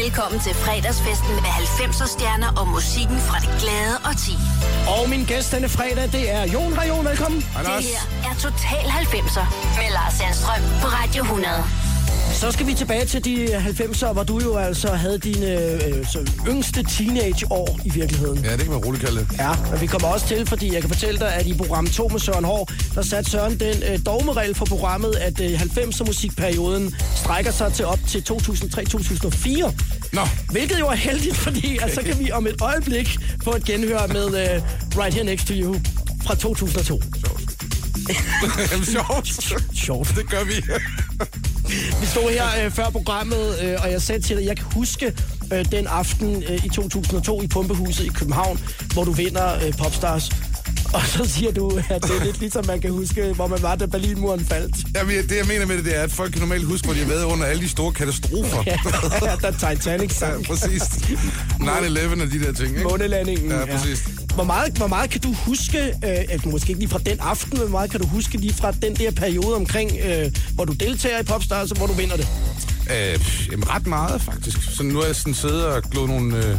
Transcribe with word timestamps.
Velkommen 0.00 0.40
til 0.40 0.54
fredagsfesten 0.54 1.34
med 1.44 1.52
90'er 1.62 2.08
stjerner 2.14 2.50
og 2.60 2.66
musikken 2.68 3.18
fra 3.28 3.36
det 3.44 3.52
glade 3.62 3.96
og 4.08 4.14
ti. 4.24 4.34
Og 4.96 5.02
min 5.12 5.24
gæst 5.30 5.52
denne 5.54 5.68
fredag, 5.68 6.06
det 6.16 6.24
er 6.38 6.44
Jon 6.54 6.72
Rajon. 6.78 7.04
Velkommen. 7.06 7.40
Hej, 7.42 7.62
Det 7.62 7.84
her 7.92 8.04
er 8.28 8.34
Total 8.44 8.86
90'er 9.00 9.46
med 9.78 9.88
Lars 9.96 10.14
Sandstrøm 10.18 10.62
på 10.82 10.86
Radio 10.98 11.22
100. 11.22 11.91
Så 12.42 12.50
skal 12.50 12.66
vi 12.66 12.74
tilbage 12.74 13.04
til 13.04 13.24
de 13.24 13.56
90'er, 13.56 14.12
hvor 14.12 14.22
du 14.22 14.40
jo 14.44 14.56
altså 14.56 14.88
havde 14.94 15.18
dine 15.18 15.46
øh, 15.46 16.06
så 16.06 16.30
yngste 16.48 16.82
teenageår 16.82 17.80
i 17.84 17.90
virkeligheden. 17.90 18.44
Ja, 18.44 18.52
det 18.52 18.60
kan 18.60 18.70
man 18.70 18.84
roligt 18.84 19.04
kalde 19.04 19.20
det. 19.20 19.28
Ja, 19.38 19.50
og 19.72 19.80
vi 19.80 19.86
kommer 19.86 20.08
også 20.08 20.26
til, 20.26 20.46
fordi 20.46 20.74
jeg 20.74 20.80
kan 20.80 20.90
fortælle 20.90 21.20
dig, 21.20 21.34
at 21.34 21.46
i 21.46 21.54
program 21.54 21.86
2 21.86 22.08
med 22.08 22.20
Søren 22.20 22.44
Hård, 22.44 22.72
der 22.94 23.02
satte 23.02 23.30
Søren 23.30 23.60
den 23.60 23.82
øh, 23.82 23.98
dogmeregel 24.06 24.54
for 24.54 24.64
programmet, 24.64 25.14
at 25.14 25.40
øh, 25.40 25.60
90'er 25.60 26.06
musikperioden 26.06 26.94
strækker 27.16 27.50
sig 27.52 27.72
til 27.72 27.84
op 27.84 27.98
til 28.08 28.24
2003-2004. 28.30 29.72
Nå, 30.12 30.22
Hvilket 30.50 30.78
jo 30.78 30.86
er 30.88 30.94
heldigt, 30.94 31.36
fordi 31.36 31.78
at 31.82 31.94
så 31.94 32.02
kan 32.02 32.18
vi 32.18 32.30
om 32.30 32.46
et 32.46 32.60
øjeblik 32.60 33.18
få 33.44 33.54
et 33.54 33.64
genhør 33.64 34.06
med 34.06 34.26
uh, 34.26 34.64
Right 34.98 35.14
Here 35.14 35.24
Next 35.24 35.46
to 35.46 35.54
You 35.54 35.76
fra 36.26 36.34
2002. 36.34 37.02
Jamen, 38.72 38.86
sjovt. 38.94 39.56
Sjovt. 39.74 40.08
Det 40.16 40.30
gør 40.30 40.44
vi. 40.44 40.62
Vi 42.00 42.06
stod 42.06 42.30
her 42.30 42.64
øh, 42.64 42.70
før 42.70 42.90
programmet, 42.90 43.58
øh, 43.62 43.78
og 43.82 43.92
jeg 43.92 44.02
sagde 44.02 44.22
til 44.22 44.36
dig, 44.36 44.46
jeg 44.46 44.56
kan 44.56 44.66
huske 44.74 45.14
øh, 45.52 45.64
den 45.72 45.86
aften 45.86 46.42
øh, 46.48 46.64
i 46.64 46.68
2002 46.68 47.42
i 47.42 47.46
Pumpehuset 47.46 48.04
i 48.04 48.08
København, 48.08 48.60
hvor 48.92 49.04
du 49.04 49.12
vinder 49.12 49.54
øh, 49.66 49.72
Popstars. 49.78 50.30
Og 50.96 51.02
så 51.06 51.24
siger 51.28 51.52
du, 51.52 51.80
at 51.90 52.02
det 52.02 52.10
er 52.20 52.24
lidt 52.24 52.38
ligesom 52.40 52.66
man 52.66 52.80
kan 52.80 52.90
huske, 52.90 53.32
hvor 53.32 53.46
man 53.46 53.62
var, 53.62 53.74
da 53.74 53.86
Berlinmuren 53.86 54.44
faldt. 54.46 54.76
Jamen, 54.96 55.14
det 55.28 55.36
jeg 55.36 55.46
mener 55.48 55.66
med 55.66 55.76
det, 55.76 55.84
det 55.84 55.96
er, 55.98 56.02
at 56.02 56.12
folk 56.12 56.32
kan 56.32 56.40
normalt 56.40 56.64
huske, 56.64 56.86
hvor 56.86 56.94
de 56.94 57.00
har 57.00 57.06
været 57.08 57.24
under 57.24 57.44
alle 57.46 57.62
de 57.62 57.68
store 57.68 57.92
katastrofer. 57.92 58.62
Ja, 59.22 59.34
da 59.42 59.50
Titanic 59.74 60.10
Ja, 60.10 60.16
sank. 60.32 60.46
præcis. 60.46 60.82
9-11 60.82 62.22
og 62.22 62.32
de 62.32 62.40
der 62.40 62.52
ting, 62.52 62.68
ikke? 62.68 62.82
Månelandingen. 62.82 63.50
Ja, 63.50 63.64
præcis. 63.64 64.04
Hvor 64.34 64.44
meget, 64.44 64.72
hvor 64.78 64.86
meget 64.86 65.10
kan 65.10 65.20
du 65.20 65.32
huske, 65.32 65.78
øh, 65.78 65.92
altså 66.04 66.48
måske 66.48 66.68
ikke 66.68 66.80
lige 66.80 66.90
fra 66.90 66.98
den 66.98 67.16
aften, 67.20 67.50
men 67.58 67.68
hvor 67.68 67.78
meget 67.78 67.90
kan 67.90 68.00
du 68.00 68.06
huske 68.06 68.36
lige 68.38 68.54
fra 68.54 68.72
den 68.82 68.96
der 68.96 69.10
periode 69.10 69.56
omkring, 69.56 69.90
øh, 70.04 70.32
hvor 70.54 70.64
du 70.64 70.72
deltager 70.72 71.18
i 71.20 71.22
Popstars, 71.22 71.70
og 71.70 71.76
hvor 71.76 71.86
du 71.86 71.92
vinder 71.92 72.16
det? 72.16 72.28
Øh, 72.90 73.20
jamen, 73.52 73.68
ret 73.70 73.86
meget, 73.86 74.22
faktisk. 74.22 74.58
Så 74.76 74.82
nu 74.82 74.98
har 74.98 75.06
jeg 75.06 75.16
sådan 75.16 75.34
siddet 75.34 75.64
og 75.64 75.82
glået 75.82 76.08
nogle, 76.10 76.36
øh, 76.46 76.58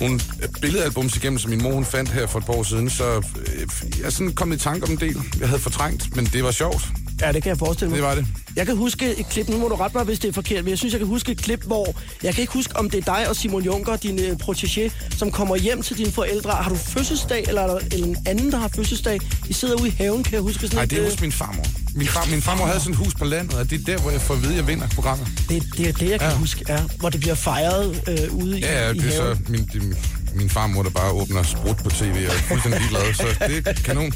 nogle 0.00 0.20
øh, 0.42 0.48
billedalbums 0.60 1.16
igennem, 1.16 1.38
som 1.38 1.50
min 1.50 1.62
mor 1.62 1.72
hun 1.72 1.84
fandt 1.84 2.10
her 2.10 2.26
for 2.26 2.38
et 2.38 2.46
par 2.46 2.52
år 2.52 2.62
siden. 2.62 2.90
Så 2.90 3.04
øh, 3.46 3.66
jeg 3.98 4.06
er 4.06 4.10
sådan 4.10 4.32
kommet 4.32 4.56
i 4.56 4.58
tanke 4.58 4.86
om 4.86 4.92
en 4.92 5.00
del. 5.00 5.16
Jeg 5.40 5.48
havde 5.48 5.60
fortrængt, 5.60 6.16
men 6.16 6.24
det 6.24 6.44
var 6.44 6.50
sjovt. 6.50 6.88
Ja, 7.20 7.32
det 7.32 7.42
kan 7.42 7.50
jeg 7.50 7.58
forestille 7.58 7.88
mig. 7.90 7.96
Det 7.96 8.04
var 8.06 8.14
det. 8.14 8.26
Jeg 8.56 8.66
kan 8.66 8.76
huske 8.76 9.16
et 9.16 9.28
klip, 9.28 9.48
nu 9.48 9.58
må 9.58 9.68
du 9.68 9.74
rette 9.74 9.96
mig, 9.96 10.04
hvis 10.04 10.18
det 10.18 10.28
er 10.28 10.32
forkert, 10.32 10.64
men 10.64 10.70
jeg 10.70 10.78
synes, 10.78 10.92
jeg 10.94 10.98
kan 11.00 11.08
huske 11.08 11.32
et 11.32 11.38
klip, 11.42 11.62
hvor... 11.64 11.94
Jeg 12.22 12.34
kan 12.34 12.40
ikke 12.40 12.52
huske, 12.52 12.76
om 12.76 12.90
det 12.90 12.98
er 13.08 13.14
dig 13.16 13.28
og 13.28 13.36
Simon 13.36 13.62
Juncker, 13.62 13.96
din 13.96 14.18
øh, 14.20 14.36
protégé, 14.42 14.90
som 15.18 15.30
kommer 15.30 15.56
hjem 15.56 15.82
til 15.82 15.98
dine 15.98 16.12
forældre. 16.12 16.50
Har 16.50 16.70
du 16.70 16.76
fødselsdag, 16.76 17.44
eller 17.48 17.62
er 17.62 17.66
der 17.66 17.78
en 17.96 18.16
anden, 18.26 18.52
der 18.52 18.58
har 18.58 18.68
fødselsdag? 18.76 19.20
I 19.48 19.52
sidder 19.52 19.74
ude 19.80 19.88
i 19.88 19.94
haven, 19.98 20.22
kan 20.22 20.32
jeg 20.32 20.40
huske 20.42 20.60
sådan 20.60 20.76
Nej, 20.76 20.82
et, 20.84 20.90
det 20.90 20.98
er 20.98 21.04
øh, 21.04 21.10
hos 21.10 21.20
min 21.20 21.32
farmor. 21.32 21.64
Min, 21.94 22.06
far, 22.06 22.26
min 22.30 22.42
farmor 22.42 22.66
havde 22.66 22.80
sådan 22.80 22.92
et 22.92 22.98
hus 22.98 23.14
på 23.14 23.24
landet, 23.24 23.54
og 23.54 23.70
det 23.70 23.80
er 23.80 23.84
der, 23.84 23.98
hvor 23.98 24.10
jeg 24.10 24.20
får 24.20 24.34
at 24.34 24.42
vide, 24.42 24.50
at 24.52 24.56
jeg 24.58 24.66
vinder 24.66 24.88
programmet. 24.88 25.28
det, 25.48 25.62
det 25.76 25.88
er 25.88 25.92
det, 25.92 26.10
jeg 26.10 26.20
kan 26.20 26.28
Ja. 26.30 26.36
huske, 26.36 26.64
ja. 26.68 26.80
Hvor 26.98 27.08
det 27.10 27.20
bliver 27.20 27.34
fejret 27.34 28.02
øh, 28.08 28.34
ude 28.34 28.58
i, 28.58 28.60
Ja, 28.62 28.84
ja, 28.86 28.90
i 28.92 28.98
det 28.98 29.06
er 29.06 29.10
så 29.16 29.22
haven. 29.22 29.46
min, 29.48 29.68
det, 29.72 29.96
min 30.34 30.50
farmor, 30.50 30.82
der 30.82 30.90
bare 30.90 31.12
åbner 31.12 31.42
sprut 31.42 31.76
på 31.76 31.90
tv 31.90 32.04
og 32.28 32.34
er 32.34 32.38
fuldstændig 32.48 32.80
ligeglad, 32.80 33.14
så 33.14 33.26
det 33.48 33.68
er 33.68 33.72
kanon. 33.72 34.12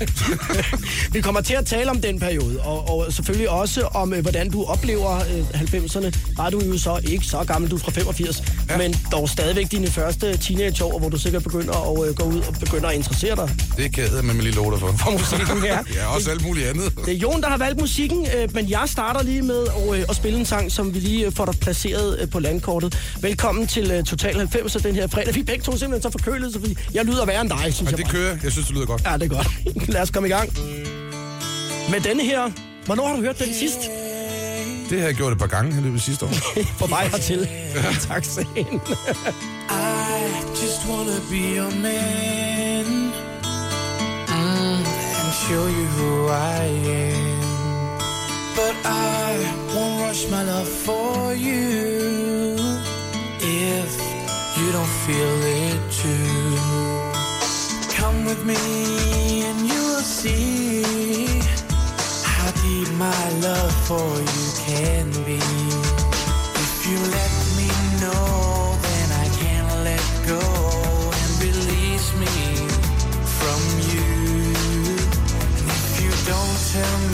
Vi 1.15 1.21
kommer 1.21 1.41
til 1.41 1.55
at 1.55 1.67
tale 1.67 1.91
om 1.91 2.01
den 2.01 2.19
periode, 2.21 2.61
og, 2.61 2.89
og 2.89 3.13
selvfølgelig 3.13 3.51
også 3.51 3.83
om, 3.83 4.13
øh, 4.15 4.21
hvordan 4.23 4.51
du 4.51 4.65
oplever 4.65 5.17
øh, 5.17 5.61
90'erne. 5.61 6.35
Bare 6.37 6.51
du 6.51 6.59
er 6.59 6.67
jo 6.67 6.79
så 6.79 7.01
ikke 7.05 7.25
så 7.27 7.45
gammel, 7.47 7.71
du 7.71 7.77
er 7.77 7.81
fra 7.81 7.91
85, 7.91 8.43
ja. 8.71 8.79
Men 8.79 8.95
dog 9.13 9.29
stadigvæk 9.29 9.71
dine 9.71 9.87
første 9.87 10.37
teenageår, 10.37 10.99
hvor 10.99 11.09
du 11.09 11.19
sikkert 11.19 11.43
begynder 11.43 12.01
at 12.03 12.09
øh, 12.09 12.15
gå 12.15 12.25
ud 12.25 12.39
og 12.41 12.55
begynder 12.61 12.89
at 12.89 12.95
interessere 12.95 13.37
dig 13.37 13.51
Det 13.77 13.95
kan 13.95 14.05
jeg 14.17 14.25
med 14.25 14.35
lige 14.35 14.55
love 14.55 14.71
dig 14.73 14.81
for. 14.81 14.95
for 14.99 15.11
musikken. 15.11 15.65
Ja. 15.65 15.79
Ja, 15.95 16.07
også 16.07 16.31
alt 16.31 16.43
muligt 16.45 16.67
andet. 16.69 16.93
Det 17.07 17.15
er 17.15 17.19
Jon, 17.19 17.41
der 17.43 17.49
har 17.49 17.57
valgt 17.59 17.81
musikken, 17.81 18.27
øh, 18.37 18.55
men 18.55 18.71
jeg 18.71 18.83
starter 18.87 19.23
lige 19.23 19.43
med 19.43 19.67
at, 19.67 19.99
øh, 19.99 20.05
at 20.09 20.17
spille 20.17 20.39
en 20.39 20.47
sang, 20.47 20.73
som 20.73 20.95
vi 20.95 20.99
lige 21.01 21.27
øh, 21.27 21.33
får 21.33 21.45
dig 21.45 21.55
placeret 21.61 22.19
øh, 22.21 22.31
på 22.31 22.39
landkortet. 22.39 22.99
Velkommen 23.21 23.67
til 23.67 23.91
øh, 23.91 24.05
Total 24.05 24.35
90'er 24.55 24.79
den 24.83 24.95
her 24.95 25.07
fredag. 25.07 25.35
Vi 25.35 25.43
begge 25.43 25.63
to 25.65 25.77
simpelthen 25.77 26.03
så 26.05 26.11
forkølet, 26.19 26.53
så 26.53 26.59
fordi 26.61 26.77
jeg 26.95 27.05
lyder 27.05 27.25
værre 27.27 27.41
end 27.41 27.51
dig, 27.51 27.59
synes 27.63 27.81
Men 27.81 27.91
jeg 27.91 27.99
det 27.99 28.05
bare. 28.07 28.13
kører. 28.13 28.37
Jeg 28.43 28.53
synes, 28.53 28.67
det 28.67 28.75
lyder 28.77 28.87
godt. 28.87 29.03
Ja, 29.07 29.13
det 29.15 29.23
er 29.23 29.29
godt. 29.37 29.49
Lad 29.95 30.03
os 30.03 30.11
komme 30.11 30.29
i 30.29 30.33
gang. 30.33 30.49
Med 31.91 32.01
denne 32.01 32.23
her. 32.25 32.51
Hvornår 32.87 33.07
har 33.09 33.17
du 33.17 33.23
hørt 33.23 33.39
den 33.39 33.55
sidst? 33.55 33.79
Det 34.91 34.99
har 35.01 35.07
jeg 35.07 35.15
gjort 35.15 35.33
et 35.33 35.39
par 35.39 35.47
gange 35.47 35.79
i 35.79 35.83
løbet 35.83 35.97
af 35.97 36.01
sidste 36.03 36.25
år. 36.25 36.31
På 36.81 36.87
vej 36.87 37.09
hertil. 37.09 37.49
tak, 38.09 38.25
sagen. 38.25 38.81
I 39.71 40.23
just 40.63 40.81
wanna 40.91 41.19
be 41.31 41.43
your 41.59 41.71
man 41.83 42.87
mm, 44.29 44.85
and 45.21 45.33
show 45.47 45.65
you 45.79 45.87
who 45.97 46.29
I 46.29 46.67
am. 46.89 47.35
But 48.59 48.75
I 48.85 49.31
won't 49.75 50.09
rush 50.09 50.25
my 50.31 50.43
love 50.53 50.69
for 50.87 51.33
you 51.35 52.57
if 53.41 54.14
don't 54.75 54.97
feel 55.07 55.39
it 55.71 55.81
too. 56.03 56.59
Come 57.95 58.25
with 58.25 58.45
me 58.45 59.45
and 59.47 59.59
you'll 59.69 60.03
see 60.03 60.83
how 62.25 62.51
deep 62.63 62.91
my 62.99 63.25
love 63.39 63.73
for 63.87 64.11
you 64.35 64.47
can 64.67 65.07
be. 65.29 65.39
If 66.65 66.75
you 66.89 66.99
let 67.19 67.33
me 67.59 67.71
know, 68.03 68.77
then 68.87 69.09
I 69.25 69.29
can 69.41 69.65
let 69.89 70.05
go 70.27 70.43
and 71.21 71.31
release 71.47 72.09
me 72.23 72.37
from 73.39 73.61
you. 73.93 74.11
And 75.41 75.55
if 75.77 75.85
you 76.03 76.11
don't 76.33 76.59
tell 76.75 76.99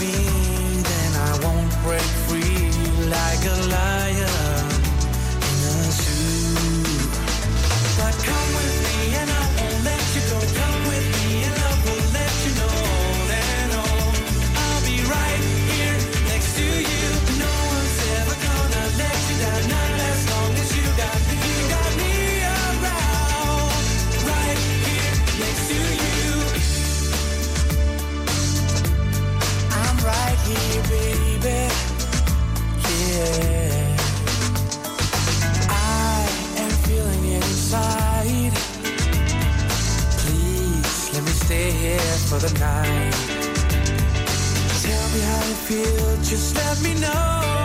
for 42.31 42.39
the 42.39 42.59
night. 42.59 43.11
Tell 44.83 45.09
me 45.13 45.19
how 45.19 45.43
you 45.49 45.55
feel, 45.67 46.15
just 46.23 46.55
let 46.55 46.81
me 46.81 46.93
know. 47.01 47.60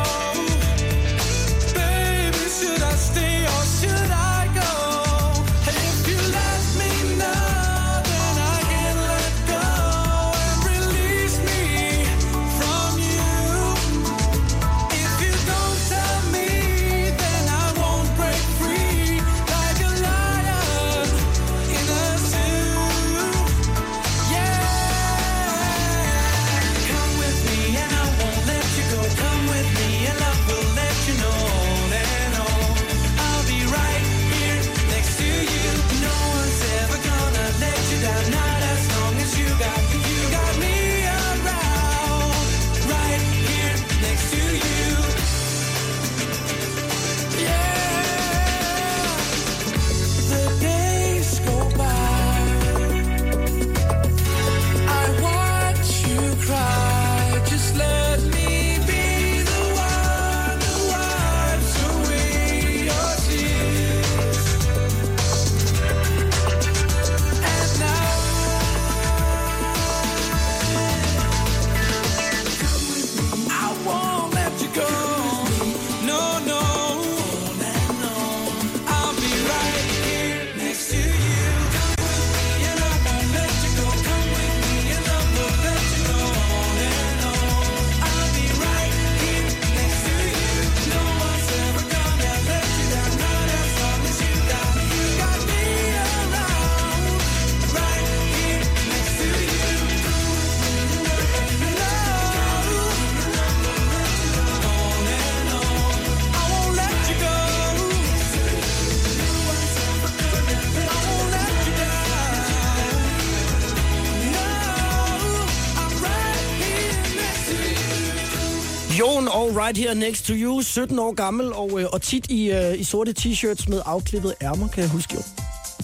Here 119.86 119.94
Next 119.94 120.26
to 120.26 120.32
You, 120.36 120.62
17 120.62 120.98
år 120.98 121.14
gammel 121.14 121.52
og, 121.52 121.80
øh, 121.80 121.86
og 121.92 122.02
tit 122.02 122.26
i, 122.30 122.50
øh, 122.50 122.80
i 122.80 122.84
sorte 122.84 123.14
t-shirts 123.18 123.68
med 123.68 123.80
afklippet 123.84 124.34
ærmer, 124.42 124.68
kan 124.68 124.82
jeg 124.82 124.90
huske 124.90 125.14
jo. 125.14 125.22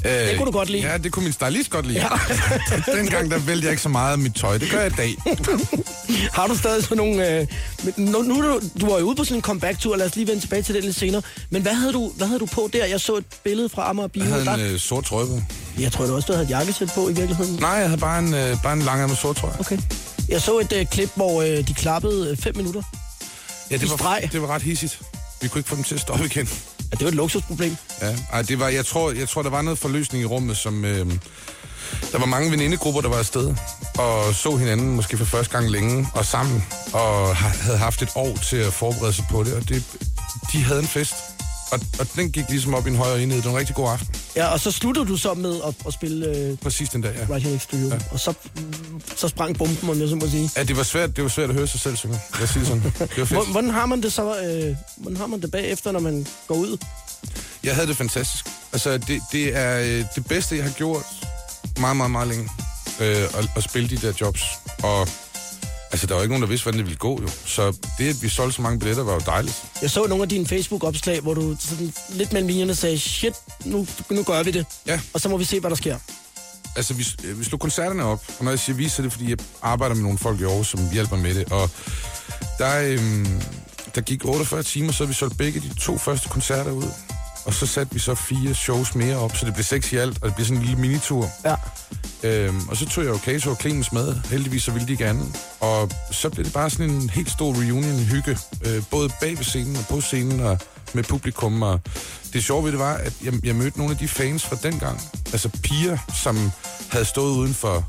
Øh, 0.04 0.12
Det 0.28 0.36
kunne 0.36 0.46
du 0.46 0.50
godt 0.52 0.70
lide. 0.70 0.82
Ja, 0.90 0.98
det 0.98 1.12
kunne 1.12 1.22
min 1.22 1.32
stylist 1.32 1.70
godt 1.70 1.86
lide. 1.86 1.98
Ja. 2.00 2.08
Dengang, 2.98 3.30
der 3.30 3.38
vælger 3.38 3.62
jeg 3.62 3.70
ikke 3.70 3.82
så 3.82 3.88
meget 3.88 4.12
af 4.12 4.18
mit 4.18 4.34
tøj. 4.34 4.58
Det 4.58 4.70
gør 4.70 4.80
jeg 4.80 4.92
i 4.92 4.94
dag. 4.96 5.16
Har 6.38 6.46
du 6.46 6.56
stadig 6.56 6.82
sådan 6.82 6.96
nogle... 6.96 7.40
Øh, 7.40 7.46
nu, 7.96 8.22
nu 8.22 8.34
du, 8.42 8.60
du 8.80 8.86
var 8.90 8.98
jo 8.98 9.04
ude 9.04 9.16
på 9.16 9.24
sådan 9.24 9.36
en 9.36 9.42
comeback-tur, 9.42 9.96
lad 9.96 10.06
os 10.06 10.16
lige 10.16 10.26
vende 10.26 10.40
tilbage 10.40 10.62
til 10.62 10.74
det 10.74 10.84
lidt 10.84 10.96
senere. 10.96 11.22
Men 11.50 11.62
hvad 11.62 11.74
havde 11.74 11.92
du, 11.92 12.12
hvad 12.16 12.26
havde 12.26 12.40
du 12.40 12.46
på 12.46 12.70
der? 12.72 12.84
Jeg 12.86 13.00
så 13.00 13.16
et 13.16 13.24
billede 13.44 13.68
fra 13.68 13.90
Amager 13.90 14.08
Bio. 14.08 14.22
Jeg 14.22 14.32
havde 14.32 14.44
Der- 14.44 14.54
en 14.54 14.60
øh, 14.60 14.78
sort 14.80 15.04
trøje 15.04 15.26
på. 15.26 15.40
Jeg 15.78 15.92
tror 15.92 16.06
du 16.06 16.14
også, 16.14 16.26
du 16.26 16.32
havde 16.32 16.44
et 16.44 16.50
jakkesæt 16.50 16.88
på 16.94 17.08
i 17.08 17.12
virkeligheden. 17.12 17.56
Nej, 17.60 17.70
jeg 17.70 17.88
havde 17.88 18.00
bare 18.00 18.18
en, 18.18 18.34
øh, 18.34 18.56
bare 18.62 18.72
en 18.72 18.82
lang 18.82 19.08
med 19.08 19.16
sort 19.16 19.36
trøje. 19.36 19.54
Okay. 19.60 19.78
Jeg 20.28 20.40
så 20.42 20.58
et 20.58 20.72
øh, 20.72 20.86
klip, 20.86 21.10
hvor 21.14 21.42
øh, 21.42 21.68
de 21.68 21.74
klappede 21.74 22.30
øh, 22.30 22.36
fem 22.36 22.56
minutter. 22.56 22.82
Ja, 23.72 23.76
i 23.76 23.80
det 23.80 23.90
streg. 23.90 24.22
var, 24.22 24.28
det 24.28 24.42
var 24.42 24.48
ret 24.48 24.62
hissigt. 24.62 25.00
Vi 25.42 25.48
kunne 25.48 25.58
ikke 25.58 25.68
få 25.68 25.76
dem 25.76 25.84
til 25.84 25.94
at 25.94 26.00
stoppe 26.00 26.24
igen. 26.24 26.48
Ja, 26.80 26.96
det 26.96 27.00
var 27.00 27.08
et 27.08 27.14
luksusproblem. 27.14 27.76
Ja, 28.00 28.16
ej, 28.32 28.42
det 28.42 28.58
var, 28.60 28.68
jeg, 28.68 28.86
tror, 28.86 29.10
jeg 29.12 29.28
tror, 29.28 29.42
der 29.42 29.50
var 29.50 29.62
noget 29.62 29.78
forløsning 29.78 30.22
i 30.22 30.26
rummet, 30.26 30.56
som... 30.56 30.84
Øh, 30.84 31.06
der 32.12 32.18
var 32.18 32.26
mange 32.26 32.50
venindegrupper, 32.50 33.00
der 33.00 33.08
var 33.08 33.16
afsted, 33.18 33.54
og 33.98 34.34
så 34.34 34.56
hinanden 34.56 34.96
måske 34.96 35.18
for 35.18 35.24
første 35.24 35.52
gang 35.52 35.70
længe, 35.70 36.08
og 36.14 36.24
sammen, 36.26 36.64
og 36.92 37.36
ha- 37.36 37.48
havde 37.62 37.78
haft 37.78 38.02
et 38.02 38.08
år 38.14 38.36
til 38.36 38.56
at 38.56 38.72
forberede 38.72 39.12
sig 39.12 39.24
på 39.30 39.44
det, 39.44 39.52
og 39.54 39.68
det, 39.68 39.84
de 40.52 40.62
havde 40.62 40.80
en 40.80 40.86
fest. 40.86 41.14
Og, 41.72 41.80
og 42.00 42.06
den 42.16 42.30
gik 42.32 42.44
ligesom 42.48 42.74
op 42.74 42.86
i 42.86 42.90
en 42.90 42.96
højere 42.96 43.22
enhed. 43.22 43.36
Det 43.36 43.44
var 43.44 43.50
en 43.50 43.56
rigtig 43.58 43.74
god 43.76 43.90
aften. 43.92 44.14
Ja, 44.36 44.46
og 44.46 44.60
så 44.60 44.70
sluttede 44.70 45.06
du 45.06 45.16
så 45.16 45.34
med 45.34 45.60
at, 45.66 45.74
at 45.86 45.92
spille 45.92 46.26
øh, 46.36 46.56
Præcis 46.58 46.88
den 46.88 47.02
dag, 47.02 47.14
ja. 47.16 47.34
Right 47.34 47.42
Here 47.42 47.52
Next 47.52 47.70
to 47.70 47.76
You. 47.76 47.88
Ja. 47.88 47.98
Og 48.10 48.20
så, 48.20 48.34
så 49.16 49.28
sprang 49.28 49.58
bomben, 49.58 49.90
om 49.90 50.00
jeg 50.00 50.08
så 50.08 50.14
må 50.16 50.28
sige. 50.28 50.50
Ja, 50.56 50.62
det 50.62 50.76
var 50.76 50.82
svært, 50.82 51.16
det 51.16 51.24
var 51.24 51.30
svært 51.30 51.48
at 51.50 51.54
høre 51.56 51.66
sig 51.66 51.80
selv 51.80 51.96
synge. 51.96 52.20
Lad 52.34 52.42
os 52.42 52.50
sige 52.50 52.60
det 52.60 52.68
sådan. 52.68 52.82
Det 52.82 53.00
var 53.00 53.06
fedt. 53.16 53.28
Hvor- 53.28 53.44
Hvordan 53.52 53.70
har 53.70 53.86
man 53.86 54.02
det 54.02 54.12
så, 54.12 54.40
øh, 54.40 54.76
hvordan 54.96 55.16
har 55.16 55.26
man 55.26 55.40
det 55.42 55.50
bagefter, 55.50 55.92
når 55.92 56.00
man 56.00 56.26
går 56.48 56.54
ud? 56.54 56.76
Jeg 57.64 57.74
havde 57.74 57.86
det 57.86 57.96
fantastisk. 57.96 58.46
Altså, 58.72 58.98
det, 58.98 59.20
det 59.32 59.56
er 59.56 59.80
øh, 59.80 60.04
det 60.14 60.26
bedste, 60.28 60.56
jeg 60.56 60.64
har 60.64 60.70
gjort 60.72 61.04
meget, 61.80 61.96
meget, 61.96 62.10
meget 62.10 62.28
længe. 62.28 62.48
Øh, 63.00 63.22
at, 63.38 63.48
at 63.56 63.62
spille 63.62 63.88
de 63.88 63.96
der 63.96 64.12
jobs. 64.20 64.42
Og 64.82 65.08
altså, 65.92 66.06
der 66.06 66.14
var 66.14 66.22
ikke 66.22 66.32
nogen, 66.32 66.42
der 66.42 66.48
vidste, 66.48 66.64
hvordan 66.64 66.78
det 66.78 66.86
ville 66.86 66.98
gå, 66.98 67.22
jo. 67.22 67.28
Så 67.46 67.76
det, 67.98 68.08
at 68.08 68.22
vi 68.22 68.28
solgte 68.28 68.56
så 68.56 68.62
mange 68.62 68.78
billetter, 68.78 69.02
var 69.02 69.12
jo 69.12 69.20
dejligt. 69.26 69.62
Jeg 69.82 69.90
så 69.90 70.06
nogle 70.06 70.22
af 70.22 70.28
dine 70.28 70.46
Facebook-opslag, 70.46 71.20
hvor 71.20 71.34
du 71.34 71.56
sådan 71.60 71.92
lidt 72.10 72.32
mellem 72.32 72.48
linjerne 72.48 72.74
sagde, 72.74 72.98
shit, 72.98 73.34
nu, 73.64 73.86
nu 74.10 74.22
gør 74.22 74.42
vi 74.42 74.50
det. 74.50 74.66
Ja. 74.86 75.00
Og 75.12 75.20
så 75.20 75.28
må 75.28 75.36
vi 75.36 75.44
se, 75.44 75.60
hvad 75.60 75.70
der 75.70 75.76
sker. 75.76 75.98
Altså, 76.76 76.94
vi, 76.94 77.06
øh, 77.24 77.38
vi 77.38 77.44
slog 77.44 77.60
koncerterne 77.60 78.04
op, 78.04 78.24
og 78.38 78.44
når 78.44 78.52
jeg 78.52 78.58
siger 78.58 78.76
vi, 78.76 78.88
så 78.88 79.02
er 79.02 79.04
det, 79.04 79.12
fordi 79.12 79.30
jeg 79.30 79.38
arbejder 79.62 79.94
med 79.94 80.02
nogle 80.02 80.18
folk 80.18 80.40
i 80.40 80.44
Aarhus, 80.44 80.68
som 80.68 80.80
hjælper 80.92 81.16
med 81.16 81.34
det. 81.34 81.52
Og 81.52 81.70
der, 82.58 82.82
øhm, 82.82 83.42
der 83.94 84.00
gik 84.00 84.24
48 84.24 84.62
timer, 84.62 84.92
så 84.92 85.04
vi 85.04 85.12
solgt 85.12 85.38
begge 85.38 85.60
de 85.60 85.74
to 85.80 85.98
første 85.98 86.28
koncerter 86.28 86.70
ud. 86.70 86.84
Og 87.44 87.54
så 87.54 87.66
satte 87.66 87.92
vi 87.92 87.98
så 87.98 88.14
fire 88.14 88.54
shows 88.54 88.94
mere 88.94 89.16
op, 89.16 89.36
så 89.36 89.46
det 89.46 89.54
blev 89.54 89.64
seks 89.64 89.92
i 89.92 89.96
alt, 89.96 90.22
og 90.22 90.28
det 90.28 90.34
blev 90.34 90.46
sådan 90.46 90.60
en 90.60 90.66
lille 90.66 90.80
minitur. 90.80 91.28
Ja. 91.44 91.54
Øhm, 92.22 92.68
og 92.68 92.76
så 92.76 92.88
tog 92.88 93.04
jeg 93.04 93.12
jo 93.12 93.18
Kato 93.18 93.50
og 93.50 93.56
Clemens 93.56 93.92
med. 93.92 94.14
Heldigvis 94.30 94.62
så 94.62 94.70
ville 94.70 94.88
de 94.88 94.96
gerne. 94.96 95.24
Og 95.60 95.90
så 96.10 96.30
blev 96.30 96.44
det 96.44 96.52
bare 96.52 96.70
sådan 96.70 96.90
en 96.90 97.10
helt 97.10 97.30
stor 97.30 97.52
reunion, 97.54 97.98
hygge. 97.98 98.38
Øh, 98.66 98.82
både 98.90 99.10
bag 99.20 99.36
ved 99.36 99.44
scenen 99.44 99.76
og 99.76 99.84
på 99.90 100.00
scenen 100.00 100.40
og 100.40 100.58
med 100.92 101.04
publikum. 101.04 101.62
Og 101.62 101.80
det 102.32 102.44
sjove 102.44 102.64
ved 102.64 102.72
det 102.72 102.80
var, 102.80 102.94
at 102.94 103.12
jeg, 103.24 103.32
jeg 103.44 103.54
mødte 103.54 103.78
nogle 103.78 103.92
af 103.92 103.98
de 103.98 104.08
fans 104.08 104.44
fra 104.44 104.56
dengang. 104.62 105.00
Altså 105.32 105.48
piger, 105.48 105.98
som 106.22 106.52
havde 106.90 107.04
stået 107.04 107.32
uden 107.32 107.54
for 107.54 107.84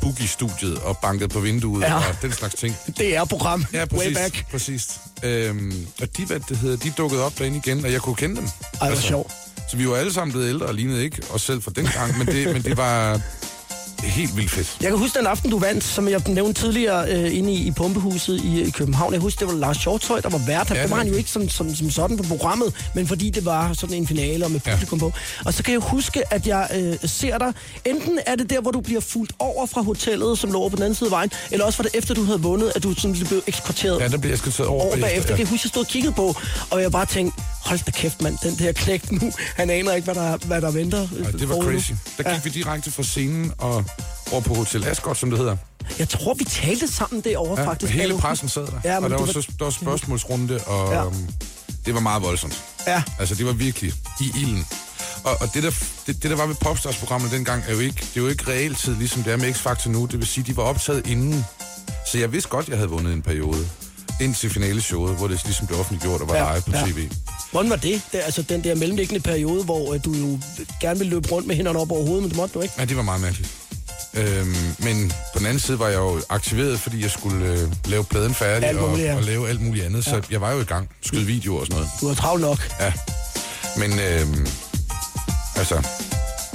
Boogie-studiet 0.00 0.78
og 0.78 0.98
banket 0.98 1.30
på 1.30 1.40
vinduet 1.40 1.82
Ja. 1.82 1.94
og 1.94 2.02
den 2.22 2.32
slags 2.32 2.54
ting. 2.54 2.76
Det 2.98 3.16
er 3.16 3.24
program. 3.24 3.64
Ja, 3.72 3.78
Way 3.80 3.86
præcis. 3.88 4.16
back. 4.18 4.50
præcis. 4.50 4.88
Øhm, 5.22 5.86
og 6.02 6.16
de, 6.16 6.24
hvad 6.24 6.40
det 6.48 6.56
hedder, 6.56 6.76
de 6.76 6.90
dukkede 6.98 7.24
op 7.24 7.38
derinde 7.38 7.56
igen, 7.66 7.84
og 7.84 7.92
jeg 7.92 8.00
kunne 8.00 8.16
kende 8.16 8.36
dem. 8.36 8.48
Ej, 8.80 8.88
hvor 8.90 9.00
sjovt. 9.00 9.32
Så 9.70 9.76
vi 9.76 9.88
var 9.88 9.96
alle 9.96 10.12
sammen 10.12 10.32
blevet 10.32 10.48
ældre 10.48 10.66
og 10.66 10.74
lignede 10.74 11.04
ikke 11.04 11.22
os 11.30 11.42
selv 11.42 11.62
fra 11.62 11.70
dengang, 11.76 12.18
men 12.18 12.26
det, 12.26 12.52
men 12.52 12.62
det 12.62 12.76
var 12.76 13.20
helt 14.04 14.36
vildt 14.36 14.50
fedt. 14.50 14.76
Jeg 14.80 14.90
kan 14.90 14.98
huske 14.98 15.18
den 15.18 15.26
aften, 15.26 15.50
du 15.50 15.58
vandt, 15.58 15.84
som 15.84 16.08
jeg 16.08 16.22
nævnte 16.28 16.60
tidligere 16.60 17.08
øh, 17.12 17.36
inde 17.38 17.52
i, 17.52 17.66
i 17.66 17.70
Pumpehuset 17.70 18.40
i, 18.44 18.62
i 18.62 18.70
København. 18.70 19.12
Jeg 19.12 19.20
husker, 19.20 19.46
det 19.46 19.54
var 19.54 19.60
Lars 19.60 19.78
Hjortøj, 19.84 20.20
der 20.20 20.28
var 20.28 20.38
vært. 20.46 20.70
Ja, 20.70 20.74
Ja, 20.76 20.82
det 20.82 20.90
var 20.90 20.96
han 20.96 21.08
jo 21.08 21.14
ikke 21.14 21.30
som, 21.30 21.48
som, 21.48 21.74
som 21.74 21.90
sådan 21.90 22.16
på 22.16 22.22
programmet, 22.22 22.74
men 22.94 23.06
fordi 23.06 23.30
det 23.30 23.44
var 23.44 23.72
sådan 23.72 23.96
en 23.96 24.06
finale 24.06 24.44
og 24.44 24.50
med 24.50 24.60
Ja. 24.66 24.70
publikum 24.72 24.98
på. 24.98 25.12
Og 25.44 25.54
så 25.54 25.62
kan 25.62 25.72
jeg 25.72 25.80
huske, 25.80 26.34
at 26.34 26.46
jeg 26.46 26.68
øh, 26.74 26.96
ser 27.10 27.38
dig. 27.38 27.52
Enten 27.84 28.18
er 28.26 28.34
det 28.34 28.50
der, 28.50 28.60
hvor 28.60 28.70
du 28.70 28.80
bliver 28.80 29.00
fuldt 29.00 29.32
over 29.38 29.66
fra 29.66 29.82
hotellet, 29.82 30.38
som 30.38 30.52
lå 30.52 30.58
over 30.58 30.68
på 30.70 30.76
den 30.76 30.82
anden 30.82 30.94
side 30.96 31.08
af 31.08 31.10
vejen, 31.10 31.30
eller 31.50 31.64
også 31.66 31.78
var 31.78 31.82
det 31.82 31.98
efter, 31.98 32.14
du 32.14 32.24
havde 32.24 32.40
vundet, 32.40 32.72
at 32.76 32.82
du 32.82 32.94
sådan 32.94 33.16
blev 33.28 33.42
eskorteret 33.46 34.00
Ja, 34.00 34.08
der 34.08 34.18
blev 34.18 34.30
jeg 34.58 34.66
over, 34.66 34.82
over 34.82 34.96
bagefter. 34.96 35.30
Ja. 35.30 35.36
Kan 35.36 35.38
jeg 35.38 35.46
huske, 35.48 35.64
jeg 35.64 35.68
stod 35.70 35.82
og 35.82 35.88
kiggede 35.88 36.12
på, 36.14 36.36
og 36.70 36.82
jeg 36.82 36.92
bare 36.92 37.06
tænkte, 37.06 37.42
hold 37.64 37.80
da 37.86 37.90
kæft, 37.90 38.22
mand, 38.22 38.38
den 38.42 38.54
der 38.58 38.72
knægt 38.72 39.12
nu, 39.12 39.32
han 39.56 39.70
aner 39.70 39.92
ikke, 39.92 40.04
hvad 40.04 40.14
der, 40.14 40.36
hvad 40.36 40.60
der 40.60 40.70
venter. 40.70 41.08
øh, 41.16 41.26
Ja, 41.26 41.30
det 41.38 41.48
var 41.48 41.54
crazy. 41.62 41.90
Der 41.90 41.96
gik 42.16 42.26
Ja. 42.26 42.30
ja. 42.32 42.40
vi 42.44 42.50
direkte 42.50 42.90
fra 42.90 43.02
scenen 43.02 43.52
og 43.58 43.84
over 44.32 44.40
på 44.40 44.54
Hotel 44.54 44.84
Ascot, 44.88 45.16
som 45.18 45.30
det 45.30 45.38
hedder. 45.38 45.56
Jeg 45.98 46.08
tror, 46.08 46.34
vi 46.34 46.44
talte 46.44 46.88
sammen 46.92 47.20
derovre, 47.24 47.60
Ja, 47.60 47.68
faktisk. 47.68 47.92
hele 47.92 48.18
pressen 48.18 48.48
sad 48.48 48.66
der. 48.66 48.80
Ja, 48.84 48.96
og 48.96 49.10
der 49.10 49.16
var, 49.18 49.24
var- 49.26 49.32
så, 49.32 49.48
der 49.58 49.64
var 49.64 49.70
spørgsmålsrunde, 49.72 50.60
og 50.66 50.92
Ja. 50.92 51.02
ja. 51.02 51.08
det 51.86 51.94
var 51.94 52.00
meget 52.00 52.22
voldsomt. 52.22 52.62
Ja. 52.86 53.02
Altså, 53.18 53.34
det 53.34 53.46
var 53.46 53.52
virkelig 53.52 53.92
i 54.20 54.32
ilden. 54.40 54.66
Og, 55.24 55.36
og 55.40 55.54
det, 55.54 55.62
der, 55.62 55.70
det, 56.06 56.22
det, 56.22 56.30
der 56.30 56.36
var 56.36 56.46
ved 56.46 56.54
Popstars-programmet 56.54 57.30
dengang, 57.30 57.62
er 57.68 57.72
jo 57.72 57.78
ikke, 57.78 58.00
det 58.00 58.16
er 58.16 58.20
jo 58.20 58.28
ikke 58.28 58.44
realtid, 58.50 58.94
ligesom 58.96 59.22
det 59.22 59.32
er 59.32 59.36
med 59.36 59.54
X-Factor 59.54 59.88
nu. 59.88 60.04
Det 60.06 60.18
vil 60.18 60.26
sige, 60.26 60.44
de 60.44 60.56
var 60.56 60.62
optaget 60.62 61.06
inden. 61.06 61.44
Så 62.12 62.18
jeg 62.18 62.32
vidste 62.32 62.48
godt, 62.50 62.68
jeg 62.68 62.76
havde 62.76 62.90
vundet 62.90 63.12
en 63.12 63.22
periode. 63.22 63.68
Indtil 64.20 64.50
finaleshowet, 64.50 65.16
hvor 65.16 65.28
det 65.28 65.40
ligesom 65.44 65.66
blev 65.66 65.78
offentliggjort 65.80 66.20
og 66.20 66.28
var 66.28 66.36
Ja, 66.36 66.52
live 66.52 66.62
på 66.62 66.70
ja. 66.74 66.84
tv. 66.86 67.08
Hvordan 67.50 67.70
var 67.70 67.76
det? 67.76 68.02
det 68.12 68.20
altså 68.24 68.42
den 68.42 68.64
der 68.64 68.74
mellemliggende 68.74 69.20
periode, 69.20 69.64
hvor 69.64 69.94
øh, 69.94 70.00
du 70.04 70.12
jo 70.12 70.38
gerne 70.80 70.98
ville 70.98 71.10
løbe 71.10 71.28
rundt 71.32 71.46
med 71.48 71.56
hænderne 71.56 71.78
op 71.78 71.90
over 71.92 72.06
hovedet, 72.06 72.22
men 72.22 72.28
det 72.30 72.36
måtte 72.36 72.54
du 72.54 72.60
ikke. 72.60 72.74
Ja, 72.78 72.84
det 72.84 72.96
var 72.96 73.02
meget 73.02 73.20
mærkeligt. 73.20 73.50
Øhm, 74.16 74.54
men 74.78 75.12
på 75.32 75.38
den 75.38 75.46
anden 75.46 75.60
side 75.60 75.78
var 75.78 75.88
jeg 75.88 75.96
jo 75.98 76.20
aktiveret, 76.28 76.80
fordi 76.80 77.02
jeg 77.02 77.10
skulle 77.10 77.46
øh, 77.46 77.68
lave 77.84 78.04
pladen 78.04 78.34
færdig 78.34 78.68
Alt 78.68 78.78
og, 78.78 78.88
muligt, 78.90 79.06
ja. 79.08 79.16
og 79.16 79.22
lave 79.22 79.48
alt 79.48 79.60
muligt 79.60 79.84
andet. 79.86 80.04
Så 80.04 80.22
jeg 80.30 80.40
var 80.40 80.52
jo 80.52 80.60
i 80.60 80.64
gang. 80.64 80.88
Skyde 81.02 81.24
videoer 81.26 81.60
og 81.60 81.66
sådan 81.66 81.76
noget. 81.76 81.90
Du 82.00 82.08
var 82.08 82.14
travlt 82.14 82.42
nok. 82.42 82.58
Ja. 82.80 82.92
Men 83.76 83.92
øhm, 84.00 84.46
altså, 85.56 85.86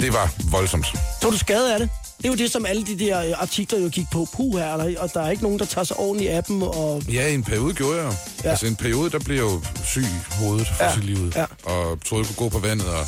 det 0.00 0.12
var 0.12 0.30
voldsomt. 0.50 0.86
Tog 1.22 1.32
du 1.32 1.38
skade 1.38 1.72
af 1.74 1.78
det? 1.80 1.88
Det 2.18 2.24
er 2.28 2.32
jo 2.32 2.36
det, 2.38 2.52
som 2.52 2.66
alle 2.66 2.84
de 2.86 2.98
der 2.98 3.24
øh, 3.24 3.32
artikler 3.42 3.78
jo 3.78 3.88
gik 3.88 4.06
på. 4.12 4.26
Puh 4.36 4.58
her, 4.58 4.74
eller- 4.74 5.00
og 5.00 5.10
der 5.14 5.22
er 5.22 5.30
ikke 5.30 5.42
nogen, 5.42 5.58
der 5.58 5.64
tager 5.64 5.84
sig 5.84 5.96
ordentligt 5.96 6.30
af 6.30 6.44
dem. 6.44 6.62
Og... 6.62 7.02
Ja, 7.12 7.26
i 7.26 7.34
en 7.34 7.44
periode 7.44 7.74
gjorde 7.74 7.96
jeg. 8.02 8.06
Ja. 8.10 8.14
Ja. 8.44 8.50
Altså 8.50 8.66
en 8.66 8.76
periode, 8.76 9.10
der 9.10 9.18
blev 9.18 9.36
jeg 9.36 9.42
jo 9.44 9.60
syg 9.84 10.02
i 10.02 10.06
hovedet 10.38 10.66
for 10.66 10.74
Ja, 10.84 10.88
ja. 10.88 10.94
sit 10.94 11.04
liv. 11.04 11.32
ja. 11.36 11.44
Og 11.64 11.98
troede, 12.08 12.26
jeg 12.28 12.36
kunne 12.36 12.48
gå 12.50 12.58
på 12.58 12.66
vandet, 12.66 12.86
og 12.86 13.06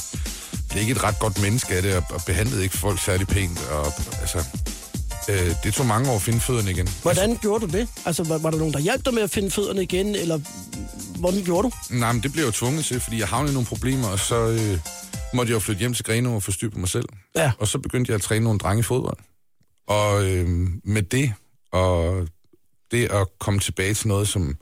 blev 0.74 0.82
ikke 0.82 0.92
et 0.92 1.02
ret 1.02 1.18
godt 1.18 1.42
menneske 1.42 1.74
af 1.74 1.82
det, 1.82 1.96
og, 1.96 2.20
behandlede 2.26 2.62
ikke 2.62 2.76
folk 2.76 3.00
særlig 3.00 3.26
pænt. 3.26 3.58
Og, 3.70 3.86
altså, 4.20 4.38
øh, 5.28 5.50
det 5.64 5.74
tog 5.74 5.86
mange 5.86 6.10
år 6.10 6.16
at 6.16 6.22
finde 6.22 6.40
fødderne 6.40 6.70
igen. 6.70 6.88
Hvordan 7.02 7.36
gjorde 7.36 7.66
du 7.66 7.78
det? 7.78 7.88
Altså, 8.06 8.24
var, 8.24 8.38
var 8.38 8.50
der 8.50 8.58
nogen, 8.58 8.74
der 8.74 8.80
hjalp 8.80 9.04
dig 9.04 9.14
med 9.14 9.22
at 9.22 9.30
finde 9.30 9.50
fødderne 9.50 9.82
igen, 9.82 10.14
eller 10.14 10.38
hvordan 11.18 11.44
gjorde 11.44 11.68
du? 11.68 11.72
Nej, 11.90 12.12
men 12.12 12.22
det 12.22 12.32
blev 12.32 12.44
jeg 12.44 12.46
jo 12.46 12.52
tvunget 12.52 12.84
til, 12.84 13.00
fordi 13.00 13.18
jeg 13.18 13.28
havnede 13.28 13.52
i 13.52 13.54
nogle 13.54 13.66
problemer, 13.66 14.08
og 14.08 14.18
så 14.18 14.36
øh, 14.48 14.78
måtte 15.34 15.50
jeg 15.50 15.54
jo 15.54 15.58
flytte 15.60 15.80
hjem 15.80 15.94
til 15.94 16.04
Grenaa 16.04 16.32
og 16.32 16.42
få 16.42 16.52
styr 16.52 16.70
på 16.70 16.78
mig 16.78 16.88
selv. 16.88 17.08
Ja. 17.36 17.52
Og 17.58 17.68
så 17.68 17.78
begyndte 17.78 18.10
jeg 18.10 18.14
at 18.14 18.22
træne 18.22 18.44
nogle 18.44 18.58
drenge 18.58 18.80
i 18.80 18.82
fodbold. 18.82 19.18
Og 19.86 20.24
øh, 20.30 20.48
med 20.84 21.02
det, 21.02 21.32
og 21.72 22.26
det 22.90 23.12
at 23.12 23.26
komme 23.38 23.60
tilbage 23.60 23.94
til 23.94 24.08
noget, 24.08 24.28
som 24.28 24.56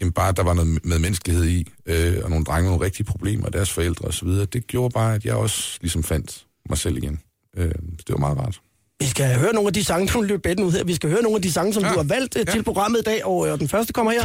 jamen 0.00 0.12
bare 0.12 0.32
der 0.32 0.42
var 0.42 0.54
noget 0.54 0.86
med 0.86 0.98
menneskelighed 0.98 1.44
i, 1.44 1.68
øh, 1.86 2.16
og 2.24 2.30
nogle 2.30 2.44
drenge 2.44 2.62
med 2.62 2.70
nogle 2.70 2.84
rigtige 2.84 3.06
problemer, 3.06 3.46
og 3.46 3.52
deres 3.52 3.70
forældre 3.70 4.08
osv., 4.08 4.28
det 4.28 4.66
gjorde 4.66 4.92
bare, 4.92 5.14
at 5.14 5.24
jeg 5.24 5.34
også 5.34 5.78
ligesom 5.80 6.02
fandt 6.02 6.44
mig 6.68 6.78
selv 6.78 6.96
igen. 6.96 7.20
Øh, 7.56 7.70
så 7.98 8.04
det 8.06 8.12
var 8.12 8.18
meget 8.18 8.38
rart. 8.38 8.60
Vi 9.00 9.06
skal 9.06 9.38
høre 9.38 9.52
nogle 9.52 9.66
af 9.66 9.74
de 9.74 9.84
sange, 9.84 10.06
du 10.06 10.20
løb 10.20 10.42
bedden 10.42 10.64
ud 10.64 10.72
her. 10.72 10.84
Vi 10.84 10.94
skal 10.94 11.10
høre 11.10 11.22
nogle 11.22 11.36
af 11.36 11.42
de 11.42 11.52
sange, 11.52 11.74
som 11.74 11.82
ja. 11.82 11.88
Ja. 11.88 11.94
du 11.94 11.98
har 11.98 12.08
valgt 12.08 12.34
ja. 12.36 12.40
Ja. 12.40 12.52
til 12.52 12.62
programmet 12.62 12.98
i 12.98 13.02
dag, 13.02 13.26
og 13.26 13.48
øh, 13.48 13.58
den 13.58 13.68
første 13.68 13.92
kommer 13.92 14.12
her. 14.12 14.24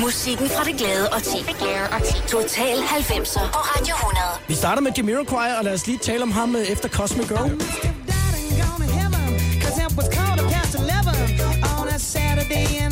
Musikken 0.00 0.48
fra 0.48 0.64
det 0.64 0.74
glade 0.78 1.08
og 1.08 1.22
ti. 1.22 1.38
Total 2.28 2.76
90'er 2.78 3.52
på 3.52 3.60
Radio 3.72 3.94
100. 3.94 4.26
Vi 4.48 4.54
starter 4.54 4.82
med 4.82 4.92
Jamiroquai, 4.96 5.50
og 5.58 5.64
lad 5.64 5.74
os 5.74 5.86
lige 5.86 5.98
tale 5.98 6.22
om 6.22 6.30
ham 6.30 6.56
øh, 6.56 6.62
efter 6.62 6.88
Cosmic 6.88 7.28
Girl. 7.28 7.50
And 12.82 12.91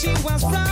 she 0.00 0.08
was 0.08 0.42
from 0.42 0.69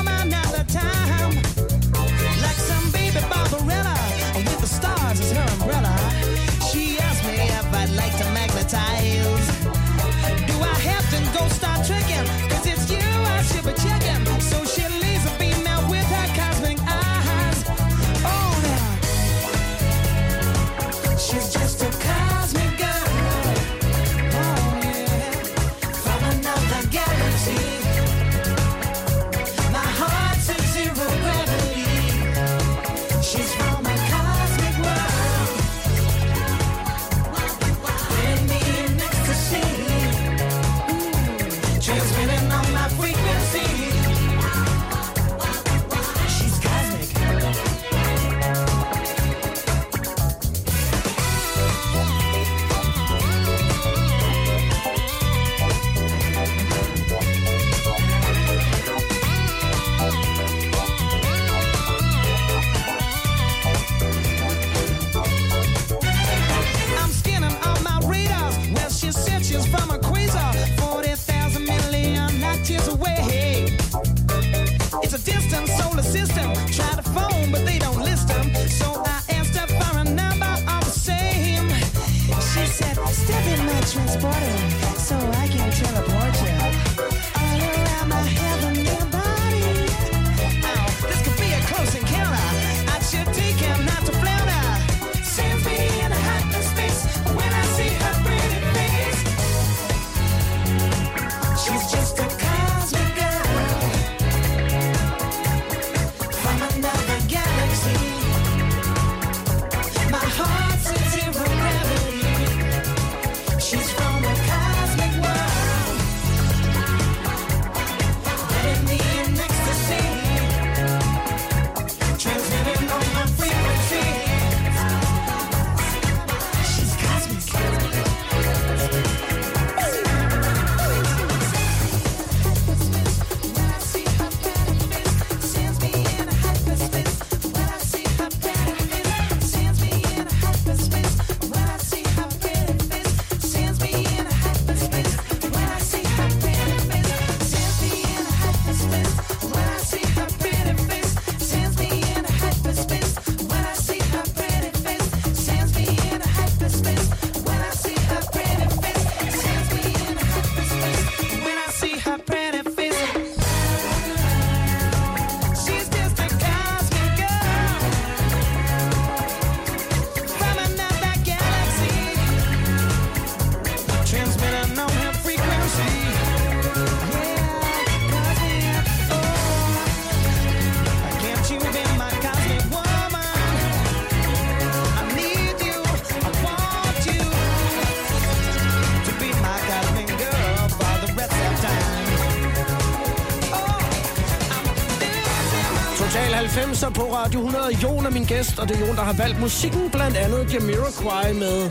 på 196.99 197.05
Radio 197.14 197.38
100. 197.40 197.76
Jon 197.83 198.07
er 198.07 198.11
min 198.11 198.25
gæst, 198.25 198.59
og 198.59 198.69
det 198.69 198.76
er 198.83 198.87
Jon, 198.87 198.97
der 198.97 199.02
har 199.02 199.12
valgt 199.12 199.40
musikken, 199.40 199.90
blandt 199.90 200.17
andet 200.17 200.55
Jamiroquai 200.55 201.33
med 201.33 201.71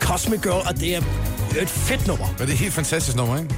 Cosmic 0.00 0.42
Girl, 0.42 0.68
og 0.68 0.80
det 0.80 0.96
er 0.96 1.00
et 1.62 1.68
fedt 1.68 2.06
nummer. 2.06 2.26
Men 2.26 2.34
det 2.38 2.48
er 2.48 2.52
et 2.52 2.58
helt 2.58 2.72
fantastisk 2.72 3.16
nummer, 3.16 3.38
ikke? 3.38 3.54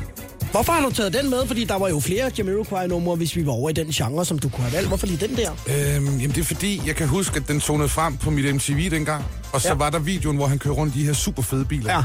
Hvorfor 0.50 0.73
har 0.73 0.89
du 0.89 0.95
taget 0.95 1.12
den 1.12 1.31
med? 1.31 1.47
Fordi 1.47 1.65
der 1.65 1.79
var 1.79 1.89
jo 1.89 2.00
flere 2.00 2.31
Jamiroquai-numre, 2.39 3.17
hvis 3.17 3.37
vi 3.37 3.47
var 3.47 3.53
over 3.53 3.71
i 3.71 3.73
den 3.73 3.87
genre, 3.91 4.25
som 4.25 4.39
du 4.39 4.49
kunne 4.49 4.62
have 4.65 4.73
valgt. 4.73 4.89
Hvorfor 4.89 5.07
lige 5.07 5.27
den 5.27 5.37
der? 5.37 5.50
Øhm, 5.50 6.07
jamen 6.07 6.31
det 6.31 6.39
er 6.39 6.45
fordi, 6.45 6.83
jeg 6.87 6.97
kan 6.97 7.09
huske, 7.09 7.37
at 7.37 7.49
den 7.49 7.61
tonede 7.61 7.89
frem 7.89 8.17
på 8.17 8.31
mit 8.31 8.55
MTV 8.55 8.91
dengang. 8.91 9.25
Og 9.53 9.61
så 9.61 9.69
Ja. 9.69 9.75
var 9.75 9.91
der 9.91 9.99
videoen, 9.99 10.37
hvor 10.37 10.47
han 10.47 10.59
kører 10.59 10.75
rundt 10.75 10.97
i 10.97 10.99
de 11.00 11.05
her 11.07 11.12
super 11.12 11.43
fede 11.43 11.65
biler. 11.65 11.93
Ja. 11.95 12.03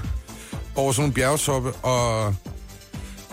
Over 0.75 0.91
sådan 0.91 1.01
nogle 1.01 1.13
bjergtoppe, 1.13 1.71
og... 1.71 2.35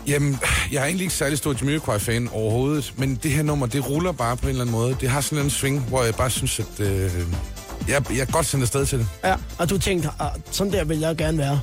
Jamen, 0.06 0.38
jeg 0.72 0.80
er 0.80 0.84
egentlig 0.84 1.04
ikke 1.04 1.14
særlig 1.14 1.38
stor 1.38 1.54
Jamiroquai-fan 1.60 2.28
overhovedet, 2.32 2.94
men 2.96 3.18
det 3.22 3.30
her 3.30 3.42
nummer, 3.42 3.66
det 3.66 3.88
ruller 3.88 4.12
bare 4.12 4.36
på 4.36 4.42
en 4.42 4.48
eller 4.48 4.60
anden 4.62 4.76
måde. 4.76 4.96
Det 5.00 5.08
har 5.10 5.20
sådan 5.20 5.44
en 5.44 5.50
swing, 5.50 5.80
hvor 5.80 6.04
jeg 6.04 6.14
bare 6.14 6.30
synes, 6.30 6.60
at... 6.60 6.80
Øh, 6.80 7.10
jeg, 7.88 8.02
jeg 8.10 8.18
er 8.20 8.24
godt 8.32 8.46
sendt 8.46 8.62
afsted 8.62 8.86
til 8.86 8.98
det. 8.98 9.06
Ja, 9.24 9.34
og 9.58 9.70
du 9.70 9.78
tænkte, 9.78 10.08
ah, 10.20 10.30
sådan 10.50 10.72
der 10.72 10.84
vil 10.84 10.98
jeg 10.98 11.16
gerne 11.16 11.38
være. 11.38 11.60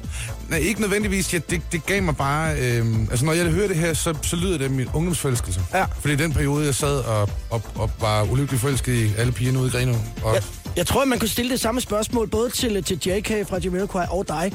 Nej, 0.50 0.60
ikke 0.60 0.82
nødvendigvis. 0.82 1.34
Ja, 1.34 1.40
det, 1.50 1.62
det 1.72 1.86
gav 1.86 2.04
mig 2.04 2.18
bare... 2.18 2.56
Øh, 2.60 2.86
altså, 3.12 3.26
når 3.26 3.34
jeg 3.34 3.46
hører 3.46 3.68
det 3.68 3.76
her, 3.78 3.94
så, 3.94 4.16
så 4.22 4.36
lyder 4.36 4.58
det 4.58 4.72
min 4.72 4.88
ungdomsforelskelse. 4.94 5.62
Ja. 5.74 5.86
Fordi 6.00 6.16
den 6.16 6.34
periode, 6.34 6.66
jeg 6.66 6.76
sad 6.76 6.98
og, 7.00 7.30
og, 7.50 7.62
og 7.76 7.92
var 8.02 8.24
ulykkelig 8.32 8.60
forelsket 8.60 8.94
i 8.94 9.12
alle 9.18 9.32
pigerne 9.32 9.60
ude 9.60 9.68
i 9.68 9.72
Grenaa. 9.72 9.96
Og, 10.24 10.34
Jeg, 10.36 10.44
jeg 10.76 10.88
tror, 10.88 11.06
man 11.06 11.20
kunne 11.20 11.30
stille 11.30 11.52
det 11.52 11.60
samme 11.60 11.82
spørgsmål 11.82 12.30
både 12.30 12.50
til, 12.50 12.84
til 12.84 13.00
JK 13.06 13.48
fra 13.50 13.58
Jamiroquai 13.64 14.06
og 14.10 14.28
dig. 14.28 14.52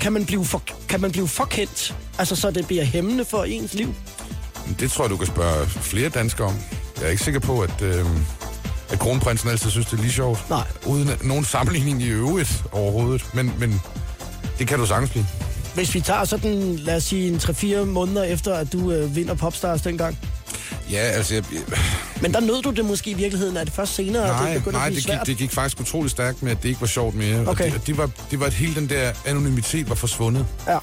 Kan 0.00 0.12
man, 0.12 0.26
blive 0.26 0.44
for, 0.44 0.62
kan 0.88 1.00
man 1.00 1.12
blive 1.12 1.28
forkendt? 1.28 1.96
Altså, 2.18 2.36
så 2.36 2.50
det 2.50 2.66
bliver 2.66 2.84
hæmmende 2.84 3.24
for 3.24 3.44
ens 3.44 3.74
liv? 3.74 3.94
Det 4.80 4.90
tror 4.90 5.04
jeg, 5.04 5.10
du 5.10 5.16
kan 5.16 5.26
spørge 5.26 5.66
flere 5.66 6.08
danskere 6.08 6.46
om. 6.46 6.54
Jeg 6.96 7.04
er 7.06 7.10
ikke 7.10 7.22
sikker 7.22 7.40
på, 7.40 7.60
at, 7.60 7.82
øh, 7.82 8.04
at 8.90 8.98
kronprinsen 8.98 9.50
altid 9.50 9.70
synes, 9.70 9.86
det 9.86 9.98
er 9.98 10.02
lige 10.02 10.12
sjovt. 10.12 10.50
Nej. 10.50 10.66
Uden 10.86 11.10
nogen 11.24 11.44
sammenligning 11.44 12.02
i 12.02 12.08
øvrigt 12.08 12.64
overhovedet. 12.72 13.34
Men, 13.34 13.52
men 13.58 13.80
det 14.58 14.68
kan 14.68 14.78
du 14.78 14.86
sagtens 14.86 15.10
blive. 15.10 15.26
Hvis 15.74 15.94
vi 15.94 16.00
tager 16.00 16.24
sådan, 16.24 16.76
lad 16.76 16.96
os 16.96 17.04
sige, 17.04 17.28
en 17.28 17.36
3-4 17.36 17.84
måneder 17.84 18.22
efter, 18.22 18.54
at 18.54 18.72
du 18.72 18.92
øh, 18.92 19.16
vinder 19.16 19.34
Popstars 19.34 19.82
dengang. 19.82 20.18
Ja, 20.90 20.98
altså... 20.98 21.34
Jeg, 21.34 21.42
Men 22.20 22.34
der 22.34 22.40
nød 22.40 22.62
du 22.62 22.70
det 22.70 22.84
måske 22.84 23.10
i 23.10 23.14
virkeligheden, 23.14 23.56
at 23.56 23.66
det 23.66 23.74
først 23.74 23.94
senere, 23.94 24.26
nej, 24.26 24.52
det 24.52 24.58
begynder 24.62 24.78
nej 24.78 24.86
at 24.86 24.92
blive 24.92 24.96
det, 25.00 25.06
gik, 25.06 25.14
svært? 25.14 25.26
det 25.26 25.36
gik 25.36 25.52
faktisk 25.52 25.80
utrolig 25.80 26.10
stærkt 26.10 26.42
med, 26.42 26.50
at 26.52 26.62
det 26.62 26.68
ikke 26.68 26.80
var 26.80 26.86
sjovt 26.86 27.14
mere. 27.14 27.40
Og 27.40 27.46
Okay. 27.48 27.72
det, 27.72 27.86
det, 27.86 27.98
var, 27.98 28.10
det 28.30 28.40
var, 28.40 28.46
at 28.46 28.52
hele 28.52 28.74
den 28.74 28.88
der 28.88 29.12
anonymitet 29.26 29.88
var 29.88 29.94
forsvundet. 29.94 30.46
Ja. 30.66 30.78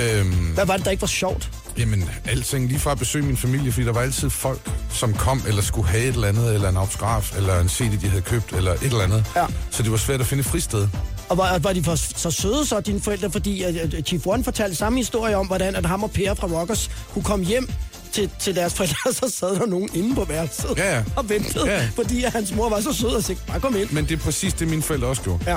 Øhm, 0.00 0.30
Hvad 0.54 0.66
var 0.66 0.76
det, 0.76 0.84
der 0.84 0.90
ikke 0.90 1.00
var 1.00 1.06
sjovt? 1.06 1.50
Jamen, 1.78 2.10
alting. 2.24 2.68
Lige 2.68 2.78
fra 2.78 2.92
at 2.92 2.98
besøge 2.98 3.24
min 3.26 3.36
familie, 3.36 3.72
fordi 3.72 3.86
der 3.86 3.92
var 3.92 4.00
altid 4.00 4.30
folk, 4.30 4.70
som 4.90 5.14
kom 5.14 5.42
eller 5.48 5.62
skulle 5.62 5.88
have 5.88 6.02
et 6.02 6.14
eller 6.14 6.28
andet, 6.28 6.54
eller 6.54 6.68
en 6.68 6.76
autograf, 6.76 7.36
eller 7.36 7.60
en 7.60 7.68
CD, 7.68 8.00
de 8.00 8.08
havde 8.08 8.22
købt, 8.22 8.52
eller 8.52 8.72
et 8.72 8.82
eller 8.82 9.00
andet. 9.04 9.24
Ja. 9.36 9.46
Så 9.70 9.82
det 9.82 9.90
var 9.90 9.96
svært 9.96 10.20
at 10.20 10.26
finde 10.26 10.40
et 10.40 10.46
fristed. 10.46 10.88
Og 11.28 11.38
var, 11.38 11.58
var 11.58 11.72
de 11.72 11.84
for, 11.84 11.94
så 11.94 12.30
søde 12.30 12.66
så, 12.66 12.80
dine 12.80 13.00
forældre? 13.00 13.30
Fordi 13.30 13.62
at, 13.62 13.76
at 13.94 14.06
Chief 14.06 14.26
One 14.26 14.44
fortalte 14.44 14.76
samme 14.76 14.98
historie 14.98 15.36
om, 15.36 15.46
hvordan 15.46 15.76
at 15.76 15.86
ham 15.86 16.02
og 16.02 16.10
Per 16.10 16.34
fra 16.34 16.46
Rockers 16.46 16.90
kunne 17.12 17.24
komme 17.24 17.44
hjem 17.44 17.70
til, 18.12 18.30
til 18.40 18.56
deres 18.56 18.74
forældre, 18.74 19.12
så 19.28 19.32
sad 19.38 19.54
der 19.54 19.66
nogen 19.66 19.88
inde 19.94 20.14
på 20.14 20.24
værelset 20.24 20.74
Ja, 20.76 20.96
ja. 20.96 21.02
og 21.16 21.28
ventede, 21.28 21.70
Ja. 21.70 21.88
fordi 21.96 22.24
hans 22.24 22.54
mor 22.54 22.68
var 22.68 22.80
så 22.80 22.92
sød 22.92 23.08
og 23.08 23.24
sagde, 23.24 23.40
bare 23.46 23.60
kom 23.60 23.76
ind. 23.76 23.90
Men 23.90 24.04
det 24.04 24.12
er 24.18 24.22
præcis 24.24 24.54
det, 24.54 24.68
mine 24.68 24.82
forældre 24.82 25.08
også 25.08 25.22
gjorde. 25.22 25.44
Ja. 25.50 25.56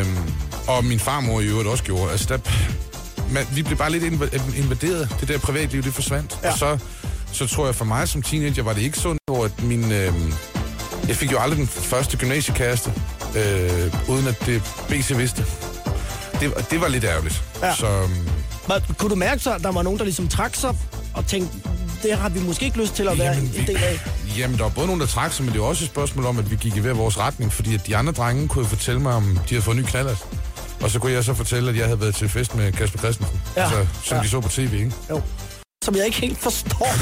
Øhm, 0.00 0.16
og 0.68 0.84
min 0.84 1.00
farmor 1.00 1.40
i 1.40 1.44
øvrigt 1.46 1.68
også 1.68 1.84
gjorde. 1.84 2.10
Altså, 2.10 2.26
der, 2.28 2.38
man, 3.32 3.46
vi 3.54 3.62
blev 3.62 3.78
bare 3.78 3.90
lidt 3.92 4.04
inv- 4.04 4.58
invaderet. 4.58 5.08
Det 5.20 5.28
der 5.28 5.38
privatliv, 5.38 5.82
det 5.82 5.94
forsvandt. 5.94 6.38
Ja. 6.42 6.52
Og 6.52 6.58
så, 6.58 6.78
så 7.32 7.46
tror 7.46 7.66
jeg, 7.66 7.74
for 7.74 7.84
mig 7.84 8.08
som 8.08 8.22
teenager 8.22 8.62
var 8.62 8.72
det 8.72 8.82
ikke 8.82 8.98
sundt, 8.98 9.20
hvor 9.30 9.44
at 9.44 9.62
min... 9.62 9.92
Øhm, 9.92 10.32
jeg 11.08 11.16
fik 11.16 11.32
jo 11.32 11.38
aldrig 11.38 11.58
den 11.58 11.66
første 11.66 12.16
gymnasiekæreste, 12.16 12.92
øh, 13.36 13.94
uden 14.08 14.26
at 14.26 14.42
det 14.46 14.62
BC 14.88 15.16
vidste. 15.16 15.44
Det, 16.40 16.54
var- 16.54 16.60
det 16.70 16.80
var 16.80 16.88
lidt 16.88 17.04
ærgerligt. 17.04 17.42
Ja. 17.62 17.74
Så, 17.74 17.86
øhm, 17.86 18.10
Men, 18.68 18.96
kunne 18.98 19.10
du 19.10 19.14
mærke 19.14 19.42
så, 19.42 19.54
at 19.54 19.62
der 19.62 19.72
var 19.72 19.82
nogen, 19.82 19.98
der 19.98 20.04
ligesom 20.04 20.28
trak 20.28 20.54
sig 20.56 20.76
og 21.14 21.26
tænkte, 21.26 21.58
det 22.02 22.12
har 22.18 22.28
vi 22.28 22.40
måske 22.40 22.64
ikke 22.64 22.78
lyst 22.80 22.94
til 22.94 23.08
at 23.08 23.18
være 23.18 23.32
Jamen, 23.34 23.50
en 23.56 23.66
del 23.66 23.76
af? 23.76 24.00
Jamen, 24.38 24.56
der 24.56 24.62
var 24.62 24.70
både 24.70 24.86
nogen, 24.86 25.00
der 25.00 25.06
trak 25.06 25.32
sig, 25.32 25.44
men 25.44 25.52
det 25.54 25.60
var 25.60 25.66
også 25.66 25.84
et 25.84 25.90
spørgsmål 25.90 26.26
om, 26.26 26.38
at 26.38 26.50
vi 26.50 26.56
gik 26.56 26.76
i 26.76 26.80
hver 26.80 26.92
vores 26.94 27.18
retning, 27.18 27.52
fordi 27.52 27.74
at 27.74 27.86
de 27.86 27.96
andre 27.96 28.12
drenge 28.12 28.48
kunne 28.48 28.66
fortælle 28.66 29.00
mig, 29.00 29.12
om 29.14 29.24
de 29.24 29.54
havde 29.54 29.62
fået 29.62 29.74
en 29.76 29.82
ny 29.82 29.86
knallert. 29.86 30.18
Og 30.82 30.90
så 30.90 30.98
kunne 30.98 31.12
jeg 31.12 31.24
så 31.24 31.34
fortælle, 31.34 31.70
at 31.70 31.76
jeg 31.76 31.84
havde 31.84 32.00
været 32.00 32.14
til 32.14 32.28
fest 32.28 32.54
med 32.54 32.72
Kasper 32.72 32.98
Christensen. 32.98 33.40
Ja. 33.56 33.62
Altså, 33.62 33.86
som 34.04 34.16
Ja. 34.16 34.22
de 34.22 34.28
så 34.28 34.40
på 34.40 34.48
tv, 34.48 34.72
ikke? 34.74 34.92
Jo. 35.10 35.22
Som 35.84 35.96
jeg 35.96 36.06
ikke 36.06 36.20
helt 36.20 36.38
forstår. 36.38 36.88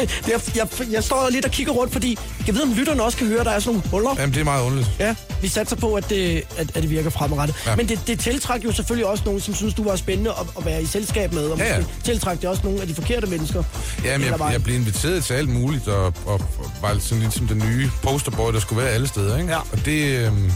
Er- 0.00 0.50
jeg, 0.56 0.68
jeg 0.92 1.04
står 1.04 1.28
lidt 1.30 1.44
og 1.44 1.50
kigger 1.50 1.72
rundt, 1.72 1.92
fordi 1.92 2.18
jeg 2.46 2.54
ved, 2.54 2.62
om 2.62 2.72
lytterne 2.72 3.02
også 3.02 3.18
kan 3.18 3.26
høre, 3.26 3.40
at 3.40 3.46
der 3.46 3.52
er 3.52 3.58
sådan 3.60 3.74
nogle 3.74 3.90
huller. 3.90 4.14
Jamen, 4.18 4.34
det 4.34 4.40
er 4.40 4.44
meget 4.44 4.64
underligt. 4.64 4.90
Ja, 4.98 5.14
vi 5.42 5.48
satser 5.48 5.76
på, 5.76 5.94
at 5.94 6.10
det, 6.10 6.36
at, 6.56 6.70
at 6.74 6.82
det 6.82 6.90
virker 6.90 7.10
fremadrettet. 7.10 7.56
Ja. 7.66 7.76
Men 7.76 7.88
det, 7.88 8.00
det 8.06 8.20
tiltræk 8.20 8.64
jo 8.64 8.72
selvfølgelig 8.72 9.06
også 9.06 9.22
nogen, 9.26 9.40
som 9.40 9.54
synes, 9.54 9.74
du 9.74 9.84
var 9.84 9.96
spændende 9.96 10.30
at, 10.30 10.46
at 10.58 10.64
være 10.64 10.82
i 10.82 10.86
selskab 10.86 11.32
med. 11.32 11.46
Og 11.46 11.58
Ja, 11.58 11.72
ja. 11.74 11.78
måske 11.78 11.92
tiltræk 12.04 12.40
det 12.40 12.48
også 12.48 12.62
nogle 12.64 12.80
af 12.80 12.86
de 12.88 12.94
forkerte 12.94 13.26
mennesker. 13.26 13.62
Jamen, 14.04 14.26
jeg, 14.28 14.40
jeg 14.52 14.62
blev 14.62 14.76
inviteret 14.76 15.24
til 15.24 15.34
alt 15.34 15.48
muligt, 15.48 15.88
og, 15.88 16.06
og, 16.06 16.14
og 16.58 16.70
var 16.82 16.98
sådan 16.98 17.22
lidt 17.22 17.34
som 17.34 17.48
den 17.48 17.58
nye 17.58 17.90
posterboy, 18.02 18.52
der 18.52 18.60
skulle 18.60 18.82
være 18.82 18.92
alle 18.92 19.08
steder, 19.08 19.36
ikke? 19.38 19.52
Ja. 19.52 19.58
Og 19.58 19.84
det, 19.84 20.26
øhm, 20.26 20.52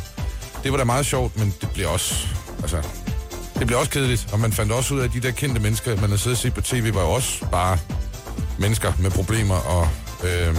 det 0.65 0.73
var 0.73 0.79
da 0.79 0.85
meget 0.85 1.07
sjovt, 1.07 1.39
men 1.39 1.55
det 1.61 1.69
blev 1.75 1.89
også... 1.91 2.15
Altså, 2.63 2.83
det 3.63 3.67
blev 3.67 3.79
også 3.79 3.91
kedeligt, 3.91 4.29
og 4.33 4.41
man 4.41 4.53
fandt 4.53 4.73
også 4.73 4.95
ud 4.95 5.01
af, 5.01 5.05
at 5.05 5.13
de 5.13 5.21
der 5.21 5.31
kendte 5.31 5.61
mennesker, 5.61 6.01
man 6.01 6.11
har 6.11 6.17
siddet 6.17 6.37
og 6.37 6.43
set 6.43 6.55
på 6.55 6.61
tv, 6.61 6.95
var 6.95 7.03
jo 7.03 7.11
også 7.11 7.45
bare 7.53 7.79
mennesker 8.59 8.93
med 8.99 9.11
problemer, 9.11 9.55
og 9.55 9.89
øhm, 10.25 10.57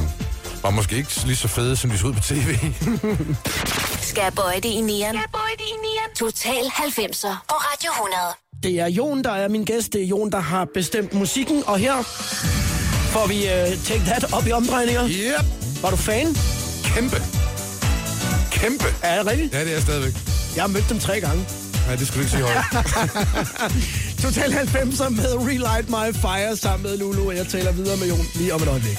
var 0.61 0.69
måske 0.69 0.95
ikke 0.95 1.09
lige 1.25 1.35
så 1.35 1.47
fede, 1.47 1.75
som 1.75 1.89
de 1.89 1.97
så 1.97 2.07
ud 2.07 2.13
på 2.13 2.19
tv. 2.19 2.57
Skal 4.09 4.21
jeg 4.21 4.33
bøje 4.35 4.55
det 4.55 4.65
i 4.65 4.81
nieren? 4.81 5.15
Skal 5.15 5.23
jeg 5.25 5.31
bøje 5.31 5.55
det 5.57 5.67
i 5.75 5.77
nieren? 5.85 6.15
Total 6.15 6.63
90'er 6.65 7.35
på 7.49 7.55
Radio 7.55 7.91
100. 7.91 8.21
Det 8.63 8.79
er 8.79 8.87
Jon, 8.87 9.23
der 9.23 9.31
er 9.31 9.47
min 9.47 9.65
gæst. 9.65 9.93
Det 9.93 10.01
er 10.01 10.05
Jon, 10.05 10.31
der 10.31 10.39
har 10.39 10.67
bestemt 10.73 11.13
musikken. 11.13 11.63
Og 11.67 11.77
her 11.77 12.03
får 13.13 13.27
vi 13.27 13.35
uh, 13.35 13.83
Take 13.85 14.03
That 14.05 14.33
op 14.33 14.47
i 14.47 14.51
omdrejninger. 14.51 15.07
Yep. 15.07 15.45
Var 15.81 15.89
du 15.89 15.95
fan? 15.95 16.27
Kæmpe. 16.83 17.17
Kæmpe. 18.51 18.85
Er 19.01 19.17
det 19.17 19.27
rigtigt? 19.31 19.53
Ja, 19.53 19.59
det 19.59 19.67
er 19.67 19.73
jeg 19.73 19.81
stadigvæk. 19.81 20.13
Jeg 20.55 20.63
har 20.63 20.67
mødt 20.67 20.89
dem 20.89 20.99
tre 20.99 21.19
gange. 21.19 21.45
Nej, 21.87 21.95
det 21.95 22.07
skulle 22.07 22.19
du 22.19 22.25
ikke 22.25 22.31
sige 22.31 22.43
højt. 22.43 22.65
Total 24.23 24.49
90'er 24.53 25.09
med 25.09 25.31
Relight 25.49 25.89
My 25.89 26.07
Fire 26.21 26.57
sammen 26.57 26.83
med 26.89 26.97
Lulu. 26.97 27.27
Og 27.27 27.35
jeg 27.35 27.47
taler 27.47 27.71
videre 27.71 27.97
med 27.97 28.07
Jon 28.07 28.25
lige 28.35 28.53
om 28.53 28.61
et 28.61 28.67
øjeblik. 28.67 28.97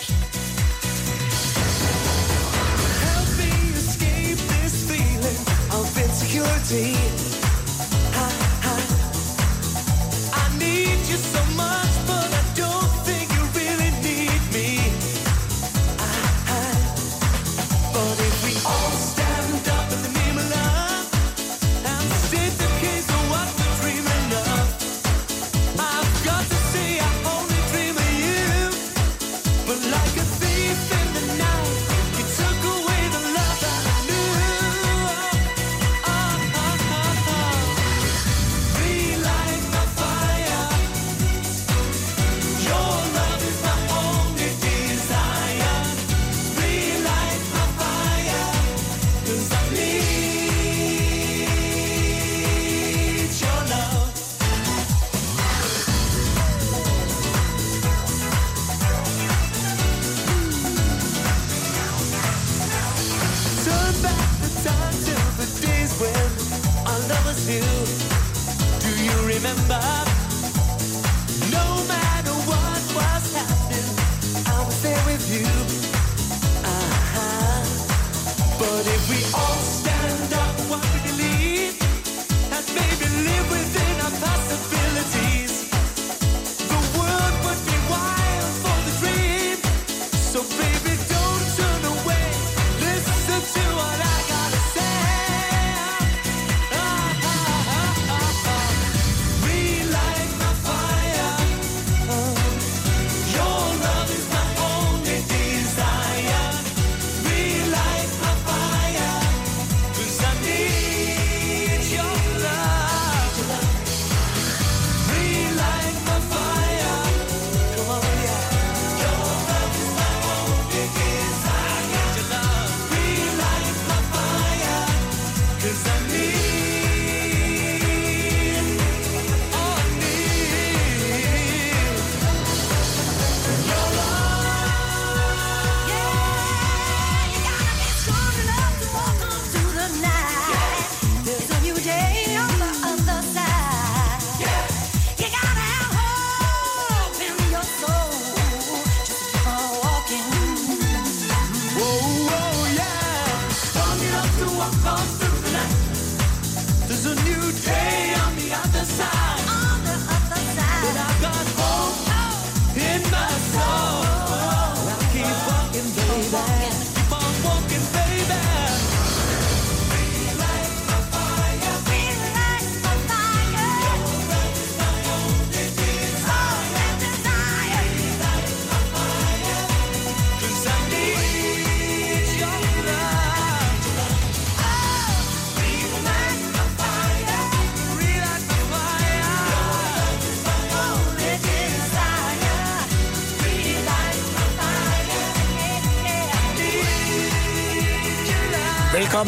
Help 3.04 3.30
me 3.40 3.50
escape 3.80 4.40
this 4.54 4.74
feeling 4.90 5.38
of 5.78 5.86
insecurity. 6.04 7.43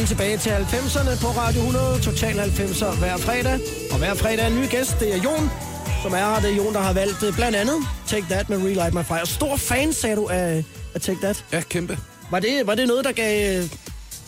Velkommen 0.09 0.39
tilbage 0.39 0.67
til 0.69 0.77
90'erne 0.77 1.21
på 1.21 1.27
Radio 1.27 1.61
100. 1.61 2.01
Total 2.03 2.41
90'er 2.41 2.99
hver 2.99 3.17
fredag. 3.17 3.59
Og 3.91 3.99
hver 3.99 4.15
fredag 4.15 4.45
er 4.45 4.47
en 4.47 4.61
ny 4.61 4.71
gæst. 4.71 5.01
Det 5.01 5.15
er 5.15 5.23
Jon, 5.23 5.51
som 6.03 6.13
er 6.13 6.17
her. 6.17 6.41
Det 6.41 6.51
er 6.53 6.57
Jon, 6.57 6.75
der 6.75 6.81
har 6.81 6.93
valgt 6.93 7.23
øh, 7.23 7.35
blandt 7.35 7.57
andet 7.57 7.75
Take 8.07 8.27
That 8.31 8.49
med 8.49 8.59
Relight 8.59 8.95
My 8.95 9.03
Fire. 9.03 9.27
Stor 9.27 9.57
fan, 9.57 9.93
sagde 9.93 10.17
du, 10.17 10.27
af, 10.27 10.65
af 10.95 11.01
Take 11.01 11.19
That. 11.23 11.45
Ja, 11.53 11.61
kæmpe. 11.61 11.99
Var 12.31 12.41
det, 12.41 12.63
var 12.67 12.75
det 12.75 12.89
noget, 12.89 13.05
der 13.05 13.13
gav 13.13 13.59
øh, 13.59 13.69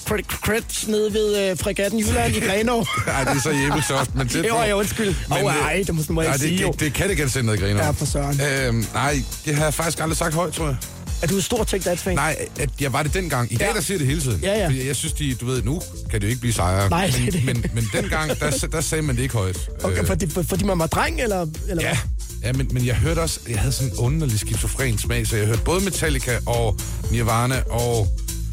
credit, 0.06 0.26
credit 0.26 0.88
nede 0.88 1.12
ved 1.14 1.50
øh, 1.50 1.58
fregatten 1.58 2.00
Jylland 2.00 2.36
i 2.36 2.40
Grenaa? 2.40 2.74
Ej, 3.06 3.24
det 3.24 3.36
er 3.36 3.40
så 3.40 3.50
jæbelsoft, 3.50 4.14
men 4.14 4.26
det... 4.26 4.34
Det 4.44 4.52
var 4.52 4.64
jeg 4.64 4.74
undskyld. 4.74 5.08
Åh, 5.08 5.36
Men, 5.36 5.44
oh, 5.44 5.56
øh, 5.56 5.62
ej, 5.62 5.82
det 5.86 5.94
må, 5.94 6.02
må 6.08 6.22
jeg 6.22 6.30
Nej, 6.30 6.38
sige 6.38 6.56
det, 6.56 6.62
jo. 6.62 6.70
det, 6.70 6.80
det 6.80 6.94
kan 6.94 7.08
det 7.08 7.32
sende 7.32 7.46
noget 7.46 7.60
griner. 7.60 7.84
Ja, 7.84 7.90
for 7.90 8.06
søren. 8.06 8.40
Øhm, 8.40 8.86
nej, 8.94 9.22
det 9.44 9.54
har 9.54 9.64
jeg 9.64 9.74
faktisk 9.74 10.00
aldrig 10.00 10.16
sagt 10.16 10.34
højt, 10.34 10.52
tror 10.52 10.66
jeg. 10.66 10.76
Er 11.22 11.26
du 11.26 11.34
en 11.36 11.42
stor 11.42 11.64
Take 11.64 11.84
That-fan? 11.84 12.14
Nej, 12.14 12.48
at 12.60 12.70
jeg 12.80 12.92
var 12.92 13.02
det 13.02 13.14
dengang. 13.14 13.52
I 13.52 13.56
dag, 13.56 13.66
Ja. 13.68 13.72
der 13.74 13.80
siger 13.80 13.98
det 13.98 14.06
hele 14.06 14.20
tiden. 14.20 14.40
Ja, 14.42 14.58
ja. 14.58 14.66
Fordi 14.66 14.86
jeg 14.86 14.96
synes, 14.96 15.12
de, 15.12 15.34
du 15.34 15.46
ved, 15.46 15.62
nu 15.62 15.82
kan 16.10 16.20
det 16.20 16.26
jo 16.26 16.28
ikke 16.28 16.40
blive 16.40 16.52
sejre. 16.52 16.88
Nej, 16.90 17.12
men, 17.18 17.32
det. 17.32 17.44
men, 17.44 17.64
men 17.74 17.88
dengang, 17.92 18.40
der, 18.40 18.50
der 18.72 18.80
sagde 18.80 19.02
man 19.02 19.16
det 19.16 19.22
ikke 19.22 19.34
højt. 19.34 19.70
Okay, 19.84 20.00
Øh, 20.00 20.06
fordi, 20.06 20.30
for, 20.30 20.42
fordi 20.42 20.64
man 20.64 20.78
var 20.78 20.86
dreng, 20.86 21.20
eller, 21.20 21.46
eller 21.68 21.82
Ja, 21.82 21.98
ja 22.44 22.52
men, 22.52 22.68
men 22.72 22.86
jeg 22.86 22.94
hørte 22.96 23.20
også, 23.20 23.40
jeg 23.48 23.58
havde 23.58 23.72
sådan 23.72 23.92
en 23.92 23.98
underlig 23.98 24.38
skizofren 24.40 24.98
smag, 24.98 25.26
så 25.26 25.36
jeg 25.36 25.46
hørte 25.46 25.62
både 25.64 25.84
Metallica 25.84 26.38
og 26.46 26.76
Nirvana 27.10 27.62
og 27.70 28.08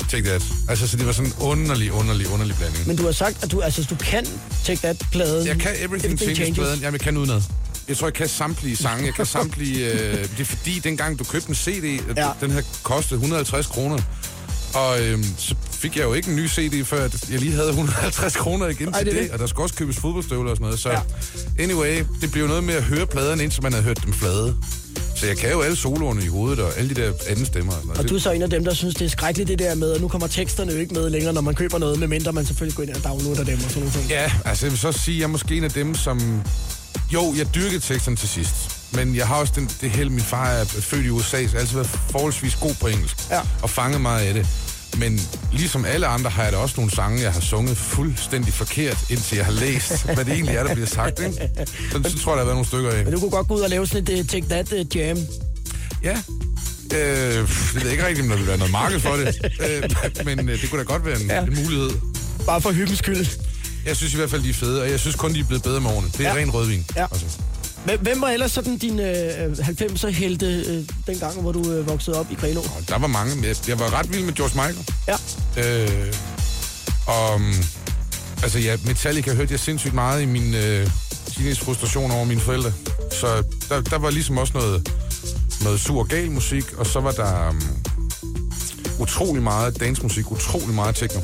Take 0.10 0.23
That. 0.28 0.43
Altså, 0.69 0.88
så 0.88 0.97
det 0.97 1.06
var 1.06 1.12
sådan 1.12 1.32
en 1.32 1.34
underlig, 1.39 1.91
underlig, 1.91 2.28
underlig 2.34 2.56
blanding. 2.56 2.88
Men 2.88 2.95
du 2.95 3.06
har 3.06 3.12
sagt, 3.12 3.43
at 3.43 3.51
du, 3.51 3.62
altså, 3.62 3.84
du 3.89 3.95
kan 3.95 4.25
Take 4.63 4.80
That-pladen. 4.88 5.47
Jeg 5.47 5.58
kan 5.60 5.71
Everything 5.80 6.19
Changes-pladen. 6.19 6.80
Jamen, 6.80 6.93
jeg 6.93 6.99
kan 7.01 7.17
udenad. 7.17 7.41
Jeg 7.88 7.98
tror, 7.98 8.08
jeg 8.08 8.13
kan 8.13 8.28
samtlige 8.28 8.76
sange. 8.76 9.06
Jeg 9.06 9.13
kan 9.13 9.26
samtlige... 9.26 9.91
Øh, 9.91 10.17
det 10.17 10.39
er 10.39 10.45
fordi, 10.45 10.80
dengang 10.80 11.19
du 11.19 11.24
købte 11.24 11.50
en 11.50 11.56
CD, 11.56 11.84
Ja. 12.17 12.26
ja. 12.26 12.32
den 12.41 12.52
her 12.52 12.62
kostede 12.84 13.15
150 13.15 13.67
kroner. 13.67 13.98
Og 14.74 15.02
øhm, 15.02 15.26
så 15.38 15.56
fik 15.71 15.95
jeg 15.98 16.04
jo 16.04 16.13
ikke 16.13 16.30
en 16.30 16.36
ny 16.36 16.48
CD, 16.50 16.86
før 16.86 17.02
jeg 17.32 17.39
lige 17.39 17.52
havde 17.54 17.67
150 17.69 18.36
kroner 18.36 18.67
igen 18.67 18.88
Ej, 18.88 18.98
til 18.98 19.06
det 19.06 19.13
det. 19.15 19.24
det. 19.24 19.32
Og 19.32 19.39
der 19.39 19.48
skulle 19.48 19.65
også 19.65 19.76
købes 19.76 19.98
fodboldstøvler 19.98 20.50
og 20.52 20.58
sådan 20.58 20.63
noget. 20.65 20.80
Så 20.80 20.89
Ja. 20.89 21.00
anyway, 21.63 22.04
det 22.21 22.32
blev 22.32 22.48
noget 22.48 22.63
med 22.63 22.74
at 22.74 22.84
høre 22.84 23.06
pladerne, 23.08 23.43
indtil 23.43 23.63
man 23.63 23.74
havde 23.74 23.84
hørt 23.86 24.04
dem 24.06 24.13
flade. 24.13 24.56
Så 25.15 25.26
jeg 25.28 25.38
kan 25.38 25.52
jo 25.52 25.62
alle 25.62 25.76
soloerne 25.76 26.24
i 26.24 26.28
hovedet, 26.28 26.60
og 26.60 26.78
alle 26.78 26.95
de 26.95 27.02
der 27.02 27.12
anden 27.28 27.45
stemmer. 27.45 27.74
og. 27.74 27.98
Og 27.98 28.10
du 28.10 28.15
er 28.15 28.19
så 28.19 28.32
en 28.32 28.41
af 28.41 28.50
dem, 28.50 28.65
der 28.65 28.74
synes, 28.74 28.95
det 28.95 29.06
er 29.06 29.10
skrækkeligt 29.10 29.48
det 29.50 29.60
der 29.60 29.76
med, 29.76 29.91
at 29.91 30.02
nu 30.02 30.08
kommer 30.08 30.28
teksterne 30.28 30.71
jo 30.71 30.78
ikke 30.80 30.93
med 30.93 31.10
længere, 31.10 31.34
når 31.34 31.41
man 31.41 31.56
køber 31.56 31.78
noget, 31.78 32.00
medmindre 32.00 32.34
man 32.34 32.45
selvfølgelig 32.45 32.76
går 32.76 32.84
ind 32.84 32.91
og 32.91 33.04
downloader 33.04 33.43
dem 33.43 33.56
og 33.65 33.71
sådan 33.71 33.84
noget. 33.95 34.10
Ja, 34.10 34.32
altså 34.45 34.65
jeg 34.65 34.71
vil 34.71 34.80
så 34.80 34.91
sige, 34.91 35.15
at 35.15 35.19
jeg 35.19 35.24
er 35.24 35.30
måske 35.30 35.56
en 35.58 35.63
af 35.63 35.71
dem, 35.71 35.95
som... 35.95 36.41
Jo, 37.13 37.34
jeg 37.38 37.55
dyrkede 37.55 37.79
teksterne 37.79 38.17
til 38.17 38.29
sidst. 38.29 38.55
Men 38.93 39.15
jeg 39.15 39.27
har 39.27 39.36
også 39.36 39.53
den, 39.55 39.69
det 39.81 39.89
held, 39.89 40.10
min 40.10 40.19
far 40.23 40.47
er 40.47 40.65
født 40.65 41.05
i 41.05 41.10
USA, 41.10 41.29
så 41.29 41.38
jeg 41.38 41.49
har 41.51 41.60
altid 41.60 41.75
været 41.75 41.89
forholdsvis 42.10 42.55
god 42.55 42.75
på 42.81 42.88
engelsk. 42.88 43.17
Ja. 43.31 43.41
Og 43.62 43.69
fanget 43.69 44.01
meget 44.01 44.27
af 44.27 44.34
det. 44.34 44.47
Men 44.97 45.21
ligesom 45.51 45.86
alle 45.86 46.08
andre 46.08 46.29
har 46.29 46.43
jeg 46.43 46.51
da 46.51 46.58
også 46.58 46.75
nogle 46.77 46.91
sange, 46.91 47.21
jeg 47.21 47.34
har 47.34 47.41
sunget 47.41 47.77
fuldstændig 47.77 48.53
forkert, 48.53 48.97
indtil 49.10 49.36
jeg 49.36 49.45
har 49.45 49.51
læst, 49.53 50.05
hvad 50.05 50.25
det 50.25 50.34
egentlig 50.34 50.55
er, 50.55 50.63
der 50.63 50.73
bliver 50.73 50.88
sagt. 50.88 51.19
Ikke? 51.19 51.49
Så, 51.91 52.10
så 52.10 52.19
tror 52.19 52.31
jeg, 52.31 52.38
der 52.38 52.43
har 52.43 52.45
været 52.45 52.47
nogle 52.47 52.65
stykker 52.67 52.91
af. 52.91 53.03
Men 53.03 53.13
du 53.13 53.19
kunne 53.19 53.31
godt 53.31 53.47
gå 53.47 53.55
ud 53.55 53.62
og 53.62 53.69
lave 53.69 53.88
sådan 53.88 54.15
et 54.15 54.19
uh, 54.19 54.27
Take 54.27 54.45
That 54.49 54.73
uh, 54.73 54.95
jam. 54.95 55.17
Ja. 56.03 56.17
Øh, 56.93 57.47
det 57.47 57.75
ved 57.75 57.81
jeg 57.81 57.91
ikke 57.91 58.08
rigtigt, 58.08 58.23
om 58.23 58.29
der 58.29 58.38
vil 58.38 58.47
være 58.47 58.58
noget 58.58 58.71
marked 58.71 58.99
for 58.99 59.15
det. 59.15 59.36
Øh, 59.60 60.25
men 60.25 60.49
øh, 60.49 60.62
det 60.62 60.69
kunne 60.69 60.79
da 60.79 60.86
godt 60.86 61.05
være 61.05 61.21
en, 61.21 61.27
ja. 61.27 61.41
en 61.41 61.58
mulighed. 61.63 61.89
Bare 62.45 62.62
for 62.62 62.71
hyggens 62.71 62.99
skyld. 62.99 63.25
Jeg 63.86 63.95
synes 63.98 64.13
i 64.13 64.17
hvert 64.17 64.30
fald, 64.30 64.43
de 64.43 64.50
er 64.50 64.54
fede, 64.54 64.82
og 64.82 64.89
jeg 64.91 65.00
synes 65.00 65.15
kun, 65.15 65.34
de 65.34 65.39
er 65.39 65.43
blevet 65.43 65.63
bedre 65.63 65.82
med 65.82 65.89
årene. 65.91 66.08
Det 66.17 66.26
er 66.26 66.30
Ja. 66.30 66.36
ren 66.36 66.54
rødvin. 66.54 66.86
Ja. 66.95 67.04
Altså. 67.12 67.26
Hvem- 68.02 68.21
var 68.21 68.28
ellers 68.30 68.52
sådan 68.52 68.78
din 68.78 69.00
øh, 69.00 69.52
90'er 69.52 70.08
helte 70.08 70.45
øh, 70.45 70.84
dengang, 71.08 71.41
hvor 71.41 71.52
du 71.52 71.71
øh, 71.71 71.88
voksede 71.89 72.19
op 72.19 72.28
i 72.32 72.36
Greno? 72.36 72.60
Og 72.60 72.84
der 72.89 72.98
var 72.98 73.08
mange. 73.08 73.48
Jeg, 73.48 73.56
jeg 73.67 73.80
var 73.80 74.00
ret 74.00 74.13
vild 74.13 74.24
med 74.24 74.34
George 74.34 74.56
Michael. 74.56 74.89
Ja. 75.08 75.84
Øh, 75.84 76.13
og 77.08 77.36
um, 77.36 77.54
altså 78.43 78.60
ja, 78.60 78.78
Metallica 78.86 79.34
hørte 79.34 79.52
jeg 79.52 79.60
sindssygt 79.60 79.93
meget 79.93 80.21
i 80.21 80.26
min 80.26 80.54
øh, 80.54 80.89
teenage 81.36 81.56
frustration 81.65 82.12
over 82.12 82.26
mine 82.26 82.41
forældre. 82.41 82.71
Så 83.12 83.43
der, 83.69 83.82
der 83.82 83.98
var 83.98 84.10
ligesom 84.10 84.38
også 84.38 84.54
noget, 84.54 84.89
noget 85.63 85.80
sur 85.80 86.04
gal 86.04 86.32
musik, 86.32 86.74
og 86.78 86.86
så 86.88 87.00
var 87.00 87.12
der 87.12 87.50
um, 87.50 87.62
utrolig 89.00 89.43
meget 89.43 89.80
dancemusik, 89.80 90.32
utrolig 90.32 90.76
meget 90.76 90.95
techno. 90.95 91.19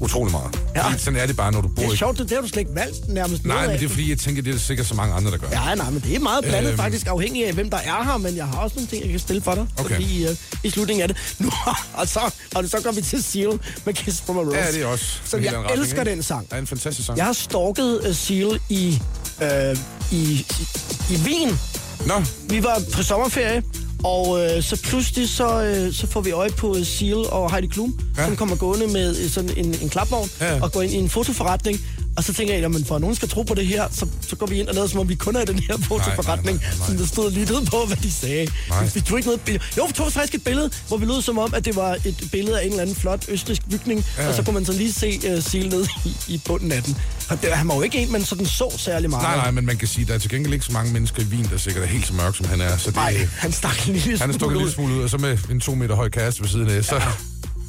Utrolig 0.00 0.32
meget. 0.32 0.60
Ja. 0.76 0.88
Fordi 0.88 0.98
Sådan 1.02 1.20
er 1.20 1.26
det 1.26 1.36
bare, 1.36 1.52
når 1.52 1.60
du 1.60 1.68
bor 1.68 1.82
Det 1.82 1.88
er 1.88 1.92
i... 1.92 1.96
sjovt, 1.96 2.18
det, 2.18 2.28
det 2.28 2.36
har 2.36 2.42
du 2.42 2.48
slet 2.48 2.60
ikke 2.60 2.74
valgt 2.74 3.08
nærmest 3.08 3.44
Nej, 3.44 3.66
men 3.66 3.78
det 3.78 3.84
er 3.84 3.88
fordi, 3.88 4.10
jeg 4.10 4.18
tænker, 4.18 4.42
det 4.42 4.54
er 4.54 4.58
sikkert 4.58 4.86
så 4.86 4.94
mange 4.94 5.14
andre, 5.14 5.30
der 5.30 5.36
gør. 5.36 5.48
Ja, 5.52 5.74
nej, 5.74 5.90
men 5.90 6.00
det 6.00 6.14
er 6.16 6.20
meget 6.20 6.44
blandet 6.44 6.68
øhm. 6.70 6.76
Faktisk, 6.78 7.06
afhængig 7.06 7.46
af, 7.46 7.52
hvem 7.52 7.70
der 7.70 7.76
er 7.76 8.04
her, 8.04 8.16
men 8.16 8.36
jeg 8.36 8.46
har 8.46 8.58
også 8.58 8.76
nogle 8.76 8.88
ting, 8.88 9.02
jeg 9.02 9.10
kan 9.10 9.20
spille 9.20 9.42
for 9.42 9.54
dig. 9.54 9.66
Okay. 9.78 9.94
Fordi 9.94 10.24
øh, 10.26 10.36
i 10.64 10.70
slutningen 10.70 11.02
af 11.02 11.08
det. 11.08 11.16
Nu, 11.38 11.50
og, 11.94 12.08
så, 12.08 12.20
og 12.54 12.64
så 12.68 12.80
går 12.84 12.92
vi 12.92 13.00
til 13.00 13.22
Seal 13.24 13.58
med 13.84 13.94
Kiss 13.94 14.22
from 14.22 14.36
a 14.38 14.40
Rose. 14.40 14.56
Ja, 14.58 14.72
det 14.72 14.82
er 14.82 14.86
også. 14.86 15.04
Så 15.24 15.36
jeg 15.36 15.52
retning, 15.54 15.78
elsker 15.80 16.00
ikke? 16.00 16.10
den 16.10 16.22
sang. 16.22 16.46
Ja, 16.52 16.58
en 16.58 16.66
fantastisk 16.66 17.06
sang. 17.06 17.18
Jeg 17.18 17.26
har 17.26 17.32
stalket 17.32 18.00
uh, 18.08 18.14
Seal 18.14 18.60
i, 18.68 18.98
øh, 19.42 19.76
i, 20.12 20.46
i 21.10 21.16
Wien. 21.24 21.58
Nå, 22.06 22.22
Vi 22.48 22.62
var 22.62 22.82
på 22.92 23.02
sommerferie, 23.02 23.62
og 24.04 24.44
øh, 24.44 24.62
så 24.62 24.80
pludselig 24.82 25.28
så, 25.28 25.62
øh, 25.64 25.94
så 25.94 26.06
får 26.06 26.20
vi 26.20 26.30
øje 26.30 26.50
på 26.50 26.76
Seal 26.84 27.14
og 27.16 27.52
Heidi 27.52 27.66
Klum, 27.66 27.98
ja. 28.18 28.24
Som 28.26 28.36
kommer 28.36 28.56
gående 28.56 28.86
med 28.86 29.16
øh, 29.24 29.30
sådan 29.30 29.50
en, 29.56 29.76
en 29.82 29.88
klapvogn 29.88 30.30
Ja. 30.40 30.60
og 30.62 30.72
går 30.72 30.82
ind 30.82 30.92
i 30.92 30.96
en 30.96 31.08
fotoforretning. 31.10 31.80
Og 32.16 32.24
så 32.24 32.32
tænker 32.34 32.54
jeg, 32.54 32.62
jamen 32.62 32.84
for 32.84 32.94
at 32.94 33.00
nogen 33.00 33.16
skal 33.16 33.28
tro 33.28 33.42
på 33.42 33.54
det 33.54 33.66
her, 33.66 33.84
så, 33.92 34.06
så 34.28 34.36
går 34.36 34.46
vi 34.46 34.60
ind 34.60 34.68
og 34.68 34.74
lader 34.74 34.86
som 34.86 35.00
om 35.00 35.08
vi 35.08 35.14
kun 35.14 35.36
er 35.36 35.40
i 35.40 35.44
den 35.44 35.58
her 35.58 35.76
fotoforretning, 35.88 36.56
nej, 36.58 36.66
nej, 36.68 36.78
nej. 36.78 36.86
som 36.86 36.96
der 36.96 37.06
stod 37.06 37.26
ud 37.26 37.66
på, 37.70 37.86
hvad 37.86 37.96
de 37.96 38.12
sagde. 38.12 38.48
Nej. 38.68 38.88
Vi 38.94 39.00
tog 39.00 39.18
ikke 39.18 39.28
noget 39.28 39.40
billede. 39.40 39.64
Jo, 39.78 39.84
vi 39.84 39.92
tog 39.92 40.12
faktisk 40.12 40.34
et 40.34 40.44
billede, 40.44 40.70
hvor 40.88 40.96
vi 40.96 41.06
lød 41.06 41.22
som 41.22 41.38
om, 41.38 41.54
at 41.54 41.64
det 41.64 41.76
var 41.76 41.96
et 42.04 42.28
billede 42.32 42.60
af 42.60 42.64
en 42.64 42.70
eller 42.70 42.82
anden 42.82 42.96
flot 42.96 43.24
østrisk 43.28 43.62
bygning. 43.70 44.04
Ja. 44.18 44.28
og 44.28 44.34
så 44.34 44.42
kunne 44.42 44.54
man 44.54 44.64
så 44.64 44.72
lige 44.72 44.92
se 44.92 45.20
uh, 45.36 45.42
Seal 45.42 45.68
ned 45.68 45.86
i, 46.04 46.34
i 46.34 46.40
bunden 46.44 46.72
af 46.72 46.82
den. 46.82 46.96
Og 47.28 47.42
det, 47.42 47.50
han 47.50 47.68
var 47.68 47.74
jo 47.74 47.82
ikke 47.82 47.98
en, 47.98 48.12
man 48.12 48.24
sådan 48.24 48.46
så 48.46 48.74
særlig 48.78 49.10
meget. 49.10 49.22
nej, 49.22 49.36
nej, 49.36 49.50
men 49.50 49.66
man 49.66 49.76
kan 49.76 49.88
sige, 49.88 50.04
der 50.06 50.14
er 50.14 50.18
til 50.18 50.30
gengæld 50.30 50.52
ikke 50.54 50.66
så 50.66 50.72
mange 50.72 50.92
mennesker 50.92 51.22
i 51.22 51.24
Wien, 51.24 51.48
der 51.50 51.56
sikkert 51.56 51.84
er 51.84 51.88
helt 51.88 52.06
så 52.06 52.12
mørk, 52.12 52.36
som 52.36 52.46
han 52.46 52.60
er. 52.60 52.76
Så 52.76 52.86
det, 52.90 52.96
Nej, 52.96 53.28
han 53.38 53.52
stak 53.52 53.88
en 53.88 53.94
lille 53.94 54.18
Han 54.18 54.30
er 54.30 54.34
stukket 54.34 54.54
en 54.56 54.60
lille 54.60 54.72
smule 54.74 54.94
ud, 54.94 55.02
og 55.02 55.10
så 55.10 55.18
med 55.18 55.38
en 55.50 55.60
to 55.60 55.74
meter 55.74 55.94
høj 55.94 56.08
kæreste 56.08 56.42
ved 56.42 56.48
siden 56.48 56.70
af. 56.70 56.84
Så, 56.84 57.02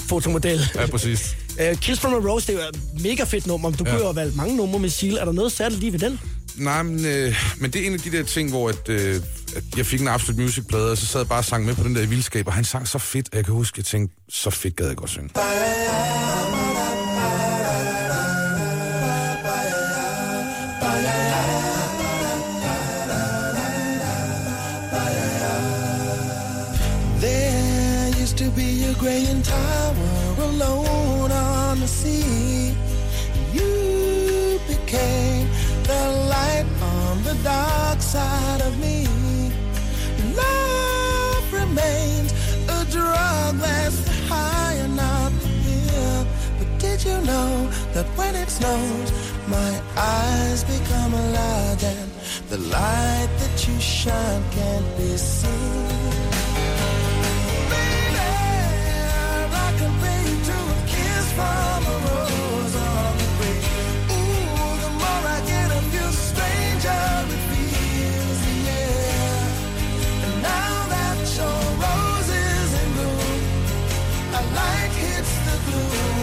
fotomodel. 0.07 0.69
ja, 0.75 0.85
præcis. 0.87 1.35
Uh, 1.71 1.79
Kiss 1.79 2.01
from 2.01 2.13
a 2.13 2.29
Rose, 2.29 2.47
det 2.47 2.55
er 2.63 2.67
et 2.67 3.01
mega 3.01 3.23
fedt 3.23 3.47
nummer. 3.47 3.71
Du 3.71 3.83
ja. 3.83 3.89
Ja. 3.89 3.95
kunne 3.95 3.99
jo 3.99 4.05
have 4.07 4.15
valgt 4.15 4.35
mange 4.35 4.55
numre 4.55 4.79
med 4.79 4.89
Seal. 4.89 5.13
Er 5.17 5.25
der 5.25 5.31
noget 5.31 5.51
særligt 5.51 5.79
lige 5.79 5.91
ved 5.93 5.99
den? 5.99 6.19
Nej, 6.55 6.83
men, 6.83 7.05
øh, 7.05 7.35
men 7.57 7.71
det 7.71 7.81
er 7.81 7.87
en 7.87 7.93
af 7.93 7.99
de 7.99 8.11
der 8.11 8.23
ting, 8.23 8.49
hvor 8.49 8.69
at, 8.69 8.89
øh, 8.89 9.21
at 9.55 9.63
jeg 9.77 9.85
fik 9.85 10.01
en 10.01 10.07
Absolute 10.07 10.41
Music-plade, 10.41 10.91
og 10.91 10.97
så 10.97 11.05
sad 11.05 11.19
jeg 11.19 11.27
bare 11.27 11.39
og 11.39 11.45
sang 11.45 11.65
med 11.65 11.75
på 11.75 11.83
den 11.83 11.95
der 11.95 12.01
i 12.01 12.05
vildskab, 12.05 12.47
og 12.47 12.53
han 12.53 12.63
sang 12.63 12.87
så 12.87 12.97
fedt, 12.97 13.29
at 13.31 13.37
jeg 13.37 13.45
kan 13.45 13.53
huske, 13.53 13.73
at 13.75 13.77
jeg 13.77 13.85
tænkte, 13.85 14.15
så 14.29 14.49
fedt 14.49 14.75
gad 14.75 14.87
jeg 14.87 14.95
godt 14.95 15.09
synge. 15.09 15.29
There 27.19 28.09
used 28.17 28.37
to 28.37 28.49
be 28.51 28.85
a 28.85 28.93
graying 28.93 29.41
tower 29.41 30.35
alone 30.39 31.31
on 31.31 31.79
the 31.81 31.87
sea. 31.87 32.73
You 33.51 34.59
became 34.67 35.49
the 35.83 36.03
light 36.29 36.65
on 36.81 37.23
the 37.23 37.35
dark 37.43 38.01
side 38.01 38.61
of 38.61 38.79
me. 38.79 39.07
Love 40.33 41.51
remains 41.51 42.31
a 42.69 42.85
drug 42.89 43.57
that's 43.57 44.07
high 44.29 44.75
and 44.79 44.95
not 44.95 45.31
the 45.41 45.49
pill. 45.63 46.25
But 46.57 46.79
did 46.79 47.03
you 47.03 47.19
know 47.21 47.69
that 47.93 48.05
when 48.17 48.35
it 48.35 48.49
snows, 48.49 49.11
my 49.47 49.81
eyes 49.95 50.63
become 50.63 51.13
alive 51.13 51.83
and 51.83 52.11
the 52.49 52.57
light 52.57 53.29
that 53.39 53.67
you 53.67 53.79
shine 53.79 54.43
can't 54.51 54.97
be 54.97 55.17
seen? 55.17 55.85
Baby, 57.69 58.29
I 59.65 59.67
compare 59.77 60.23
you 60.49 60.59
a 60.75 60.79
kiss 60.93 61.25
from 61.37 61.81
a 61.93 61.95
rose 62.07 62.75
on 62.75 63.17
the. 63.19 63.27
Ooh, 64.15 64.73
the 64.83 64.89
more 65.01 65.23
I 65.35 65.39
get 65.51 65.69
of 65.77 65.85
you, 65.93 66.07
stranger 66.27 67.03
it 67.35 67.41
feels, 67.49 68.41
yeah. 68.67 70.25
And 70.25 70.35
now 70.41 70.75
that 70.93 71.17
your 71.37 71.59
rose 71.83 72.29
is 72.29 72.69
in 72.81 72.89
bloom, 72.97 73.41
a 74.33 74.41
light 74.57 74.93
hits 75.03 75.33
the 75.45 75.55
gloom 75.65 76.14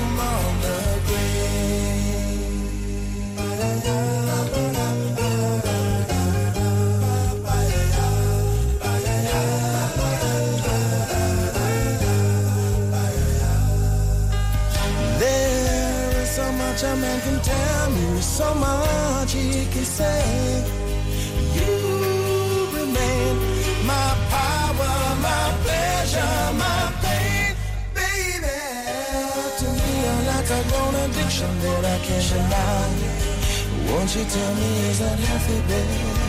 a 16.84 16.96
man 16.96 17.20
can 17.20 17.40
tell 17.40 17.90
me, 17.90 18.20
so 18.20 18.54
much 18.54 19.32
he 19.32 19.66
can 19.72 19.84
say. 19.84 20.64
You 21.54 21.72
remain 22.76 23.34
my 23.86 24.08
power, 24.30 24.94
my 25.28 25.44
pleasure, 25.64 26.38
my 26.64 26.82
pain, 27.02 27.54
baby. 27.94 28.58
To 29.58 29.66
me, 29.78 29.90
you're 30.04 30.24
like 30.32 30.50
a 30.58 30.60
grown 30.68 30.94
addiction 31.04 31.52
that 31.60 31.84
I 31.84 31.98
can't 32.04 32.28
deny. 32.28 33.21
Won't 33.92 34.16
you 34.16 34.24
tell 34.24 34.54
me 34.54 34.70
is 34.88 34.98
that 35.00 35.18
healthy, 35.18 35.60
baby? 35.68 36.22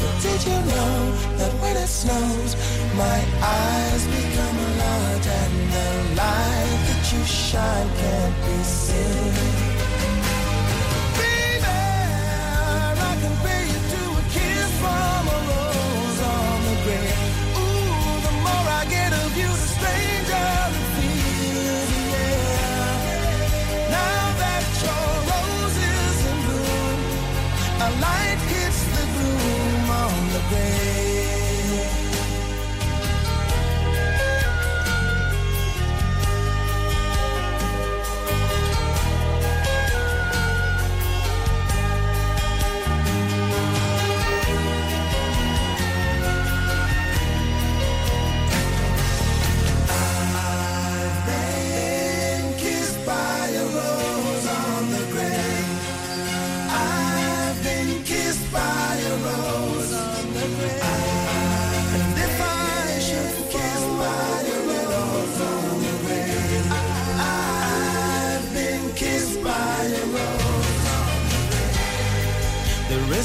But 0.00 0.14
did 0.22 0.40
you 0.48 0.58
know 0.72 1.12
that 1.36 1.52
when 1.60 1.76
it 1.76 1.88
snows, 1.88 2.56
my 2.96 3.20
eyes 3.42 4.06
become 4.06 4.56
a 4.58 4.70
and 5.26 5.54
the 5.74 6.16
light 6.16 6.78
that 6.88 7.12
you 7.12 7.22
shine 7.24 7.88
can't 8.00 8.36
be 8.46 8.64
seen? 8.64 9.63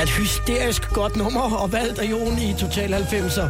Er 0.00 0.04
et 0.04 0.10
hysterisk 0.10 0.90
godt 0.92 1.16
nummer, 1.16 1.40
og 1.40 1.72
valgt 1.72 1.98
af 1.98 2.10
Jon 2.10 2.38
i 2.38 2.54
Total 2.58 2.94
90'er. 2.94 3.42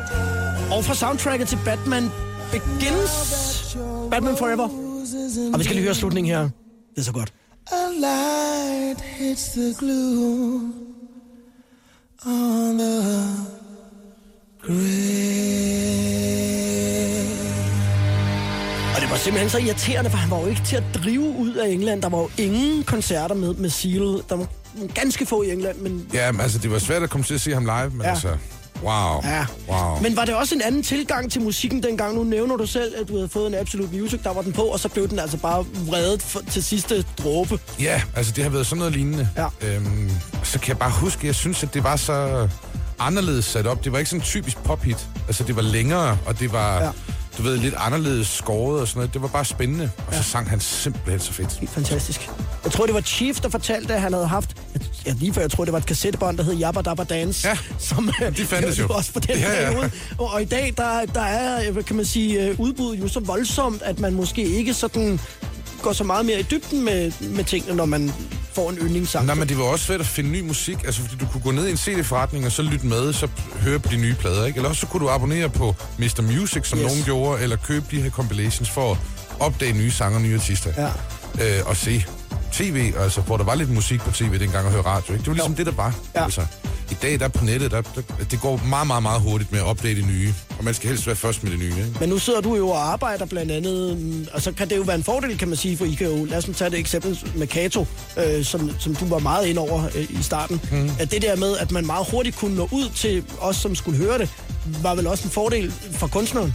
Og 0.74 0.84
fra 0.84 0.94
soundtracket 0.94 1.48
til 1.48 1.58
Batman 1.64 2.10
Begins. 2.52 3.76
Batman 4.10 4.36
Forever. 4.36 4.68
Og 5.52 5.58
vi 5.58 5.64
skal 5.64 5.76
lige 5.76 5.84
høre 5.84 5.94
slutningen 5.94 6.34
her. 6.34 6.40
Det 6.42 6.98
er 6.98 7.02
så 7.02 7.12
godt. 7.12 7.32
A 7.72 7.74
light 7.98 9.00
hits 9.00 9.48
the 9.48 9.74
gloom 9.78 10.74
on 12.26 12.78
the 12.78 12.94
grave. 14.62 14.90
Og 18.94 19.00
det 19.00 19.10
var 19.10 19.16
simpelthen 19.16 19.50
så 19.50 19.58
irriterende, 19.58 20.10
for 20.10 20.18
han 20.18 20.30
var 20.30 20.40
jo 20.40 20.46
ikke 20.46 20.62
til 20.64 20.76
at 20.76 20.84
drive 20.94 21.34
ud 21.38 21.54
af 21.54 21.68
England. 21.68 22.02
Der 22.02 22.08
var 22.08 22.18
jo 22.18 22.30
ingen 22.38 22.82
koncerter 22.84 23.34
med, 23.34 23.54
med 23.54 23.70
Seal. 23.70 24.22
Der 24.28 24.36
var 24.36 24.46
ganske 24.94 25.26
få 25.26 25.42
i 25.42 25.52
England, 25.52 25.78
men... 25.78 26.06
Ja, 26.14 26.32
men 26.32 26.40
altså, 26.40 26.58
det 26.58 26.70
var 26.70 26.78
svært 26.78 27.02
at 27.02 27.10
komme 27.10 27.24
til 27.24 27.34
at 27.34 27.40
se 27.40 27.54
ham 27.54 27.64
live, 27.64 27.90
men 27.90 28.02
Ja. 28.02 28.10
altså... 28.10 28.28
Wow. 28.82 29.20
Ja. 29.24 29.46
Wow. 29.68 30.02
Men 30.02 30.16
var 30.16 30.24
det 30.24 30.34
også 30.34 30.54
en 30.54 30.62
anden 30.62 30.82
tilgang 30.82 31.32
til 31.32 31.42
musikken 31.42 31.82
dengang? 31.82 32.14
Nu 32.14 32.24
nævner 32.24 32.56
du 32.56 32.66
selv, 32.66 32.94
at 33.02 33.08
du 33.08 33.14
havde 33.16 33.28
fået 33.28 33.46
en 33.46 33.54
Absolute 33.54 33.96
Music, 33.96 34.20
der 34.22 34.32
var 34.32 34.42
den 34.42 34.52
på, 34.52 34.62
og 34.62 34.80
så 34.80 34.88
blev 34.88 35.08
den 35.08 35.18
altså 35.18 35.36
bare 35.36 35.64
vredet 35.86 36.22
for, 36.22 36.40
til 36.50 36.64
sidste 36.64 37.04
dråbe. 37.18 37.58
Ja, 37.80 38.02
altså 38.16 38.32
det 38.32 38.44
har 38.44 38.50
været 38.50 38.66
sådan 38.66 38.78
noget 38.78 38.92
lignende. 38.92 39.28
Ja. 39.36 39.46
Øhm, 39.76 40.10
så 40.42 40.58
kan 40.60 40.68
jeg 40.68 40.78
bare 40.78 40.90
huske, 40.90 41.26
jeg 41.26 41.34
synes, 41.34 41.62
at 41.62 41.74
det 41.74 41.84
var 41.84 41.96
så 41.96 42.48
anderledes 42.98 43.44
sat 43.44 43.66
op. 43.66 43.84
Det 43.84 43.92
var 43.92 43.98
ikke 43.98 44.10
sådan 44.10 44.22
typisk 44.24 44.62
pophit. 44.62 45.06
Altså 45.26 45.44
det 45.44 45.56
var 45.56 45.62
længere, 45.62 46.18
og 46.26 46.40
det 46.40 46.52
var, 46.52 46.82
Ja. 46.82 46.90
Du 47.38 47.42
ved, 47.42 47.56
lidt 47.56 47.74
anderledes 47.78 48.28
skåret 48.28 48.80
og 48.80 48.88
sådan 48.88 48.98
noget. 48.98 49.14
Det 49.14 49.22
var 49.22 49.28
bare 49.28 49.44
spændende. 49.44 49.90
Og 50.06 50.14
så 50.14 50.22
sang 50.22 50.50
han 50.50 50.60
simpelthen 50.60 51.20
så 51.20 51.32
fedt. 51.32 51.52
Helt 51.52 51.70
fantastisk. 51.72 52.30
Jeg 52.64 52.72
tror, 52.72 52.86
det 52.86 52.94
var 52.94 53.00
Chief, 53.00 53.40
der 53.40 53.48
fortalte, 53.48 53.94
at 53.94 54.00
han 54.00 54.12
havde 54.12 54.26
haft... 54.26 54.56
Ja, 55.06 55.12
lige 55.18 55.32
før 55.34 55.40
jeg 55.40 55.50
tror, 55.50 55.64
det 55.64 55.72
var 55.72 55.78
et 55.78 55.86
kassettebånd, 55.86 56.38
der 56.38 56.44
hed 56.44 56.54
Jabba 56.54 56.82
Dabba 56.82 57.04
Dance. 57.04 57.48
Ja. 57.48 57.58
Som, 57.78 58.10
de 58.36 58.44
fandtes 58.44 58.76
det 58.76 58.88
var 58.88 58.94
jo. 58.94 58.98
Også 58.98 59.12
på 59.12 59.20
den 59.20 59.36
Ja, 59.36 59.62
ja. 59.62 59.68
periode. 59.70 59.90
Og, 60.18 60.30
og, 60.32 60.42
i 60.42 60.44
dag, 60.44 60.74
der, 60.76 61.06
der 61.14 61.20
er, 61.22 61.82
kan 61.82 61.96
man 61.96 62.04
sige, 62.04 62.42
øh, 62.44 62.60
udbuddet 62.60 63.00
jo 63.02 63.08
så 63.08 63.20
voldsomt, 63.20 63.82
at 63.82 63.98
man 63.98 64.14
måske 64.14 64.42
ikke 64.42 64.74
sådan 64.74 65.20
går 65.82 65.92
så 65.92 66.04
meget 66.04 66.26
mere 66.26 66.40
i 66.40 66.42
dybden 66.42 66.84
med, 66.84 67.12
med 67.20 67.44
tingene, 67.44 67.74
når 67.76 67.84
man 67.84 68.12
får 68.52 68.70
en 68.70 68.76
yndlingssang. 68.78 69.26
Nej, 69.26 69.34
men 69.34 69.48
det 69.48 69.58
var 69.58 69.64
også 69.64 69.84
svært 69.84 70.00
at 70.00 70.06
finde 70.06 70.30
ny 70.30 70.40
musik. 70.40 70.84
Altså, 70.84 71.00
fordi 71.00 71.16
du 71.16 71.26
kunne 71.32 71.42
gå 71.42 71.50
ned 71.50 71.66
i 71.68 71.70
en 71.70 71.76
CD-forretning 71.76 72.46
og 72.46 72.52
så 72.52 72.62
lytte 72.62 72.86
med, 72.86 73.12
så 73.12 73.28
høre 73.60 73.78
på 73.78 73.88
de 73.92 73.96
nye 73.96 74.14
plader, 74.14 74.46
ikke? 74.46 74.56
Eller 74.56 74.68
også 74.68 74.80
så 74.80 74.86
kunne 74.86 75.04
du 75.06 75.10
abonnere 75.10 75.48
på 75.50 75.74
Mr. 75.98 76.22
Music, 76.22 76.66
som 76.68 76.78
Yes. 76.78 76.86
nogen 76.86 77.02
gjorde, 77.04 77.42
eller 77.42 77.56
købe 77.56 77.86
de 77.90 78.00
her 78.02 78.10
compilations 78.10 78.70
for 78.70 78.92
at 78.92 78.98
opdage 79.40 79.72
nye 79.72 79.90
sanger 79.90 80.16
og 80.18 80.22
nye 80.22 80.34
artister. 80.34 80.72
Ja. 81.38 81.58
Øh, 81.58 81.66
og 81.66 81.76
se 81.76 82.04
tv, 82.52 82.92
altså, 82.98 83.20
hvor 83.20 83.36
der 83.36 83.44
var 83.44 83.54
lidt 83.54 83.70
musik 83.70 84.00
på 84.00 84.10
tv 84.10 84.38
dengang 84.38 84.66
og 84.66 84.72
høre 84.72 84.82
radio, 84.82 85.12
ikke? 85.12 85.18
Det 85.22 85.26
var 85.28 85.34
ligesom 85.34 85.52
Jo. 85.52 85.56
det, 85.56 85.66
der 85.66 85.72
var. 85.72 85.94
Ja. 86.14 86.24
Altså, 86.24 86.40
I 86.90 86.94
dag, 87.02 87.20
der 87.20 87.28
på 87.28 87.44
nettet, 87.44 87.70
der, 87.70 87.80
der, 87.80 88.02
det 88.30 88.40
går 88.40 88.60
meget, 88.68 88.86
meget, 88.86 89.02
meget 89.02 89.20
hurtigt 89.20 89.52
med 89.52 89.60
at 89.60 89.66
opdage 89.66 89.94
det 89.94 90.06
nye. 90.06 90.34
Og 90.58 90.64
man 90.64 90.74
skal 90.74 90.88
helst 90.88 91.06
være 91.06 91.16
først 91.16 91.42
med 91.42 91.50
det 91.50 91.58
nye, 91.58 91.66
ikke? 91.68 91.96
Men 92.00 92.08
nu 92.08 92.18
sidder 92.18 92.40
du 92.40 92.56
jo 92.56 92.68
og 92.68 92.92
arbejder 92.92 93.26
blandt 93.26 93.52
andet, 93.52 93.98
mm, 93.98 94.26
og 94.32 94.42
så 94.42 94.52
kan 94.52 94.70
det 94.70 94.76
jo 94.76 94.82
være 94.82 94.96
en 94.96 95.04
fordel, 95.04 95.38
kan 95.38 95.48
man 95.48 95.56
sige, 95.56 95.76
for 95.76 95.84
I 95.84 95.94
kan 95.94 96.06
jo, 96.06 96.24
lad 96.24 96.38
os 96.38 96.56
tage 96.56 96.70
det 96.70 96.78
eksempel 96.78 97.18
med 97.34 97.46
Kato, 97.46 97.86
øh, 98.16 98.44
som, 98.44 98.70
som 98.78 98.94
du 98.94 99.04
var 99.06 99.18
meget 99.18 99.46
ind 99.46 99.58
over 99.58 99.84
øh, 99.94 100.06
i 100.10 100.22
starten. 100.22 100.60
Mm. 100.72 100.90
At 100.98 101.10
det 101.10 101.22
der 101.22 101.36
med, 101.36 101.56
at 101.58 101.72
man 101.72 101.86
meget 101.86 102.06
hurtigt 102.10 102.36
kunne 102.36 102.56
nå 102.56 102.68
ud 102.72 102.88
til 102.94 103.24
os, 103.40 103.56
som 103.56 103.74
skulle 103.74 103.98
høre 103.98 104.18
det, 104.18 104.28
var 104.82 104.94
vel 104.94 105.06
også 105.06 105.24
en 105.24 105.30
fordel 105.30 105.72
for 105.92 106.06
kunstneren. 106.06 106.54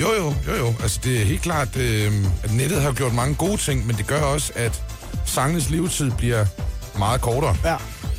Jo, 0.00 0.06
jo, 0.18 0.34
jo, 0.48 0.54
jo. 0.66 0.74
Altså, 0.82 1.00
det 1.04 1.20
er 1.20 1.24
helt 1.24 1.42
klart, 1.42 1.76
øh, 1.76 2.12
at 2.42 2.52
nettet 2.54 2.82
har 2.82 2.92
gjort 2.92 3.14
mange 3.14 3.34
gode 3.34 3.56
ting, 3.56 3.86
men 3.86 3.96
det 3.96 4.06
gør 4.06 4.20
også, 4.20 4.52
at 4.54 4.82
sangenes 5.24 5.70
levetid 5.70 6.10
bliver 6.10 6.44
meget 6.98 7.20
kortere. 7.20 7.56
Ja. 7.64 7.76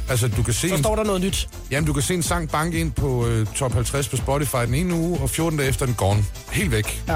Altså, 0.09 0.27
du 0.27 0.43
kan 0.43 0.53
se, 0.53 0.69
Så 0.69 0.75
en, 0.75 0.83
står 0.83 0.95
der 0.95 1.03
noget 1.03 1.21
nyt. 1.21 1.49
jamen, 1.71 1.87
du 1.87 1.93
kan 1.93 2.03
se 2.03 2.13
en 2.13 2.23
sang 2.23 2.49
banke 2.49 2.79
ind 2.79 2.91
på 2.91 3.25
øh, 3.27 3.47
top 3.55 3.73
50 3.73 4.07
på 4.09 4.17
Spotify 4.17 4.55
den 4.65 4.73
ene 4.73 4.93
uge, 4.95 5.19
og 5.19 5.29
14 5.29 5.57
dage 5.59 5.69
efter 5.69 5.81
er 5.83 5.85
den 5.87 5.95
gone. 5.95 6.25
Helt 6.51 6.71
væk. 6.71 7.03
Ja. 7.07 7.15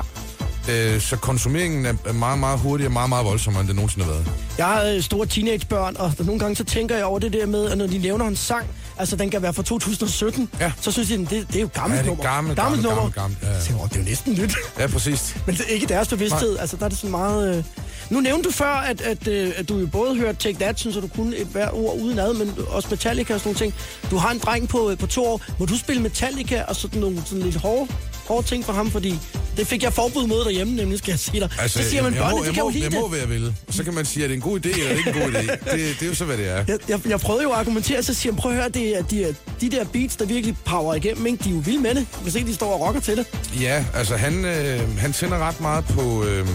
Øh, 0.72 1.02
så 1.02 1.16
konsumeringen 1.18 1.86
er, 2.06 2.12
meget, 2.14 2.40
meget 2.40 2.60
hurtigere 2.60 2.88
og 2.90 2.94
meget, 2.94 3.10
meget 3.10 3.26
voldsommere, 3.26 3.62
end 3.62 3.68
det 3.68 3.76
nogensinde 3.76 4.06
har 4.06 4.14
været. 4.14 4.28
Jeg 4.58 4.66
har 4.66 4.84
øh, 4.84 5.02
store 5.02 5.26
teenagebørn, 5.26 5.96
og 6.00 6.14
nogle 6.20 6.40
gange 6.40 6.56
så 6.56 6.64
tænker 6.64 6.96
jeg 6.96 7.06
over 7.06 7.20
det 7.20 7.34
der 7.34 7.46
med, 7.46 7.66
at 7.72 7.78
når 7.78 7.88
de 7.88 7.98
nævner 7.98 8.26
en 8.28 8.36
sang, 8.36 8.66
altså 8.98 9.16
den 9.16 9.30
kan 9.30 9.42
være 9.42 9.54
fra 9.54 9.64
2017, 9.64 10.50
Ja. 10.60 10.72
så 10.82 10.92
synes 10.92 11.10
jeg, 11.12 11.20
det, 11.20 11.30
det 11.48 11.56
er 11.56 11.62
jo 11.62 11.70
gammelt 11.74 11.98
Ja, 11.98 12.04
det 12.04 12.08
er 12.10 12.16
nummer. 12.16 12.24
gammelt, 12.24 12.56
gammelt 12.60 12.84
gammelt, 12.86 13.16
gammelt, 13.16 13.16
gammelt, 13.16 13.44
ja, 13.44 13.48
ja. 13.54 13.60
Så 13.60 13.66
tænker 13.66 13.80
jeg, 13.80 13.84
"Åh, 13.84 13.90
det 13.90 13.96
er 13.96 14.00
jo 14.00 14.06
næsten 14.10 14.34
nyt. 14.34 14.56
Ja, 14.80 14.88
præcis. 14.88 15.36
Men 15.46 15.56
det 15.56 15.66
er 15.70 15.74
ikke 15.74 15.88
deres 15.88 16.08
bevidsthed. 16.08 16.52
Nej. 16.54 16.62
Altså, 16.62 16.78
der 16.78 16.86
er 16.86 16.90
det 16.90 16.98
sådan 16.98 17.12
meget... 17.12 17.58
Øh... 17.58 17.64
Nu 18.10 18.20
nævnte 18.20 18.50
du 18.50 18.54
før, 18.54 18.66
at, 18.74 19.02
at, 19.02 19.28
øh, 19.28 19.52
at 19.56 19.70
du 19.70 19.78
jo 19.80 19.88
både 19.88 20.16
hørte 20.16 20.38
Take 20.40 20.60
That, 20.60 20.86
at 20.86 20.94
du 20.94 21.08
kunne 21.08 21.36
et 21.38 21.48
hvert 21.48 21.70
ord 21.74 22.00
udenad, 22.00 22.34
men 22.34 22.54
også 22.70 22.88
Metallica 22.92 23.34
og 23.34 23.40
sådan 23.40 23.50
nogle 23.50 23.60
ting. 23.60 23.74
Du 24.12 24.18
har 24.18 24.32
en 24.32 24.40
dreng 24.40 24.68
på, 24.70 24.92
øh, 24.92 24.98
på 24.98 25.08
to 25.08 25.26
år. 25.26 25.42
Må 25.60 25.66
du 25.66 25.78
spille 25.78 26.02
Metallica 26.02 26.62
og 26.68 26.76
sådan 26.76 27.02
nogle 27.02 27.22
sådan 27.26 27.44
lidt 27.44 27.56
hårde, 27.56 27.88
hårde 28.28 28.48
ting 28.48 28.66
for 28.66 28.74
ham? 28.74 28.92
Fordi 28.92 29.20
det 29.58 29.68
fik 29.68 29.84
jeg 29.84 29.94
forbud 29.94 30.28
mod 30.28 30.44
derhjemme, 30.44 30.76
nemlig 30.76 30.98
skal 31.00 31.12
jeg 31.12 31.20
sige 31.20 31.40
dig. 31.40 31.50
Altså, 31.60 31.80
det 31.80 31.88
siger 31.88 32.04
man, 32.04 32.14
børnene, 32.14 32.48
de 32.48 32.54
kan 32.54 32.64
jo 32.64 32.70
lide 32.70 32.84
jeg 32.84 32.92
det. 32.92 33.00
må, 33.00 33.08
hvad 33.08 33.20
jeg 33.20 33.30
vil. 33.30 33.54
Og 33.68 33.74
så 33.74 33.84
kan 33.84 33.94
man 33.94 34.06
sige, 34.06 34.24
er 34.24 34.28
det 34.28 34.36
en 34.36 34.42
god 34.42 34.60
idé, 34.66 34.70
eller 34.70 34.86
er 34.86 34.90
det 34.90 34.98
ikke 35.08 35.10
en 35.10 35.32
god 35.32 35.32
idé. 35.42 35.72
Det, 35.72 35.96
det 36.00 36.02
er 36.02 36.08
jo 36.08 36.16
så, 36.16 36.26
hvad 36.26 36.38
det 36.38 36.48
er. 36.50 36.64
Jeg, 36.68 36.80
jeg, 36.90 37.00
jeg 37.10 37.20
prøvede 37.20 37.44
jo 37.44 37.52
at 37.52 37.58
argumentere, 37.60 38.04
så 38.04 38.14
siger 38.14 38.34
jeg, 38.34 38.38
prøv 38.40 38.52
at 38.52 38.58
høre, 38.58 38.70
det 38.70 38.98
er 38.98 39.02
de, 39.04 39.24
er- 39.24 39.34
de 39.62 39.70
der 39.70 39.86
beats, 39.86 40.16
der 40.16 40.26
virkelig 40.26 40.56
power 40.66 40.94
igennem, 40.96 41.26
ikke? 41.28 41.44
de 41.44 41.50
er 41.50 41.54
jo 41.54 41.60
vilde 41.60 41.80
med 41.82 41.96
det. 41.96 42.08
Kan 42.24 42.32
se, 42.32 42.44
de 42.46 42.54
står 42.56 42.74
og 42.74 42.82
rocker 42.88 43.02
til 43.02 43.18
det. 43.18 43.26
Ja, 43.62 43.86
altså 43.94 44.16
han, 44.16 44.46
øh, 44.46 44.98
han 44.98 45.14
tænder 45.14 45.38
ret 45.48 45.62
meget 45.62 45.86
på, 45.86 46.24
øh, 46.24 46.48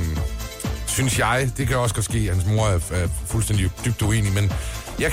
synes 0.92 1.18
jeg, 1.18 1.50
det 1.56 1.68
kan 1.68 1.76
også 1.76 1.94
godt 1.94 2.04
ske, 2.04 2.28
hans 2.30 2.44
mor 2.46 2.66
er, 2.66 2.74
er 2.92 3.08
fuldstændig 3.26 3.70
dybt 3.84 4.02
uenig, 4.02 4.32
men 4.32 4.52
jeg, 4.98 5.12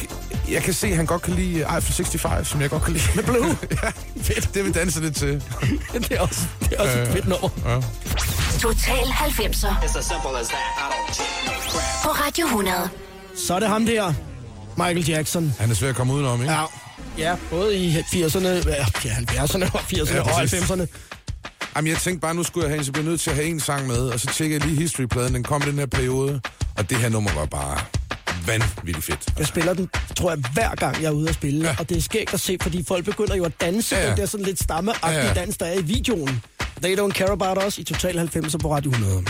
jeg 0.49 0.63
kan 0.63 0.73
se, 0.73 0.87
at 0.87 0.95
han 0.95 1.05
godt 1.05 1.21
kan 1.21 1.33
lide 1.33 1.65
Eiffel 1.73 1.93
65, 1.93 2.47
som 2.47 2.61
jeg 2.61 2.69
godt 2.69 2.83
kan 2.83 2.93
lide. 2.93 3.03
Med 3.15 3.23
Blue. 3.23 3.57
ja, 3.83 3.89
fedt. 4.21 4.53
Det 4.53 4.63
vil 4.63 4.73
danse 4.75 5.01
lidt 5.01 5.15
til. 5.15 5.43
det 5.93 6.11
er 6.11 6.21
også, 6.21 6.39
det 6.59 6.73
er 6.77 6.81
også 6.81 6.93
et 6.99 7.07
Øh. 7.07 7.13
fedt 7.13 7.27
nummer. 7.27 7.49
Ja. 7.65 7.75
Total 8.59 8.93
90'er 8.97 9.67
It's 9.83 9.97
as 9.99 10.05
simple 10.05 10.39
as 10.39 10.47
that. 10.47 10.65
I 10.77 10.85
don't 10.91 11.13
take 11.13 11.45
no 11.45 11.51
crap. 11.71 12.03
på 12.03 12.09
Radio 12.25 12.45
100. 12.45 12.89
Så 13.47 13.53
er 13.55 13.59
det 13.59 13.69
ham 13.69 13.85
der, 13.85 14.13
Michael 14.77 15.05
Jackson. 15.09 15.53
Han 15.59 15.69
er 15.71 15.73
svær 15.75 15.89
at 15.89 15.95
komme 15.95 16.13
udenom, 16.13 16.41
ikke? 16.41 16.53
Ja, 16.53 16.63
ja 17.17 17.35
både 17.49 17.77
i 17.77 17.97
80'erne, 17.99 18.47
ja, 18.47 18.83
70'erne 18.83 19.73
og 19.73 19.79
80'erne 19.79 20.13
Ja, 20.13 20.21
og 20.21 20.27
præcis. 20.27 20.61
90'erne. 20.71 20.85
Jamen, 21.79 21.91
jeg 21.91 21.97
tænkte 21.97 22.21
bare, 22.21 22.35
nu 22.35 22.43
skulle 22.43 22.63
jeg 22.63 22.71
have 22.71 22.79
en, 22.79 22.85
så 22.85 22.91
jeg 22.95 23.03
nødt 23.03 23.21
til 23.21 23.29
at 23.29 23.35
have 23.35 23.47
en 23.47 23.59
sang 23.59 23.87
med, 23.87 23.97
og 23.97 24.19
så 24.19 24.27
tjekker 24.27 24.55
jeg 24.57 24.65
lige 24.65 24.77
history-pladen, 24.77 25.35
den 25.35 25.43
kom 25.43 25.61
i 25.61 25.65
den 25.65 25.79
her 25.79 25.85
periode, 25.85 26.41
og 26.77 26.89
det 26.89 26.97
her 26.97 27.09
nummer 27.09 27.33
var 27.33 27.45
bare 27.45 27.79
vanvittigt 28.47 29.05
fedt. 29.05 29.33
Jeg 29.37 29.47
spiller 29.47 29.73
den, 29.73 29.89
tror 30.15 30.29
jeg, 30.31 30.39
hver 30.53 30.75
gang 30.75 31.01
jeg 31.01 31.07
er 31.07 31.11
ude 31.11 31.29
at 31.29 31.35
spille. 31.35 31.67
Ja. 31.67 31.75
Og 31.79 31.89
det 31.89 31.97
er 31.97 32.01
skægt 32.01 32.33
at 32.33 32.39
se, 32.39 32.57
fordi 32.61 32.83
folk 32.87 33.05
begynder 33.05 33.35
jo 33.35 33.43
at 33.43 33.61
danse 33.61 33.95
ja, 33.95 34.09
den 34.09 34.17
der 34.17 34.25
sådan 34.25 34.45
lidt 34.45 34.59
stammeagtige 34.63 35.27
ja, 35.27 35.33
dans, 35.33 35.57
der 35.57 35.65
er 35.65 35.73
i 35.73 35.81
videoen. 35.81 36.41
They 36.83 36.99
Don't 36.99 37.11
Care 37.11 37.31
About 37.31 37.65
Us 37.67 37.77
i 37.77 37.83
Total 37.83 38.19
90'er 38.19 38.57
på 38.57 38.73
Radio 38.73 38.91
100. 38.91 39.23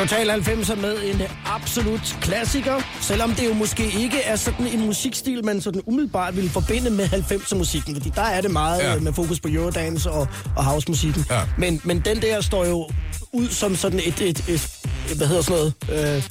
Total 0.00 0.30
90'er 0.30 0.74
med 0.74 0.96
en 1.04 1.22
absolut 1.46 2.16
klassiker, 2.20 2.80
selvom 3.00 3.34
det 3.34 3.46
jo 3.48 3.54
måske 3.54 3.92
ikke 3.98 4.20
er 4.22 4.36
sådan 4.36 4.66
en 4.66 4.80
musikstil, 4.86 5.44
man 5.44 5.60
sådan 5.60 5.82
umiddelbart 5.86 6.36
vil 6.36 6.50
forbinde 6.50 6.90
med 6.90 7.04
90'er 7.08 7.54
musikken, 7.54 7.94
fordi 7.96 8.12
der 8.14 8.22
er 8.22 8.40
det 8.40 8.50
meget 8.50 8.80
Ja. 8.80 8.92
ja. 8.92 8.98
med 9.00 9.12
fokus 9.12 9.40
på 9.40 9.48
Eurodance 9.48 10.10
og, 10.10 10.28
og 10.56 10.64
housemusikken. 10.64 11.24
Ja. 11.30 11.40
Men, 11.58 11.80
men 11.84 12.00
den 12.00 12.22
der 12.22 12.40
står 12.40 12.64
jo 12.64 12.88
ud 13.32 13.48
som 13.48 13.76
sådan 13.76 13.98
et, 14.04 14.20
et, 14.20 14.44
et, 14.48 14.68
et 15.10 15.16
hvad 15.16 15.26
hedder 15.26 15.42
sådan 15.42 15.72
noget, 15.90 16.16
øh, 16.16 16.22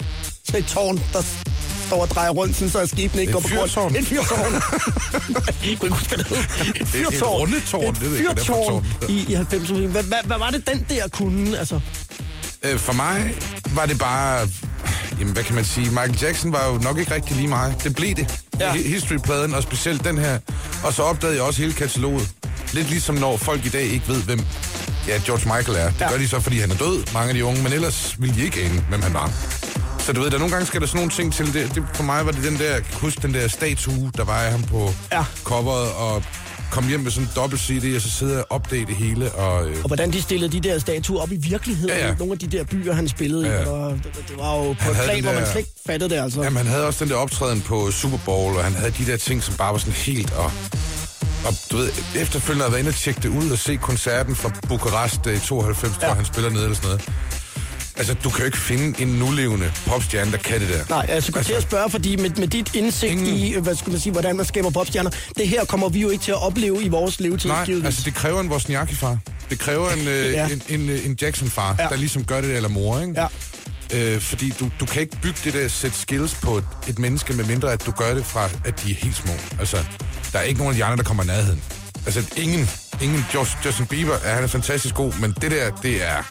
sådan 0.45 0.59
et 0.61 0.67
tårn, 0.67 0.97
der 1.13 1.21
står 1.87 2.01
og 2.01 2.07
drejer 2.07 2.29
rundt, 2.29 2.55
sådan, 2.55 2.69
så 2.71 2.87
skibene 2.87 3.21
ikke 3.21 3.33
går 3.33 3.39
på 3.39 3.47
grund. 3.47 3.95
Et 3.97 4.05
fyrtårn. 4.05 4.55
Et 6.81 6.87
fyrtårn. 6.87 7.39
rundetårn, 7.39 7.83
Et 7.89 7.97
for 7.97 8.05
et 8.05 8.39
fyrtårn 8.39 8.67
tårn. 8.69 8.85
i, 9.09 9.13
i 9.31 9.35
90'erne. 9.35 9.87
Hvad, 9.87 10.03
hvad, 10.03 10.17
hvad 10.25 10.37
var 10.37 10.49
det, 10.49 10.67
den 10.67 10.85
der 10.89 11.07
kunne? 11.07 11.57
Altså, 11.57 11.79
Øh, 12.63 12.79
for 12.79 12.93
mig 12.93 13.33
var 13.75 13.85
det 13.85 13.99
bare... 13.99 14.47
Jamen, 15.19 15.33
hvad 15.33 15.43
kan 15.43 15.55
man 15.55 15.65
sige? 15.65 15.89
Michael 15.89 16.17
Jackson 16.21 16.51
var 16.51 16.67
jo 16.67 16.77
nok 16.77 16.97
ikke 16.97 17.13
rigtig 17.15 17.35
lige 17.35 17.47
mig. 17.47 17.75
Det 17.83 17.95
blev 17.95 18.15
det. 18.15 18.39
Ja. 18.59 18.73
History-pladen, 18.73 19.53
og 19.53 19.63
specielt 19.63 20.03
den 20.03 20.17
her. 20.17 20.39
Og 20.83 20.93
så 20.93 21.03
opdagede 21.03 21.35
jeg 21.37 21.43
også 21.45 21.61
hele 21.61 21.73
kataloget. 21.73 22.29
Lidt 22.73 22.89
ligesom 22.89 23.15
når 23.15 23.37
folk 23.37 23.65
i 23.65 23.69
dag 23.69 23.83
ikke 23.83 24.07
ved, 24.07 24.21
hvem 24.21 24.39
ja, 25.07 25.13
George 25.25 25.55
Michael 25.57 25.77
er. 25.77 25.89
Det 25.91 26.01
Ja. 26.01 26.09
gør 26.09 26.17
de 26.17 26.27
så, 26.27 26.39
fordi 26.39 26.59
han 26.59 26.71
er 26.71 26.75
død, 26.75 27.03
mange 27.13 27.29
af 27.29 27.33
de 27.35 27.45
unge, 27.45 27.63
men 27.63 27.73
ellers 27.73 28.15
ville 28.19 28.35
de 28.35 28.41
ikke 28.41 28.61
ane, 28.61 28.85
hvem 28.89 29.01
han 29.01 29.13
var. 29.13 29.31
Så 29.99 30.13
du 30.13 30.21
ved, 30.21 30.31
der 30.31 30.37
nogle 30.37 30.51
gange 30.51 30.65
skal 30.67 30.81
der 30.81 30.87
sådan 30.87 30.97
nogle 30.97 31.11
ting 31.11 31.33
til. 31.33 31.53
Det, 31.53 31.75
det, 31.75 31.83
for 31.93 32.03
mig 32.03 32.25
var 32.25 32.31
det 32.31 32.43
den 32.43 32.59
der, 32.59 32.79
huske 32.93 33.21
den 33.21 33.33
der 33.33 33.47
statue, 33.47 34.11
der 34.17 34.23
var 34.23 34.39
af 34.41 34.51
ham 34.51 34.63
på 34.63 34.93
Ja. 35.11 35.23
coveret, 35.43 35.91
og 35.91 36.23
kom 36.71 36.87
hjem 36.87 36.99
med 36.99 37.11
sådan 37.11 37.27
en 37.27 37.31
dobbelt 37.35 37.61
CD, 37.61 37.95
og 37.95 38.01
så 38.01 38.09
sidder 38.09 38.39
og 38.39 38.45
opdage 38.49 38.85
det 38.85 38.95
hele. 38.95 39.31
Og, 39.31 39.69
øh, 39.69 39.75
Og 39.83 39.87
hvordan 39.87 40.11
de 40.13 40.21
stillede 40.21 40.51
de 40.51 40.59
der 40.69 40.79
statuer 40.79 41.21
op 41.21 41.31
i 41.31 41.35
virkeligheden. 41.35 41.89
Ja, 41.97 42.07
ja. 42.07 42.13
Nogle 42.15 42.33
af 42.33 42.39
de 42.39 42.47
der 42.47 42.63
byer, 42.63 42.93
han 42.93 43.07
spillede 43.07 43.47
Ja, 43.47 43.53
i. 43.59 43.61
ja. 43.61 43.69
Og 43.69 43.91
det, 44.03 44.03
det 44.29 44.37
var 44.37 44.55
jo 44.55 44.73
på 44.73 44.77
Han 44.79 44.91
et 44.91 44.97
plan, 45.03 45.15
den 45.15 45.23
hvor 45.23 45.33
man 45.33 45.41
der- 45.43 45.49
slet 45.51 45.59
ikke 45.59 45.71
fattede 45.85 46.09
det, 46.15 46.21
altså. 46.21 46.43
Jamen, 46.43 46.57
han 46.57 46.67
havde 46.67 46.85
også 46.87 47.03
den 47.05 47.11
der 47.11 47.17
optræden 47.17 47.61
på 47.61 47.91
Super 47.91 48.17
Bowl, 48.25 48.55
og 48.57 48.63
han 48.63 48.73
havde 48.73 48.91
de 48.91 49.05
der 49.11 49.17
ting, 49.17 49.43
som 49.43 49.53
bare 49.55 49.71
var 49.71 49.77
sådan 49.79 49.93
helt... 49.93 50.31
Og, 50.33 50.51
og 51.45 51.53
du 51.71 51.77
ved, 51.77 51.89
efterfølgende 52.15 52.63
har 52.63 52.67
jeg 52.67 52.71
været 52.71 52.79
inde 52.79 52.89
og 52.89 52.95
tjekke 52.95 53.21
det 53.21 53.29
ud 53.29 53.49
og 53.51 53.57
se 53.57 53.75
koncerten 53.75 54.35
fra 54.35 54.51
Bukarest 54.67 55.27
øh, 55.27 55.35
i 55.35 55.39
92, 55.39 55.93
ja. 56.01 56.05
Hvor 56.07 56.15
han 56.15 56.25
spiller 56.25 56.49
nede 56.49 56.63
eller 56.63 56.75
sådan 56.75 56.87
noget. 56.89 57.09
Altså, 57.99 58.13
du 58.13 58.29
kan 58.29 58.39
jo 58.39 58.45
ikke 58.45 58.57
finde 58.57 59.01
en 59.01 59.07
nulevende 59.07 59.71
popstjerne, 59.87 60.31
der 60.31 60.37
kan 60.37 60.59
det 60.61 60.69
der. 60.69 60.83
Nej, 60.89 60.99
altså, 61.09 61.13
jeg 61.13 61.23
skulle 61.23 61.43
til 61.43 61.53
at 61.53 61.61
spørge, 61.61 61.89
fordi 61.89 62.15
med, 62.15 62.29
med 62.29 62.47
dit 62.47 62.75
indsigt 62.75 63.11
Ingen- 63.11 63.27
i, 63.35 63.55
hvad 63.59 63.75
skulle 63.75 63.91
man 63.93 63.99
sige, 64.01 64.11
hvordan 64.13 64.35
man 64.35 64.45
skaber 64.45 64.69
popstjerner, 64.69 65.09
det 65.37 65.47
her 65.47 65.65
kommer 65.65 65.89
vi 65.89 65.99
jo 66.01 66.09
ikke 66.09 66.23
til 66.23 66.31
at 66.31 66.43
opleve 66.43 66.83
i 66.83 66.87
vores 66.87 67.19
levetid. 67.19 67.49
Nej, 67.49 67.67
altså 67.85 68.01
det 68.05 68.13
kræver 68.13 68.41
en 68.41 68.49
Wozniacki-far. 68.51 69.17
Det 69.49 69.59
kræver 69.59 69.89
en, 69.89 69.99
øh, 69.99 70.05
Ja. 70.07 70.31
ja. 70.31 70.47
en, 70.53 70.61
en, 70.81 70.89
øh, 70.89 71.05
en 71.05 71.17
Jackson-far, 71.21 71.75
Ja. 71.79 71.83
ja. 71.83 71.89
der 71.89 71.95
ligesom 71.95 72.23
gør 72.25 72.41
det, 72.41 72.55
eller 72.55 72.69
mor, 72.69 72.99
ikke? 72.99 73.13
Ja. 73.21 73.27
Øh, 73.93 74.21
fordi 74.21 74.53
du, 74.59 74.69
du 74.79 74.85
kan 74.85 75.01
ikke 75.01 75.17
bygge 75.21 75.39
det 75.43 75.53
der 75.53 75.67
sæt 75.67 75.95
skills 75.95 76.35
på 76.35 76.57
et, 76.57 76.63
et 76.87 76.99
menneske, 76.99 77.33
med 77.33 77.45
mindre 77.45 77.71
at 77.73 77.85
du 77.85 77.91
gør 77.91 78.13
det 78.13 78.25
fra, 78.25 78.49
at 78.65 78.83
de 78.83 78.91
er 78.91 78.95
helt 78.95 79.15
små. 79.15 79.33
Altså, 79.59 79.77
der 80.33 80.39
er 80.39 80.43
ikke 80.43 80.57
nogen 80.59 80.71
af 80.73 80.77
de 80.77 80.83
andre, 80.83 80.97
der 80.97 81.03
kommer 81.03 81.23
i 81.23 81.27
nærheden. 81.27 81.61
Altså, 82.05 82.23
ingen, 82.37 82.69
ingen 83.01 83.25
Just, 83.33 83.57
Justin 83.65 83.85
Bieber, 83.85 84.13
er, 84.23 84.33
han 84.35 84.43
er 84.43 84.47
fantastisk 84.47 84.95
god, 84.95 85.13
men 85.21 85.33
det 85.41 85.51
der, 85.51 85.69
det 85.83 86.07
er, 86.07 86.23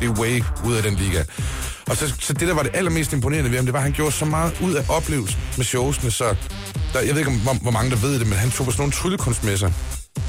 det 0.00 0.08
er 0.08 0.12
way 0.20 0.42
ud 0.64 0.74
af 0.74 0.82
den 0.82 0.94
liga. 0.94 1.22
Og 1.90 1.96
så, 1.96 2.14
så 2.20 2.32
det, 2.32 2.48
der 2.48 2.54
var 2.54 2.62
det 2.62 2.70
allermest 2.74 3.12
imponerende 3.12 3.50
ved 3.50 3.56
ham, 3.58 3.64
det 3.66 3.72
var, 3.72 3.78
at 3.78 3.82
han 3.82 3.92
gjorde 3.92 4.12
så 4.12 4.24
meget 4.24 4.52
ud 4.60 4.74
af 4.74 4.84
oplevelsen 4.88 5.38
med 5.56 5.64
showsene, 5.64 6.10
så 6.10 6.24
der, 6.92 7.00
jeg 7.00 7.14
ved 7.14 7.18
ikke, 7.18 7.30
hvor, 7.32 7.52
hvor 7.54 7.70
mange 7.70 7.90
der 7.90 7.96
ved 7.96 8.18
det, 8.18 8.26
men 8.26 8.38
han 8.38 8.50
tog 8.50 8.66
på 8.66 8.72
sådan 8.72 8.80
nogle 8.80 8.92
tryllekunstmesser, 8.92 9.70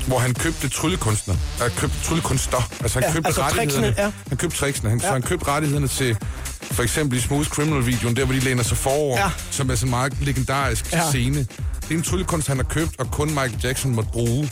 hvor 0.08 0.20
han 0.20 0.34
købte 0.34 0.70
tryllekunstner, 0.70 1.36
øh, 1.66 1.72
købte 1.76 1.98
tryllekunster. 2.04 2.70
Altså 2.82 3.00
han 3.00 3.08
Ja, 3.10 3.14
købte 3.14 3.28
altså 3.28 3.42
rettighederne. 3.42 3.86
tricksene, 3.86 4.06
ja. 4.06 4.12
Han 4.28 4.38
købte 4.38 4.58
tricksene. 4.58 4.90
Han, 4.90 5.00
ja. 5.00 5.08
Så 5.08 5.12
han 5.14 5.22
købte 5.22 5.48
rettighederne 5.48 5.88
til 5.88 6.18
for 6.62 6.84
eksempel 6.84 7.18
i 7.18 7.22
Smooth 7.22 7.48
Criminal-videoen, 7.50 8.16
der 8.16 8.26
hvor 8.26 8.34
de 8.34 8.40
læner 8.40 8.64
sig 8.64 8.78
forover, 8.78 9.18
Ja. 9.20 9.30
som 9.52 9.70
er 9.70 9.76
sådan 9.76 9.88
en 9.88 9.90
meget 9.90 10.14
legendarisk 10.22 10.94
ja. 10.94 11.10
scene. 11.10 11.40
Det 11.40 11.92
er 11.92 11.96
en 11.96 12.04
tryllekunst, 12.04 12.48
han 12.48 12.58
har 12.58 12.64
købt, 12.64 12.92
og 13.00 13.12
kun 13.12 13.28
Michael 13.28 13.56
Jackson 13.64 13.96
måtte 13.96 14.10
bruge. 14.14 14.50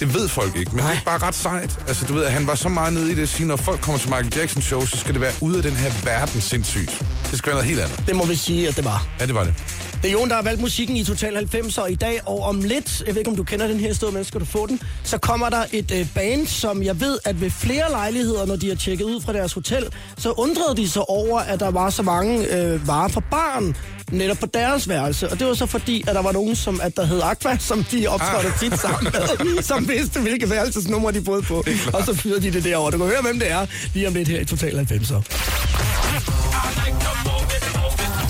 Det 0.00 0.14
ved 0.14 0.28
folk 0.28 0.56
ikke, 0.56 0.70
men 0.74 0.84
Nej. 0.84 0.92
det 0.92 1.00
er 1.00 1.04
bare 1.04 1.18
ret 1.18 1.34
sejt. 1.34 1.78
Altså, 1.88 2.06
du 2.06 2.14
ved, 2.14 2.24
at 2.24 2.32
han 2.32 2.46
var 2.46 2.54
så 2.54 2.68
meget 2.68 2.92
nede 2.92 3.12
i 3.12 3.14
det 3.14 3.22
at 3.22 3.28
sige, 3.28 3.46
når 3.46 3.56
folk 3.56 3.80
kommer 3.80 3.98
til 3.98 4.08
Michael 4.10 4.32
Jackson 4.36 4.62
show, 4.62 4.86
så 4.86 4.96
skal 4.96 5.12
det 5.14 5.20
være 5.20 5.32
ude 5.40 5.56
af 5.56 5.62
den 5.62 5.76
her 5.76 5.90
verden 6.04 6.40
sindssygt. 6.40 7.02
Det 7.30 7.38
skal 7.38 7.46
være 7.50 7.54
noget 7.54 7.68
helt 7.68 7.80
andet. 7.80 8.06
Det 8.06 8.16
må 8.16 8.26
vi 8.26 8.34
sige, 8.36 8.68
at 8.68 8.76
det 8.76 8.84
var. 8.84 9.06
Ja, 9.20 9.26
det 9.26 9.34
var 9.34 9.44
det. 9.44 9.54
Det 10.02 10.08
er 10.08 10.12
Jon, 10.12 10.28
der 10.28 10.34
har 10.34 10.42
valgt 10.42 10.60
musikken 10.60 10.96
i 10.96 11.04
Total 11.04 11.36
90'er 11.36 11.86
i 11.86 11.94
dag, 11.94 12.20
og 12.26 12.42
om 12.42 12.62
lidt, 12.62 13.02
jeg 13.06 13.14
ved 13.14 13.20
ikke, 13.20 13.30
om 13.30 13.36
du 13.36 13.42
kender 13.44 13.66
den 13.66 13.80
her 13.80 13.88
historie, 13.88 14.14
men 14.14 14.24
skal 14.24 14.40
du 14.40 14.44
få 14.44 14.66
den, 14.66 14.80
så 15.04 15.18
kommer 15.18 15.48
der 15.48 15.64
et 15.72 15.90
øh, 15.90 16.06
band, 16.14 16.46
som 16.46 16.82
jeg 16.82 17.00
ved, 17.00 17.18
at 17.24 17.40
ved 17.40 17.50
flere 17.50 17.90
lejligheder, 17.90 18.46
når 18.46 18.56
de 18.56 18.68
har 18.68 18.74
tjekket 18.76 19.04
ud 19.04 19.20
fra 19.20 19.32
deres 19.32 19.52
hotel, 19.52 19.84
så 20.18 20.30
undrede 20.30 20.76
de 20.76 20.88
sig 20.88 21.08
over, 21.10 21.40
at 21.40 21.60
der 21.60 21.70
var 21.70 21.90
så 21.90 22.02
mange 22.02 22.56
øh, 22.56 22.88
varer 22.88 23.08
for 23.08 23.22
barn 23.30 23.76
netop 24.12 24.36
på 24.36 24.46
deres 24.46 24.88
værelse. 24.88 25.30
Og 25.30 25.38
det 25.38 25.46
var 25.46 25.54
så 25.54 25.66
fordi, 25.66 26.04
at 26.08 26.14
der 26.14 26.22
var 26.22 26.32
nogen, 26.32 26.56
som, 26.56 26.80
at 26.82 26.96
der 26.96 27.04
hed 27.04 27.20
Aqua, 27.22 27.56
som 27.58 27.84
de 27.84 28.06
optrådte 28.06 28.48
Ah. 28.48 28.58
tit 28.60 28.80
sammen 28.80 29.12
med, 29.12 29.62
som 29.70 29.88
vidste, 29.88 30.20
hvilke 30.20 30.50
værelsesnumre 30.50 31.12
de 31.12 31.20
boede 31.20 31.42
på. 31.42 31.64
Og 31.92 32.04
så 32.06 32.14
fyrede 32.14 32.42
de 32.42 32.52
det 32.52 32.64
derovre. 32.64 32.90
Du 32.90 32.98
kan 32.98 33.06
høre, 33.06 33.22
hvem 33.22 33.38
det 33.38 33.50
er, 33.50 33.66
lige 33.94 34.08
om 34.08 34.14
lidt 34.14 34.28
her 34.28 34.40
i 34.40 34.44
Total 34.44 34.86
90'er. 34.92 35.22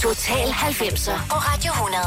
Total 0.02 0.48
90'er 0.48 1.18
på 1.30 1.34
Radio 1.34 1.72
100. 1.72 2.02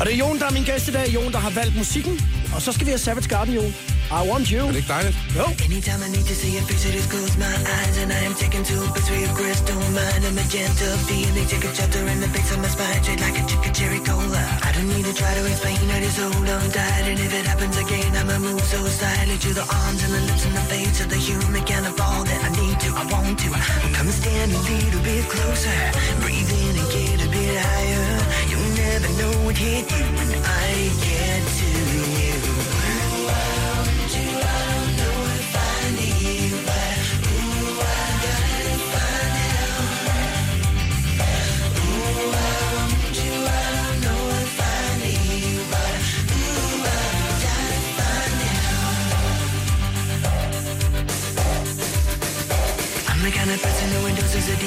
Og 0.00 0.06
det 0.06 0.14
er 0.14 0.18
Jon, 0.18 0.38
der 0.38 0.46
er 0.46 0.50
min 0.50 0.64
gæst 0.64 0.88
i 0.88 0.92
dag. 0.92 1.08
Jon, 1.08 1.32
der 1.32 1.38
har 1.38 1.50
valgt 1.50 1.76
musikken. 1.76 2.20
Og 2.54 2.62
så 2.62 2.72
skal 2.72 2.86
vi 2.86 2.90
have 2.90 2.98
Savage 2.98 3.28
Garden, 3.28 3.54
Jon. 3.54 3.74
I 4.10 4.22
want 4.30 4.46
you. 4.54 4.62
Er 4.64 4.72
det 4.72 4.80
ikke 4.82 4.92
dejligt? 4.96 5.16
Jo. 5.36 5.44
Anytime 5.68 6.00
I 6.06 6.08
need 6.16 6.26
to 6.32 6.36
see 6.40 6.52
your 6.56 6.64
face, 6.68 6.84
I 6.88 6.90
just 6.96 7.08
close 7.12 7.34
my 7.44 7.54
eyes 7.76 7.96
and 8.02 8.10
I 8.18 8.20
am 8.28 8.34
taken 8.44 8.62
to 8.70 8.74
a 8.86 8.88
pursuit 8.96 9.28
of 9.28 9.32
crystal 9.38 9.80
mind, 9.96 10.22
a 10.28 10.30
magenta 10.38 10.88
feeling. 11.08 11.46
Take 11.52 11.66
a 11.68 11.72
chapter 11.78 12.00
in 12.12 12.18
the 12.24 12.30
base 12.34 12.50
of 12.54 12.58
my 12.64 12.70
spine, 12.74 13.02
straight 13.04 13.20
like 13.26 13.36
a 13.42 13.44
chicken 13.50 13.72
cherry 13.78 14.00
cola. 14.08 14.42
I 14.68 14.70
don't 14.74 14.88
need 14.94 15.04
to 15.10 15.14
try 15.20 15.32
to 15.38 15.42
explain, 15.52 15.76
I 15.96 15.98
just 16.06 16.18
hold 16.24 16.48
on 16.56 16.66
tight, 16.76 17.04
and 17.10 17.18
if 17.26 17.32
it 17.38 17.44
happens 17.52 17.76
again, 17.84 18.10
I'ma 18.20 18.36
move 18.48 18.64
so 18.74 18.80
silently 19.00 19.38
to 19.46 19.50
the 19.60 19.66
arms 19.82 20.00
and 20.04 20.12
the 20.16 20.22
lips 20.28 20.44
and 20.48 20.54
the 20.60 20.64
face 20.72 20.98
of 21.04 21.08
the 21.14 21.20
human 21.28 21.62
kind 21.70 21.86
of 21.90 21.94
all 22.06 22.22
that 22.30 22.40
I 22.48 22.50
need 22.60 22.76
to, 22.84 22.90
I 23.02 23.04
want 23.12 23.36
to. 23.44 23.48
Come 23.96 24.10
stand 24.20 24.50
a 24.58 24.60
little 24.72 25.02
bit 25.08 25.24
closer, 25.34 25.80
breathe 26.22 26.52
in 26.62 26.74
and 26.80 26.88
get 26.96 27.18
a 27.26 27.28
bit 27.36 27.54
higher. 27.68 28.08
You'll 28.50 28.72
never 28.84 29.10
know 29.20 29.34
what 29.44 29.56
hit 29.64 29.84
you 29.96 30.04
when 30.16 30.30
I 30.64 30.68
get 31.04 31.42
to 31.60 31.87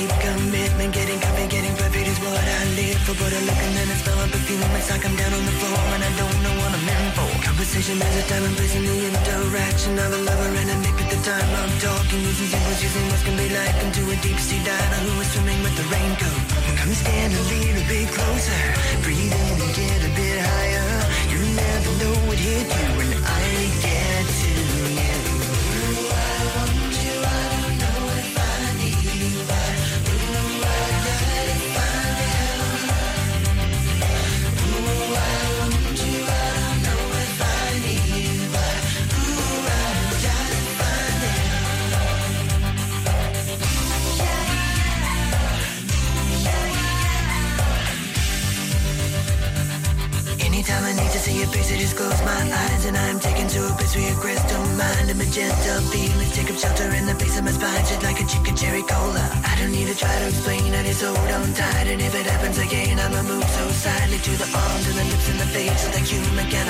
deep 0.01 0.13
commitment. 0.17 0.89
Getting 0.93 1.19
coffee, 1.21 1.47
getting 1.47 1.75
perfect 1.77 2.07
is 2.09 2.19
what 2.25 2.41
I 2.41 2.61
live 2.77 2.99
for. 3.05 3.15
But 3.21 3.31
I 3.37 3.41
look 3.45 3.61
and 3.61 3.73
then 3.77 3.87
I 3.93 3.95
smell 4.01 4.19
a 4.25 4.27
perfume. 4.33 4.61
It's 4.77 4.89
like 4.89 5.03
I'm 5.05 5.15
down 5.15 5.33
on 5.37 5.43
the 5.45 5.55
floor 5.61 5.81
and 5.95 6.03
I 6.09 6.11
don't 6.17 6.37
know 6.41 6.53
what 6.61 6.71
I'm 6.77 6.89
in 6.95 7.05
for. 7.17 7.29
Conversation 7.45 7.97
has 8.01 8.15
a 8.21 8.23
time 8.29 8.43
and 8.47 8.55
place 8.57 8.75
in 8.79 8.83
the 8.89 8.97
interaction 9.11 9.93
of 10.01 10.09
a 10.17 10.19
lover 10.27 10.49
and 10.61 10.69
a 10.73 10.77
mate 10.81 10.99
at 11.03 11.09
the 11.13 11.19
time 11.21 11.51
of 11.61 11.69
talking. 11.85 12.21
Using 12.31 12.49
symbols, 12.49 12.79
using 12.81 13.05
what 13.11 13.21
can 13.25 13.35
be 13.37 13.47
like 13.53 13.77
into 13.85 14.01
a 14.09 14.17
deep 14.25 14.39
sea 14.41 14.61
diver 14.65 14.99
who 15.05 15.13
is 15.21 15.29
swimming 15.33 15.61
with 15.65 15.75
the 15.77 15.85
raincoat. 15.93 16.41
Come 16.81 16.93
stand 16.97 17.31
a 17.37 17.43
little 17.53 17.85
bit 17.85 18.07
closer. 18.17 18.63
Breathe 19.05 19.33
in 19.33 19.55
and 19.61 19.73
get 19.77 19.99
a 20.01 20.11
bit 20.17 20.37
higher. 20.41 20.89
You 21.29 21.39
never 21.61 21.91
know 22.01 22.15
what 22.25 22.39
hit 22.41 22.65
you 22.65 22.87
when 22.97 23.09
I 23.21 23.30
explain, 60.91 60.91
I 60.91 60.93
just 60.93 61.03
hold 61.03 61.31
on 61.31 61.87
and 61.87 62.01
if 62.01 62.15
it 62.15 62.25
happens 62.25 62.57
again, 62.57 62.99
I'ma 62.99 63.23
move 63.23 63.47
so 63.49 63.67
silently 63.69 64.17
to 64.19 64.31
the 64.31 64.49
arms 64.57 64.87
and 64.87 64.97
the 64.97 65.03
lips 65.05 65.29
and 65.29 65.39
the 65.39 65.45
face 65.47 65.87
of 65.87 65.93
the 65.93 65.99
human 65.99 66.49
kind 66.49 66.69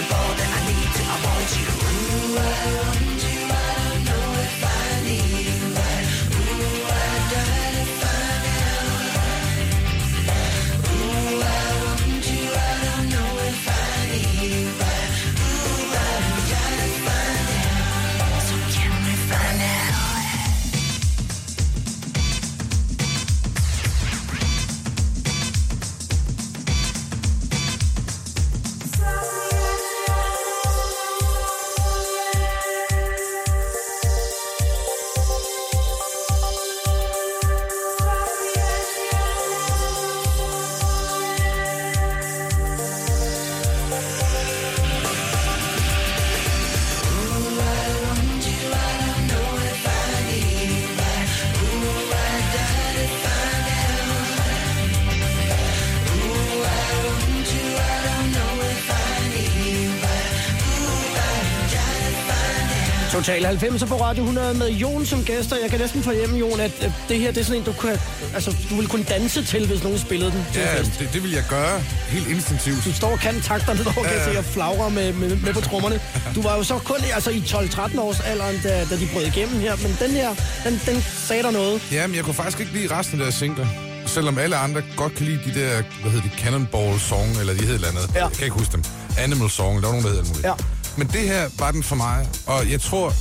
90 63.51 63.83
på 63.89 63.95
Radio 64.01 64.23
100 64.23 64.53
med 64.53 64.69
Jon 64.69 65.05
som 65.05 65.23
gæst, 65.23 65.51
og 65.51 65.57
jeg 65.63 65.69
kan 65.69 65.79
næsten 65.79 66.03
forhjemme, 66.03 66.37
Jon, 66.37 66.59
at 66.59 66.71
øh, 66.85 66.91
det 67.09 67.19
her 67.19 67.31
det 67.31 67.41
er 67.41 67.45
sådan 67.45 67.59
en, 67.59 67.65
du, 67.65 67.71
kan, 67.71 67.99
altså, 68.33 68.55
du 68.69 68.75
vil 68.75 68.87
kunne 68.87 69.03
danse 69.03 69.45
til, 69.45 69.67
hvis 69.67 69.83
nogen 69.83 69.99
spillede 69.99 70.31
den 70.31 70.45
til 70.53 70.61
Ja, 70.61 70.79
fest. 70.79 70.99
det, 70.99 71.09
det 71.13 71.23
vil 71.23 71.31
jeg 71.31 71.43
gøre 71.49 71.79
helt 72.07 72.27
instinktivt. 72.27 72.85
Du 72.85 72.93
står 72.93 73.11
og 73.11 73.19
kan 73.19 73.41
takterne 73.41 73.83
derovre, 73.83 74.09
kan 74.09 74.33
se, 74.33 74.37
og 74.39 74.45
flagrer 74.45 74.89
med, 74.89 75.13
med, 75.13 75.35
med 75.35 75.53
på 75.53 75.61
trommerne. 75.61 75.99
Du 76.35 76.41
var 76.41 76.55
jo 76.57 76.63
så 76.63 76.77
kun 76.77 76.97
altså, 77.13 77.29
i 77.29 77.39
12-13 77.47 77.99
års 77.99 78.19
alderen, 78.19 78.59
da, 78.63 78.85
da 78.89 78.95
de 78.95 79.07
brød 79.13 79.23
igennem 79.25 79.59
her, 79.59 79.75
men 79.75 79.97
den 79.99 80.11
her, 80.11 80.29
den, 80.65 80.81
den 80.85 81.03
sagde 81.27 81.43
der 81.43 81.51
noget. 81.51 81.81
Jamen, 81.91 82.15
jeg 82.15 82.23
kunne 82.23 82.33
faktisk 82.33 82.59
ikke 82.59 82.73
lide 82.73 82.87
resten 82.99 83.19
af 83.19 83.23
deres 83.23 83.35
singler. 83.35 83.67
Selvom 84.05 84.37
alle 84.37 84.55
andre 84.55 84.81
godt 84.97 85.15
kan 85.15 85.25
lide 85.25 85.39
de 85.45 85.59
der, 85.59 85.81
hvad 86.01 86.11
hedder 86.11 86.29
de, 86.29 86.31
Cannonball 86.37 86.99
Song, 86.99 87.39
eller 87.39 87.53
de 87.53 87.59
hedder 87.59 87.71
et 87.71 87.75
eller 87.75 87.87
andet. 87.87 88.15
Ja. 88.15 88.23
Jeg 88.23 88.31
kan 88.33 88.43
ikke 88.43 88.57
huske 88.57 88.71
dem. 88.71 88.83
Animal 89.17 89.49
Song, 89.49 89.75
der 89.81 89.87
var 89.87 89.91
nogen, 89.91 90.03
der 90.05 90.09
hedder 90.09 90.25
muligt. 90.27 90.45
Ja. 90.45 90.53
Men 90.97 91.07
det 91.07 91.21
her 91.21 91.49
var 91.59 91.71
den 91.71 91.83
for 91.83 91.95
mig, 91.95 92.27
og 92.47 92.71
jeg 92.71 92.81
tror, 92.81 93.13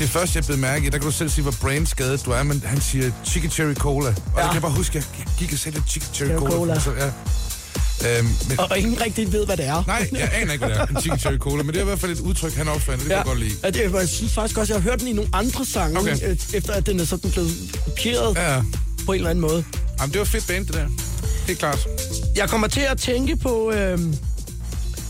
det 0.00 0.10
første, 0.10 0.36
jeg 0.36 0.44
blev 0.44 0.58
mærke 0.58 0.86
i, 0.86 0.90
der 0.90 0.98
kan 0.98 1.06
du 1.06 1.12
selv 1.12 1.28
sige, 1.30 1.42
hvor 1.42 1.54
brainskadet 1.60 2.24
du 2.26 2.30
er, 2.30 2.42
men 2.42 2.62
han 2.66 2.80
siger 2.80 3.10
Chicken 3.24 3.50
Cherry 3.50 3.74
Cola. 3.74 4.08
Og 4.08 4.14
ja. 4.14 4.40
Ja. 4.40 4.44
jeg 4.44 4.52
kan 4.52 4.62
bare 4.62 4.70
huske, 4.72 4.96
jeg 4.98 5.26
gik 5.38 5.52
og 5.52 5.58
sagde 5.58 5.78
det 5.78 5.88
Chicken 5.88 6.14
Cherry 6.14 6.38
Cola. 6.38 6.50
Cola. 6.50 6.80
Så, 6.80 6.90
ja. 6.92 7.06
Øhm, 8.18 8.28
men, 8.48 8.60
Og, 8.60 8.78
ingen 8.78 9.00
rigtig 9.00 9.32
ved, 9.32 9.46
hvad 9.46 9.56
det 9.56 9.66
er. 9.66 9.84
nej, 9.86 10.08
jeg 10.12 10.30
aner 10.34 10.52
ikke, 10.52 10.64
hvad 10.66 10.74
det 10.74 10.82
er, 10.82 10.86
en 10.86 11.00
Chicken 11.00 11.18
Cherry 11.18 11.36
Cola, 11.38 11.62
men 11.62 11.68
det 11.68 11.76
er 11.76 11.80
i 11.82 11.84
hvert 11.84 12.00
fald 12.00 12.12
et 12.12 12.20
udtryk, 12.20 12.54
han 12.54 12.68
opfandt, 12.68 13.00
det 13.00 13.08
kan 13.08 13.16
jeg 13.16 13.24
godt 13.26 13.38
lide. 13.38 13.54
Ja, 13.64 13.70
det, 13.70 13.92
jeg 13.94 14.08
synes 14.08 14.32
faktisk 14.32 14.58
også, 14.58 14.72
jeg 14.74 14.82
har 14.82 14.90
hørt 14.90 15.00
den 15.00 15.08
i 15.08 15.12
nogle 15.12 15.30
andre 15.32 15.64
sange, 15.64 15.98
Okay. 16.00 16.14
okay. 16.16 16.36
efter 16.54 16.72
at 16.72 16.86
den 16.86 17.00
er 17.00 17.04
sådan 17.04 17.30
blevet 17.30 17.52
kopieret 17.84 18.36
Ja, 18.36 18.54
ja. 18.54 18.62
på 19.06 19.12
en 19.12 19.16
eller 19.16 19.30
anden 19.30 19.40
måde. 19.42 19.64
Jamen, 20.00 20.12
det 20.12 20.18
var 20.18 20.24
fedt 20.24 20.46
band, 20.46 20.66
det 20.66 20.74
der. 20.74 20.86
Helt 21.46 21.58
klart. 21.58 21.86
Jeg 22.36 22.48
kommer 22.48 22.66
til 22.66 22.80
at 22.80 22.98
tænke 22.98 23.36
på... 23.36 23.72
Øh, 23.72 23.98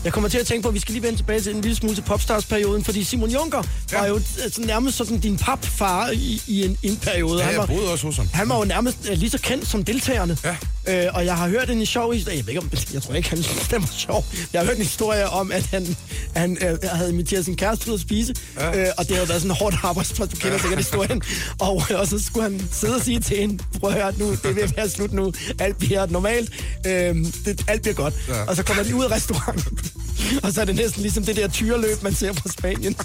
jeg 0.03 0.13
kommer 0.13 0.29
til 0.29 0.37
at 0.37 0.47
tænke 0.47 0.61
på, 0.63 0.67
at 0.67 0.73
vi 0.73 0.79
skal 0.79 0.93
lige 0.93 1.03
vende 1.03 1.17
tilbage 1.19 1.41
til 1.41 1.55
en 1.55 1.61
lille 1.61 1.75
smule 1.75 1.95
til 1.95 2.01
Popstars-perioden, 2.01 2.83
fordi 2.83 3.03
Simon 3.03 3.29
Juncker 3.29 3.63
Ja. 3.91 3.99
var 3.99 4.07
jo 4.07 4.19
altså, 4.43 4.61
nærmest 4.61 4.97
sådan 4.97 5.19
din 5.19 5.37
papfar 5.37 6.09
i, 6.09 6.41
i 6.47 6.65
en, 6.65 6.77
en 6.83 6.97
periode. 6.97 7.39
Ja, 7.39 7.45
han, 7.45 7.57
var, 7.57 7.65
boede 7.65 7.91
også 7.91 8.05
hos 8.05 8.17
ham. 8.17 8.27
han 8.33 8.49
var 8.49 8.57
jo 8.57 8.63
nærmest 8.63 8.97
øh, 9.11 9.17
lige 9.17 9.29
så 9.29 9.37
kendt 9.37 9.67
som 9.67 9.83
deltagerne. 9.83 10.37
Ja. 10.43 10.55
Øh, 10.87 11.05
og 11.13 11.25
jeg 11.25 11.37
har 11.37 11.47
hørt 11.49 11.69
en 11.69 11.85
sjov 11.85 12.13
historie, 12.13 12.37
jeg, 12.37 12.45
ved 12.45 12.49
ikke, 12.53 12.61
om, 12.61 12.69
jeg 12.93 13.01
tror 13.01 13.13
ikke, 13.13 13.29
han 13.29 13.43
synes, 13.43 13.67
den 13.67 13.81
var 13.81 13.89
sjov. 13.97 14.25
Jeg 14.53 14.61
har 14.61 14.65
hørt 14.65 14.75
en 14.75 14.81
historie 14.83 15.29
om, 15.29 15.51
at 15.51 15.65
han, 15.65 15.97
han 16.35 16.57
øh, 16.61 16.77
havde 16.83 17.09
inviteret 17.11 17.45
sin 17.45 17.55
kæreste 17.55 17.89
ud 17.89 17.95
at 17.95 18.01
spise, 18.01 18.33
Ja. 18.59 18.79
øh, 18.81 18.87
og 18.97 19.07
det 19.07 19.15
havde 19.15 19.29
været 19.29 19.41
sådan 19.41 19.51
en 19.51 19.57
hårdt 19.57 19.75
arbejdsplads, 19.83 20.29
du 20.29 20.35
kender 20.35 20.57
sikkert 20.57 20.77
historien. 20.79 21.21
Og, 21.59 21.83
øh, 21.91 21.99
og 21.99 22.07
så 22.07 22.19
skulle 22.25 22.43
han 22.43 22.61
sidde 22.71 22.95
og 22.95 23.01
sige 23.01 23.19
til 23.19 23.37
hende, 23.37 23.63
prøv 23.79 23.89
at 23.89 23.95
høre 23.95 24.13
nu, 24.17 24.31
det 24.31 24.45
er 24.45 24.53
ved 24.53 24.63
at 24.63 24.77
være 24.77 24.89
slut 24.89 25.13
nu, 25.13 25.33
alt 25.59 25.77
bliver 25.77 26.05
normalt, 26.05 26.49
øh, 26.87 27.15
det, 27.45 27.63
alt 27.67 27.81
bliver 27.81 27.95
godt. 27.95 28.13
Ja. 28.27 28.43
Og 28.43 28.55
så 28.55 28.63
kommer 28.63 28.83
de 28.83 28.95
ud 28.95 29.03
af 29.03 29.11
restauranten, 29.11 29.79
og 30.43 30.53
så 30.53 30.61
er 30.61 30.65
det 30.65 30.75
næsten 30.75 31.01
ligesom 31.01 31.23
det 31.23 31.35
der 31.35 31.47
tyreløb, 31.47 32.03
man 32.03 32.15
ser 32.15 32.33
fra 32.33 32.49
Spanien, 32.49 32.95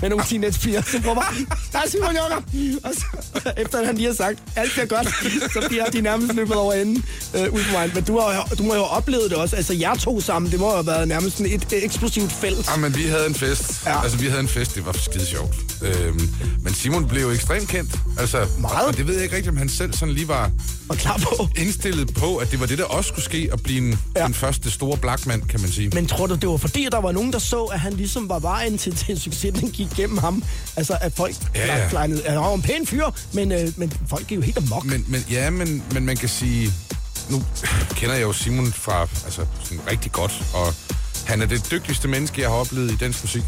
med 0.00 0.08
nogle 0.08 0.24
teenagepiger, 0.28 0.82
som 0.82 1.02
råber, 1.08 1.22
der 1.72 1.78
er 1.78 1.88
Simon 1.88 2.08
Juncker! 2.16 2.42
Og 2.84 2.90
så, 2.94 3.52
efter 3.56 3.78
at 3.80 3.86
han 3.86 3.94
lige 3.96 4.06
har 4.06 4.14
sagt, 4.14 4.38
alt 4.56 4.72
bliver 4.72 4.86
godt, 4.86 5.08
så 5.52 5.64
bliver 5.68 5.84
de 5.86 6.00
nærmest 6.00 6.34
løbet 6.34 6.54
over 6.56 6.72
enden 6.72 7.04
øh, 7.34 7.42
ud 7.52 7.64
på 7.64 7.72
vejen. 7.72 7.90
Men 7.94 8.04
du, 8.04 8.18
har, 8.20 8.48
du 8.58 8.62
må 8.62 8.74
jo 8.74 8.80
have 8.80 8.90
oplevet 8.90 9.30
det 9.30 9.38
også. 9.38 9.56
Altså, 9.56 9.74
jeg 9.74 9.96
to 10.00 10.20
sammen, 10.20 10.50
det 10.52 10.60
må 10.60 10.66
jo 10.68 10.74
have 10.74 10.86
været 10.86 11.08
nærmest 11.08 11.36
sådan 11.36 11.52
et, 11.52 11.66
eksplosivt 11.72 12.32
felt. 12.32 12.68
Ja, 12.70 12.76
men 12.76 12.96
vi 12.96 13.02
havde 13.02 13.26
en 13.26 13.34
fest. 13.34 13.82
Ja. 13.86 14.02
Altså, 14.02 14.18
vi 14.18 14.26
havde 14.26 14.40
en 14.40 14.48
fest, 14.48 14.74
det 14.74 14.86
var 14.86 14.92
skide 14.92 15.26
sjovt. 15.26 15.54
Øhm, 15.82 16.28
men 16.62 16.74
Simon 16.74 17.08
blev 17.08 17.22
jo 17.22 17.30
ekstremt 17.30 17.68
kendt. 17.68 17.90
Altså, 18.18 18.46
Meget. 18.58 18.86
Og 18.88 18.96
det 18.96 19.06
ved 19.06 19.14
jeg 19.14 19.22
ikke 19.24 19.36
rigtigt, 19.36 19.50
om 19.52 19.56
han 19.56 19.68
selv 19.68 19.92
sådan 19.92 20.14
lige 20.14 20.28
var 20.28 20.50
Og 20.88 20.96
klar 20.96 21.18
på. 21.18 21.48
indstillet 21.56 22.14
på, 22.14 22.36
at 22.36 22.50
det 22.50 22.60
var 22.60 22.66
det, 22.66 22.78
der 22.78 22.84
også 22.84 23.08
skulle 23.08 23.24
ske, 23.24 23.48
at 23.52 23.62
blive 23.62 23.78
en, 23.78 23.90
ja. 23.90 24.20
Ja. 24.20 24.26
den 24.26 24.34
første 24.34 24.70
store 24.70 24.96
blackmand, 24.98 25.42
kan 25.42 25.60
man 25.60 25.70
sige. 25.70 25.88
Men 25.94 26.06
tror 26.06 26.26
du, 26.26 26.34
det 26.34 26.44
var 26.50 26.56
fordi, 26.56 26.88
der 26.92 27.00
var 27.00 27.12
nogen, 27.12 27.32
der 27.32 27.38
så, 27.38 27.64
at 27.64 27.80
han 27.80 27.92
ligesom 27.92 28.28
var 28.28 28.38
vejen 28.38 28.78
til, 28.78 28.96
til 28.96 29.20
succes, 29.20 29.54
den 29.60 29.70
gik 29.70 29.88
gennem 29.96 30.18
ham? 30.18 30.44
Altså, 30.76 30.98
at 31.00 31.12
folk 31.12 31.34
Ja, 31.54 31.76
ja. 31.76 31.88
flejnede. 31.88 32.22
Han 32.28 32.38
var 32.38 32.54
en 32.54 32.62
pæn 32.62 32.86
fyr, 32.86 33.04
men, 33.32 33.52
øh, 33.52 33.72
men 33.76 33.92
folk 34.08 34.26
gik 34.26 34.36
jo 34.36 34.42
helt 34.42 34.56
amok. 34.58 34.84
Men, 34.84 35.04
men, 35.08 35.24
ja, 35.30 35.50
men, 35.50 35.82
men 35.92 36.06
man 36.06 36.16
kan 36.16 36.28
sige... 36.28 36.72
Nu 37.30 37.42
kender 37.94 38.14
jeg 38.14 38.22
jo 38.22 38.32
Simon 38.32 38.72
fra 38.72 39.00
altså, 39.24 39.46
sådan 39.64 39.80
rigtig 39.90 40.12
godt, 40.12 40.42
og 40.54 40.74
han 41.26 41.42
er 41.42 41.46
det 41.46 41.70
dygtigste 41.70 42.08
menneske, 42.08 42.40
jeg 42.40 42.50
har 42.50 42.56
oplevet 42.56 42.90
i 42.92 42.96
dansk 42.96 43.22
musik. 43.24 43.42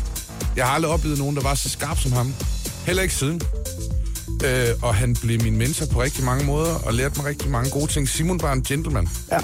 Jeg 0.57 0.67
har 0.67 0.75
aldrig 0.75 0.93
oplevet 0.93 1.19
nogen, 1.19 1.37
der 1.37 1.43
var 1.43 1.55
så 1.55 1.69
skarp 1.69 1.99
som 1.99 2.13
ham. 2.13 2.35
Heller 2.87 3.03
ikke 3.03 3.15
siden. 3.15 3.41
Øh, 4.45 4.69
og 4.83 4.95
han 4.95 5.17
blev 5.23 5.43
min 5.43 5.57
mentor 5.57 5.87
på 5.87 6.03
rigtig 6.03 6.25
mange 6.25 6.45
måder, 6.45 6.75
og 6.75 6.95
lærte 6.95 7.17
mig 7.17 7.27
rigtig 7.27 7.51
mange 7.51 7.71
gode 7.71 7.87
ting. 7.93 8.09
Simon 8.09 8.43
var 8.43 8.53
en 8.53 8.63
gentleman. 8.63 9.09
Ja. 9.33 9.39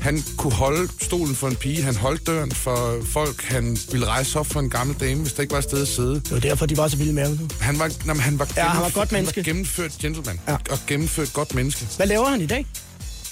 Han 0.00 0.24
kunne 0.36 0.52
holde 0.52 0.88
stolen 1.00 1.34
for 1.34 1.48
en 1.48 1.56
pige, 1.56 1.82
han 1.82 1.96
holdt 1.96 2.26
døren 2.26 2.52
for 2.52 2.96
folk, 3.06 3.42
han 3.44 3.78
ville 3.92 4.06
rejse 4.06 4.38
op 4.38 4.46
for 4.46 4.60
en 4.60 4.70
gammel 4.70 4.96
dame, 5.00 5.20
hvis 5.22 5.32
der 5.32 5.42
ikke 5.42 5.52
var 5.52 5.58
et 5.58 5.64
sted 5.64 5.82
at 5.82 5.88
sidde. 5.88 6.14
Det 6.14 6.30
var 6.30 6.38
derfor, 6.38 6.66
de 6.66 6.76
var 6.76 6.88
så 6.88 6.96
vilde 6.96 7.12
med 7.12 7.22
ham. 7.26 7.50
Han 7.60 7.78
var, 7.78 7.88
nej, 8.04 8.14
men 8.14 8.20
han 8.20 8.38
var, 8.38 8.48
Ja, 8.56 8.64
han 8.68 8.82
var 8.82 8.90
godt 8.90 9.12
menneske. 9.12 9.34
Han 9.34 9.46
var 9.46 9.52
gennemført 9.52 9.92
gentleman, 10.00 10.40
Ja. 10.48 10.56
og 10.70 10.78
gennemført 10.86 11.32
godt 11.32 11.54
menneske. 11.54 11.86
Hvad 11.96 12.06
laver 12.06 12.28
han 12.28 12.40
i 12.40 12.46
dag? 12.46 12.66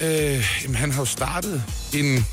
Øh, 0.00 0.44
jamen, 0.62 0.74
han 0.76 0.90
har 0.92 1.00
jo 1.02 1.04
startet 1.06 1.62
en 1.94 2.26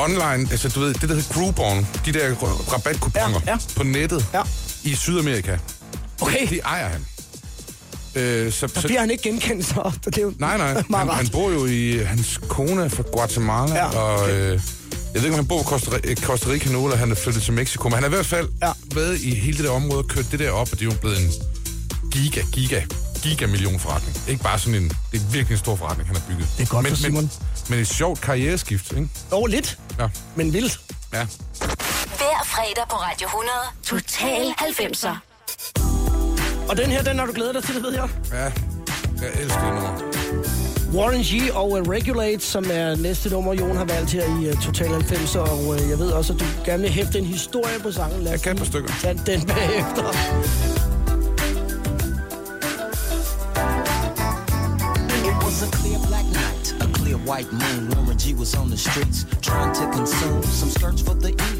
online, 0.00 0.48
altså 0.50 0.68
du 0.68 0.80
ved, 0.80 0.94
det 0.94 1.08
der 1.08 1.14
hedder 1.14 1.32
Groupon, 1.34 1.86
de 2.06 2.12
der 2.12 2.34
rabatkuponer 2.72 3.40
Ja, 3.46 3.52
ja. 3.52 3.58
på 3.76 3.82
nettet 3.82 4.26
Ja. 4.34 4.42
i 4.84 4.94
Sydamerika. 4.94 5.58
Okay. 6.20 6.40
Det, 6.40 6.50
det 6.50 6.60
ejer 6.64 6.88
han. 6.88 7.06
Øh, 8.14 8.52
så, 8.52 8.58
Så 8.68 8.80
så, 8.80 8.86
bliver 8.88 9.00
han 9.00 9.10
ikke 9.10 9.22
genkendt, 9.22 9.66
så 9.66 9.92
det 10.04 10.18
er 10.18 10.22
jo 10.22 10.32
nej, 10.38 10.56
nej, 10.56 10.72
han, 10.98 11.08
han 11.08 11.28
bor 11.28 11.50
jo 11.50 11.66
i, 11.66 11.98
hans 11.98 12.40
kone 12.48 12.84
er 12.84 12.88
fra 12.88 13.02
Guatemala, 13.12 13.74
Ja, 13.74 13.84
og 13.98 14.20
okay. 14.22 14.32
øh, 14.32 14.60
jeg 15.14 15.22
ved 15.22 15.24
ikke, 15.24 15.28
om 15.28 15.34
han 15.34 15.46
bor 15.46 15.60
i 15.60 15.64
Costa, 15.64 16.14
Costa 16.14 16.48
Rica 16.50 16.70
nu, 16.70 16.84
eller 16.84 16.96
han 16.96 17.10
er 17.10 17.14
flyttet 17.14 17.42
til 17.42 17.52
Mexico, 17.52 17.84
men 17.88 17.92
han 17.94 18.02
har 18.02 18.08
i 18.10 18.14
hvert 18.14 18.26
fald 18.26 18.48
Ja. 18.62 18.72
været 18.94 19.20
i 19.20 19.34
hele 19.34 19.56
det 19.56 19.64
der 19.64 19.70
område 19.70 19.98
og 19.98 20.08
kørt 20.08 20.24
det 20.32 20.38
der 20.38 20.50
op, 20.50 20.68
og 20.72 20.78
det 20.78 20.86
er 20.86 20.90
jo 20.94 21.00
blevet 21.00 21.20
en 21.20 21.30
giga, 22.12 22.42
giga, 22.52 22.82
giga 23.22 23.46
million 23.46 23.80
forretning. 23.80 24.16
Ikke 24.28 24.42
bare 24.42 24.58
sådan 24.58 24.74
en, 24.82 24.88
det 25.12 25.20
er 25.20 25.24
virkelig 25.32 25.54
en 25.54 25.58
stor 25.58 25.76
forretning, 25.76 26.06
han 26.08 26.16
har 26.16 26.22
bygget. 26.28 26.48
Det 26.58 26.62
er 26.62 26.66
godt 26.68 26.82
men, 26.82 26.90
for 26.92 26.96
Simon. 27.02 27.22
Men, 27.22 27.30
men 27.68 27.78
et 27.78 27.88
sjovt 27.88 28.20
karriereskift, 28.20 28.92
ikke? 28.92 29.08
Jo, 29.32 29.46
lidt, 29.46 29.78
Ja. 29.98 30.08
men 30.34 30.52
vildt. 30.52 30.80
ja. 31.12 31.26
Hver 32.18 32.44
fredag 32.44 32.84
på 32.90 32.96
Radio 32.96 33.26
100. 33.26 33.50
Total 33.84 34.54
90'er. 34.58 35.29
Og 36.70 36.76
den 36.76 36.86
her, 36.86 37.02
den 37.02 37.18
har 37.18 37.26
du 37.26 37.32
glædet 37.32 37.54
dig 37.54 37.62
til, 37.62 37.74
det 37.74 37.82
ved 37.82 37.92
jeg. 37.92 38.08
Ja, 38.32 38.42
jeg 39.22 39.42
elsker 39.42 39.60
det 39.64 39.74
nummer. 39.74 40.00
Warren 40.94 41.22
G 41.22 41.50
og 41.54 41.70
uh, 41.70 41.78
Regulate, 41.78 42.40
som 42.40 42.64
er 42.72 42.96
næste 42.96 43.28
nummer, 43.30 43.54
Jon 43.54 43.76
har 43.76 43.84
valgt 43.84 44.10
her 44.12 44.24
i 44.24 44.48
uh, 44.48 44.60
Total 44.62 44.88
90, 44.88 45.36
og 45.36 45.58
uh, 45.68 45.76
jeg 45.90 45.98
ved 45.98 46.10
også, 46.10 46.32
at 46.32 46.40
du 46.40 46.44
gerne 46.64 46.82
vil 46.82 46.90
hæfte 46.90 47.18
en 47.18 47.24
historie 47.24 47.78
på 47.82 47.92
sangen. 47.92 48.22
Lad 48.22 48.32
Jeg 48.32 48.40
kan 48.40 48.56
lige 48.56 48.66
stykker. 48.66 48.90
tage 49.02 49.14
den 49.26 49.46
bagefter. 49.46 50.04
It 55.28 55.34
was 55.44 55.62
a 55.62 55.68
clear 55.76 55.98
black 56.08 56.26
night, 56.26 56.74
a 56.80 56.86
clear 56.98 57.16
white 57.30 57.52
moon. 57.52 57.88
Warren 57.90 58.16
G 58.18 58.34
was 58.34 58.54
on 58.56 58.68
the 58.70 58.76
streets 58.76 59.26
trying 59.42 59.72
to 59.74 59.84
consume 59.98 60.42
some 60.42 60.70
skirts 60.70 61.02
for 61.02 61.14
the 61.14 61.30
E, 61.30 61.59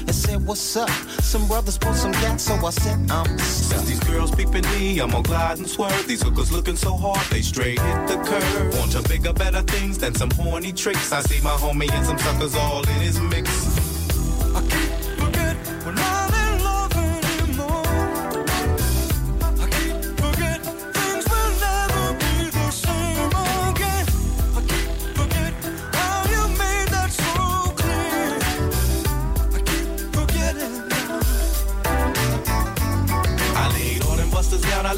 and 0.00 0.14
said, 0.14 0.46
what's 0.46 0.76
up? 0.76 0.88
Some 1.20 1.46
brothers 1.48 1.78
pulled 1.78 1.96
some 1.96 2.12
gas, 2.12 2.42
so 2.42 2.54
I 2.54 2.70
said, 2.70 3.10
I'm 3.10 3.26
Since 3.38 3.66
stuck. 3.66 3.84
these 3.84 4.00
girls 4.00 4.30
peeping 4.34 4.62
me, 4.72 5.00
I'm 5.00 5.10
gonna 5.10 5.22
glide 5.22 5.58
and 5.58 5.68
swerve. 5.68 6.06
These 6.06 6.22
hookers 6.22 6.50
looking 6.52 6.76
so 6.76 6.96
hard, 6.96 7.20
they 7.30 7.42
straight 7.42 7.80
hit 7.80 8.08
the 8.08 8.16
curve. 8.24 8.78
Want 8.78 8.92
to 8.92 9.02
bigger, 9.08 9.32
better 9.32 9.62
things 9.62 9.98
than 9.98 10.14
some 10.14 10.30
horny 10.30 10.72
tricks. 10.72 11.12
I 11.12 11.20
see 11.22 11.42
my 11.42 11.50
homie 11.50 11.90
and 11.92 12.06
some 12.06 12.18
suckers 12.18 12.54
all 12.54 12.82
in 12.82 13.00
his 13.00 13.20
mix. 13.20 13.49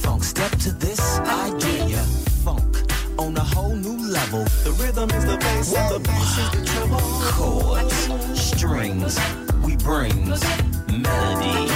G-Funk, 0.00 0.24
step 0.24 0.50
to 0.52 0.72
this 0.72 1.18
idea. 1.18 1.98
Funk 2.42 2.90
on 3.18 3.36
a 3.36 3.40
whole 3.40 3.76
new 3.76 4.10
level. 4.10 4.44
The 4.64 4.72
rhythm 4.80 5.10
is 5.10 5.26
the 5.26 5.36
bass 5.36 5.74
and 5.74 5.94
the 5.94 6.00
bass 6.00 6.38
is 6.38 6.50
the 6.52 6.64
treble. 6.64 7.00
Chords, 7.36 8.08
strings, 8.40 9.18
we 9.62 9.76
bring 9.76 10.30
melody. 10.88 11.68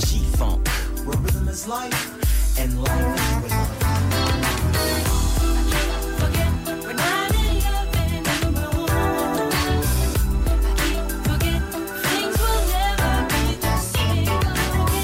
G-Funk, 0.00 0.66
where 1.06 1.16
rhythm 1.18 1.46
is 1.46 1.68
life 1.68 2.58
and 2.58 2.82
life 2.82 3.44
is 3.44 3.52
rhythm. 3.52 3.66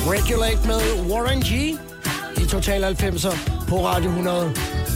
Regulate 0.09 0.67
med 0.67 1.09
Warren 1.09 1.41
G 1.41 1.55
i 1.55 1.86
Total 2.57 2.85
90'er 2.85 3.67
på 3.69 3.87
Radio 3.87 4.09
100. 4.09 4.53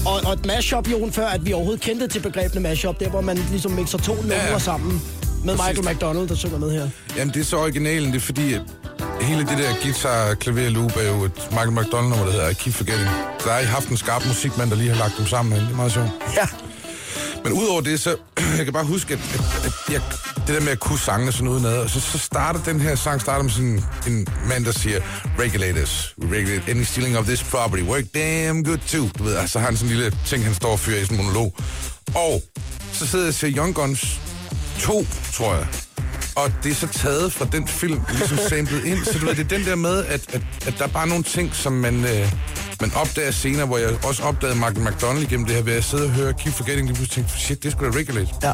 Og, 0.07 0.21
og 0.27 0.33
et 0.33 0.47
mashup, 0.47 0.91
Jon, 0.91 1.13
før 1.13 1.27
at 1.27 1.47
vi 1.47 1.53
overhovedet 1.53 1.83
kendte 1.83 2.09
til 2.09 2.21
begrebene 2.21 2.61
mashup, 2.61 3.01
der 3.01 3.09
hvor 3.09 3.21
man 3.21 3.37
ligesom 3.51 3.73
mixer 3.73 3.99
to 3.99 4.15
numre 4.15 4.35
Ja, 4.35 4.59
sammen 4.59 5.03
med 5.45 5.57
Præcis. 5.57 5.77
Michael 5.79 5.95
McDonald, 5.97 6.29
der 6.29 6.35
synger 6.35 6.59
med 6.59 6.71
her. 6.73 6.89
Jamen, 7.17 7.35
det 7.35 7.41
er 7.41 7.45
så 7.45 7.57
originalen, 7.57 8.13
det 8.13 8.17
er 8.17 8.21
fordi, 8.21 8.57
hele 9.21 9.41
det 9.41 9.59
der 9.59 9.83
guitar, 9.83 10.35
klaver, 10.35 10.69
loop 10.71 10.97
er 10.97 11.09
jo 11.09 11.25
et 11.25 11.49
Michael 11.51 11.73
McDonald 11.73 12.09
nummer, 12.09 12.25
der 12.25 12.33
hedder 12.33 12.49
I 12.49 12.53
Keep 12.55 12.75
Forgetting. 12.75 13.09
Der 13.45 13.51
har 13.53 13.59
I 13.59 13.65
haft 13.65 13.89
en 13.89 13.97
skarp 13.97 14.27
musikmand, 14.27 14.71
der 14.71 14.77
lige 14.77 14.91
har 14.91 14.99
lagt 14.99 15.19
dem 15.19 15.27
sammen. 15.27 15.61
Det 15.61 15.69
er 15.73 15.77
meget 15.77 15.93
sjovt. 15.93 16.09
Ja. 16.37 16.47
Men 17.45 17.53
udover 17.53 17.81
det, 17.81 18.01
så 18.01 18.17
jeg 18.59 18.65
kan 18.65 18.73
bare 18.73 18.85
huske, 18.85 19.15
at, 19.15 19.21
at, 19.35 19.65
at 19.65 19.73
jeg, 19.93 20.01
det 20.47 20.55
der 20.55 20.61
med 20.61 20.73
at 20.73 20.81
kunne 20.81 20.99
sangene 20.99 21.33
sådan 21.33 21.49
udenad, 21.49 21.79
og 21.79 21.91
så, 21.91 22.01
så 22.01 22.19
starter 22.19 22.63
den 22.63 22.81
her 22.81 22.95
sang 22.95 23.21
starter 23.21 23.43
med 23.43 23.51
sådan 23.51 23.83
en 24.07 24.27
mand, 24.49 24.65
der 24.65 24.73
siger, 24.73 25.01
regulators, 25.39 26.15
we 26.19 26.37
regulate 26.37 26.71
any 26.71 26.83
stealing 26.83 27.19
of 27.19 27.25
this 27.25 27.43
property, 27.43 27.83
work 27.83 28.05
damn 28.15 28.65
good 28.65 28.79
too. 28.89 29.09
Du 29.19 29.25
ved, 29.25 29.37
altså, 29.37 29.53
så 29.53 29.59
har 29.59 29.67
han 29.67 29.77
sådan 29.77 29.93
en 29.93 29.97
lille 29.97 30.19
ting, 30.27 30.45
han 30.45 30.55
står 30.55 30.73
og 30.73 30.79
fyrer 30.79 31.01
i 31.01 31.05
sådan 31.05 31.19
en 31.19 31.25
monolog. 31.25 31.55
Og 32.15 32.43
så 32.93 33.07
sidder 33.07 33.25
jeg 33.25 33.29
og 33.29 33.35
ser 33.35 33.51
Young 33.57 33.75
Guns 33.75 34.21
2, 34.79 35.07
tror 35.35 35.55
jeg. 35.55 35.67
Og 36.37 36.53
det 36.63 36.71
er 36.71 36.75
så 36.75 36.87
taget 36.87 37.33
fra 37.33 37.47
den 37.53 37.69
film, 37.69 38.01
ligesom 38.11 38.39
samlet 38.49 38.85
ind. 38.85 39.05
Så 39.05 39.19
du 39.19 39.27
ved, 39.27 39.35
det 39.35 39.53
er 39.53 39.57
den 39.59 39.67
der 39.67 39.75
med, 39.75 40.05
at, 40.05 40.35
at, 40.35 40.43
at 40.67 40.75
der 40.79 40.85
er 40.85 40.89
bare 40.89 41.09
nogle 41.09 41.25
ting, 41.25 41.55
som 41.55 41.73
man, 41.73 42.05
øh, 42.05 42.33
man 42.81 42.93
opdager 42.95 43.31
senere, 43.31 43.67
hvor 43.67 43.79
jeg 43.79 43.89
også 44.05 44.23
opdagede 44.23 44.59
Martin 44.59 44.85
McDonald 44.85 45.23
igennem 45.23 45.47
det 45.47 45.55
her, 45.57 45.63
ved 45.63 45.73
at 45.73 45.85
sidde 45.85 46.05
og 46.05 46.11
høre 46.11 46.33
Keep 46.33 46.55
Forgetting, 46.55 46.87
lige 46.87 46.97
pludselig 46.97 47.25
tænkte, 47.25 47.41
shit, 47.41 47.63
det 47.63 47.73
skulle 47.73 47.93
da 47.93 47.99
regulate. 47.99 48.31
Ja. 48.43 48.53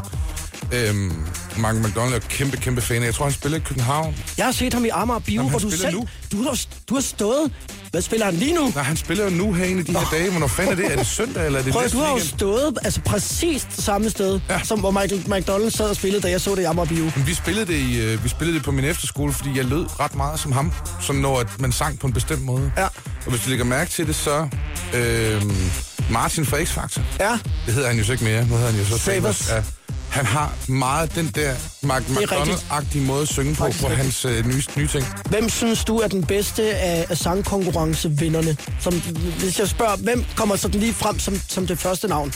Øhm, 0.71 1.11
Michael 1.55 1.79
McDonald 1.79 2.13
er 2.15 2.19
kæmpe, 2.19 2.57
kæmpe 2.57 2.81
fan 2.81 3.01
af. 3.01 3.05
Jeg 3.05 3.15
tror, 3.15 3.25
han 3.25 3.33
spiller 3.33 3.57
i 3.57 3.61
København. 3.61 4.15
Jeg 4.37 4.45
har 4.45 4.51
set 4.51 4.73
ham 4.73 4.85
i 4.85 4.89
Amager 4.89 5.19
Bio, 5.19 5.35
Jamen, 5.35 5.49
hvor 5.49 5.59
du 5.59 5.71
selv... 5.71 5.93
nu. 5.95 6.07
Du 6.31 6.43
har, 6.43 6.65
du 6.89 6.93
har 6.93 7.01
stået... 7.01 7.51
Hvad 7.91 8.01
spiller 8.01 8.25
han 8.25 8.35
lige 8.35 8.55
nu? 8.55 8.71
Nej, 8.75 8.83
han 8.83 8.97
spiller 8.97 9.23
jo 9.23 9.29
nu 9.29 9.53
herinde 9.53 9.81
i 9.81 9.83
de 9.83 9.91
her 9.91 10.07
dage. 10.11 10.29
Hvornår 10.31 10.47
fanden 10.47 10.71
er 10.71 10.75
det? 10.75 10.91
Er 10.91 10.95
det 10.95 11.07
søndag, 11.07 11.45
eller 11.45 11.59
er 11.59 11.63
det 11.63 11.73
Prøv, 11.73 11.81
næste 11.81 11.97
du 11.97 12.03
har 12.03 12.11
jo 12.11 12.19
stået 12.19 12.77
altså 12.83 13.01
præcis 13.01 13.67
det 13.75 13.83
samme 13.83 14.09
sted, 14.09 14.39
ja. 14.49 14.59
som 14.63 14.79
hvor 14.79 14.91
Michael 14.91 15.23
McDonald 15.29 15.71
sad 15.71 15.89
og 15.89 15.95
spillede, 15.95 16.21
da 16.21 16.29
jeg 16.29 16.41
så 16.41 16.55
det 16.55 16.61
i 16.61 16.63
Amager 16.63 16.85
Bio. 16.87 17.11
Men 17.15 17.27
Vi 17.27 17.33
spillede, 17.33 17.65
det 17.65 17.73
i, 17.73 18.01
øh, 18.01 18.23
vi 18.23 18.29
spillede 18.29 18.57
det 18.57 18.65
på 18.65 18.71
min 18.71 18.85
efterskole, 18.85 19.33
fordi 19.33 19.57
jeg 19.57 19.65
lød 19.65 19.99
ret 19.99 20.15
meget 20.15 20.39
som 20.39 20.51
ham. 20.51 20.73
Sådan 21.01 21.21
når 21.21 21.39
at 21.39 21.47
man 21.59 21.71
sang 21.71 21.99
på 21.99 22.07
en 22.07 22.13
bestemt 22.13 22.41
måde. 22.41 22.71
Ja. 22.77 22.85
Og 23.25 23.29
hvis 23.29 23.41
du 23.41 23.49
lægger 23.49 23.65
mærke 23.65 23.91
til 23.91 24.07
det, 24.07 24.15
så... 24.15 24.47
Øh, 24.93 25.41
Martin 26.11 26.45
fra 26.45 26.57
X-Factor. 26.57 27.01
Ja. 27.19 27.31
Det 27.65 27.73
hedder 27.73 27.87
han 27.87 27.97
jo 27.97 28.03
så 28.03 28.11
ikke 28.11 28.23
mere. 28.23 28.47
Nu 28.47 28.55
hedder 28.55 28.71
han 28.71 28.79
jo 28.79 28.85
så 28.85 28.97
Savers. 28.97 29.49
Ja. 29.49 29.63
Han 30.17 30.25
har 30.25 30.53
meget 30.67 31.15
den 31.15 31.31
der 31.35 31.53
Mark. 31.81 32.03
McDonald-agtige 32.09 33.01
måde 33.01 33.21
at 33.21 33.27
synge 33.27 33.55
på, 33.55 33.63
Faktisk 33.63 33.83
på 33.83 33.89
hans 33.93 34.25
øh, 34.25 34.45
nye, 34.47 34.63
nye 34.77 34.87
ting. 34.87 35.05
Hvem 35.29 35.49
synes 35.49 35.83
du 35.85 35.97
er 35.97 36.07
den 36.07 36.25
bedste 36.25 36.63
af, 36.75 37.05
af 37.09 37.17
sangkonkurrencevinderne? 37.17 38.57
Som, 38.79 38.93
hvis 39.39 39.59
jeg 39.59 39.67
spørger, 39.67 39.95
hvem 39.97 40.25
kommer 40.35 40.55
sådan 40.55 40.79
lige 40.79 40.93
frem 40.93 41.19
som, 41.19 41.41
som 41.47 41.67
det 41.67 41.79
første 41.79 42.07
navn? 42.07 42.33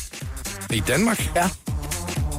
I 0.70 0.80
Danmark, 0.88 1.32
Ja. 1.36 1.50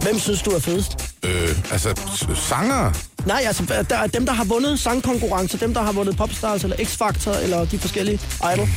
Hvem 0.03 0.19
synes 0.19 0.43
du 0.43 0.51
er 0.51 0.59
fedest? 0.61 1.15
øh, 1.23 1.49
altså 1.73 1.95
s- 2.17 2.39
sangere, 2.49 2.95
Nej, 3.27 3.43
altså, 3.47 3.85
der 3.91 3.97
er 3.97 4.07
dem, 4.07 4.27
der 4.27 4.33
har 4.33 4.45
vundet 4.45 4.79
sangkonkurrence, 4.81 5.59
dem, 5.59 5.75
der 5.75 5.83
har 5.83 5.93
vundet 5.93 6.17
Popstars 6.17 6.65
eller 6.65 6.77
X-Factor, 6.77 7.43
eller 7.43 7.65
de 7.65 7.79
forskellige 7.79 8.21
Idol. 8.55 8.69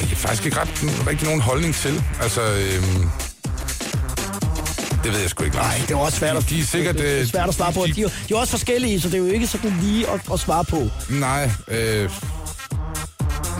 jeg 0.00 0.08
har 0.08 0.16
faktisk 0.16 0.44
ikke 0.44 0.60
ret, 0.60 0.68
rigtig 1.06 1.24
nogen 1.26 1.40
holdning 1.40 1.74
til. 1.74 2.02
Altså, 2.22 2.40
øh, 2.42 2.82
det 5.04 5.12
ved 5.12 5.20
jeg 5.20 5.30
sgu 5.30 5.44
ikke. 5.44 5.56
Nej, 5.56 5.74
det 5.88 5.90
er 5.90 5.96
også 5.98 6.18
svært 6.18 6.36
at, 6.36 6.42
De, 6.50 6.54
de 6.54 6.60
er 6.60 6.64
sikkert... 6.64 6.94
det 6.94 7.14
er 7.14 7.20
øh, 7.20 7.26
svært 7.26 7.48
at 7.48 7.54
svare 7.54 7.72
på. 7.72 7.86
de- 7.86 7.92
De, 7.92 8.00
er 8.00 8.02
jo- 8.02 8.10
de 8.28 8.34
er 8.34 8.38
også 8.38 8.50
forskellige, 8.50 9.00
så 9.00 9.08
det 9.08 9.14
er 9.14 9.18
jo 9.18 9.26
ikke 9.26 9.46
sådan 9.46 9.78
lige 9.82 10.10
at, 10.10 10.20
at 10.32 10.40
svare 10.40 10.64
på. 10.64 10.88
Nej, 11.10 11.50
øh, 11.68 12.10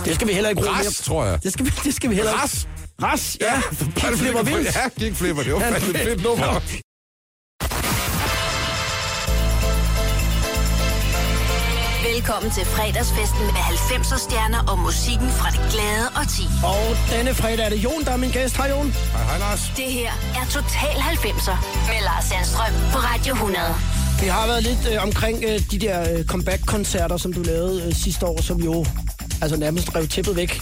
Det 0.04 0.14
skal 0.14 0.28
vi 0.28 0.32
heller 0.32 0.50
ikke 0.50 0.62
bruge 0.62 0.74
Ras, 0.76 0.84
mere. 0.84 0.92
tror 0.92 1.24
jeg. 1.24 1.42
Det 1.42 1.52
skal 1.52 1.66
vi, 1.66 1.72
det 1.84 1.94
skal 1.94 2.10
vi 2.10 2.14
heller 2.14 2.30
ikke. 2.32 2.42
Ras? 2.42 2.68
Ras, 3.02 3.36
ja. 3.40 3.60
Kickflipper 3.96 4.42
vildt. 4.42 4.74
Ja, 4.76 4.88
kickflipper, 4.98 5.42
det 5.42 5.52
var 5.52 5.60
Ja, 5.60 5.70
fandme 5.70 5.88
et 6.00 6.04
fedt 6.06 6.22
nummer. 6.22 6.60
Velkommen 12.14 12.50
til 12.50 12.64
fredagsfesten 12.64 13.44
med 13.56 13.62
90'er 13.74 14.18
stjerner 14.26 14.60
og 14.70 14.78
musikken 14.78 15.28
fra 15.38 15.48
det 15.54 15.62
glade 15.72 16.06
og 16.18 16.24
ti. 16.36 16.44
Og 16.74 16.84
denne 17.14 17.32
fredag 17.40 17.64
er 17.66 17.70
det 17.74 17.80
Jon, 17.86 18.04
der 18.06 18.12
er 18.16 18.20
min 18.24 18.30
gæst. 18.30 18.56
Hej 18.56 18.68
Jon. 18.72 18.88
Hej, 19.14 19.24
hej 19.28 19.38
Lars. 19.38 19.72
Det 19.76 19.88
her 19.98 20.12
er 20.38 20.44
Total 20.56 20.96
90'er 21.12 21.56
med 21.88 21.98
Lars 22.08 22.24
Sandstrøm 22.24 22.74
på 22.92 22.98
Radio 23.10 23.32
100. 23.34 23.64
Vi 24.22 24.26
har 24.26 24.46
været 24.46 24.62
lidt 24.62 24.82
øh, 24.92 25.02
omkring 25.02 25.44
øh, 25.48 25.60
de 25.70 25.78
der 25.78 25.96
øh, 26.12 26.24
comeback-koncerter, 26.24 27.16
som 27.16 27.32
du 27.32 27.42
lavede 27.42 27.86
øh, 27.86 27.92
sidste 27.94 28.26
år, 28.26 28.40
som 28.42 28.56
jo 28.60 28.86
altså 29.42 29.56
nærmest 29.56 29.96
rev 29.96 30.06
tæppet 30.08 30.36
væk 30.36 30.52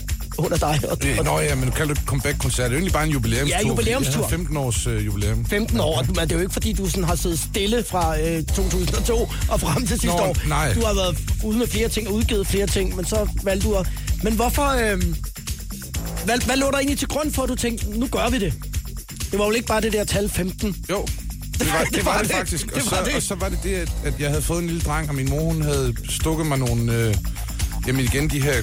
under 0.45 0.57
dig. 0.57 0.80
Og, 0.91 0.99
Øh, 1.07 1.18
og 1.18 1.24
Nå 1.24 1.38
ja, 1.38 1.55
men 1.55 1.64
du 1.64 1.70
kalder 1.70 1.95
det 1.95 2.03
comeback-koncert. 2.07 2.64
Det 2.64 2.72
er 2.72 2.76
egentlig 2.76 2.93
bare 2.93 3.05
en 3.05 3.11
jubilæumstur. 3.11 3.59
Ja, 3.62 3.68
jubilæumstur. 3.68 4.12
fordi 4.12 4.22
jeg 4.22 4.28
havde 4.28 4.38
15 4.38 4.57
års 4.57 4.86
øh, 4.86 5.07
jubilæum. 5.07 5.45
15 5.47 5.80
år, 5.80 6.05
men 6.07 6.14
det 6.16 6.32
er 6.32 6.36
jo 6.36 6.41
ikke 6.41 6.53
fordi, 6.53 6.72
du 6.72 6.88
sådan 6.88 7.05
har 7.05 7.14
siddet 7.14 7.38
stille 7.38 7.84
fra 7.91 8.20
øh, 8.20 8.45
2002 8.45 9.28
og 9.49 9.61
frem 9.61 9.86
til 9.86 10.01
sidste 10.01 10.07
Nå, 10.16 10.22
år. 10.22 10.36
nej. 10.49 10.72
Du 10.74 10.84
har 10.84 10.95
været 10.95 11.18
ude 11.45 11.59
med 11.59 11.66
flere 11.66 11.88
ting 11.88 12.09
og 12.09 12.14
udgivet 12.14 12.47
flere 12.47 12.66
ting, 12.66 12.97
men 12.97 13.05
så 13.05 13.28
valgte 13.43 13.68
du 13.68 13.74
at... 13.74 13.86
Men 14.22 14.32
hvorfor... 14.32 14.93
Øh, 14.93 15.03
hvad, 16.24 16.38
hvad 16.47 16.57
lå 16.57 16.66
der 16.70 16.76
egentlig 16.78 16.99
til 16.99 17.09
grund 17.09 17.32
for, 17.32 17.43
at 17.43 17.49
du 17.49 17.55
tænkte, 17.55 17.99
nu 18.01 18.07
gør 18.07 18.30
vi 18.30 18.38
det? 18.38 18.55
Det 19.30 19.38
var 19.38 19.45
jo 19.47 19.51
ikke 19.53 19.66
bare 19.66 19.80
det 19.80 19.93
der 19.93 20.05
tal 20.05 20.28
15. 20.28 20.76
Jo, 20.91 21.07
det 21.59 21.66
var 21.72 21.84
det, 21.95 22.05
var 22.05 22.18
det 22.22 22.30
faktisk. 22.30 22.66
Det 22.66 22.74
og, 22.74 22.82
så, 22.82 22.91
var 22.97 23.05
det. 23.05 23.14
og 23.14 23.22
så 23.22 23.34
var 23.34 23.49
det 23.49 23.59
det, 23.62 23.74
at, 23.74 23.88
at 24.05 24.14
jeg 24.20 24.28
havde 24.28 24.43
fået 24.43 24.59
en 24.62 24.66
lille 24.66 24.80
dreng, 24.82 25.09
og 25.09 25.14
min 25.14 25.30
mor 25.30 25.41
hun 25.41 25.62
havde 25.62 25.95
stukket 26.09 26.47
mig 26.47 26.59
nogle... 26.59 26.95
Øh, 26.95 27.14
jamen 27.86 28.05
igen, 28.05 28.30
de 28.30 28.43
her 28.43 28.55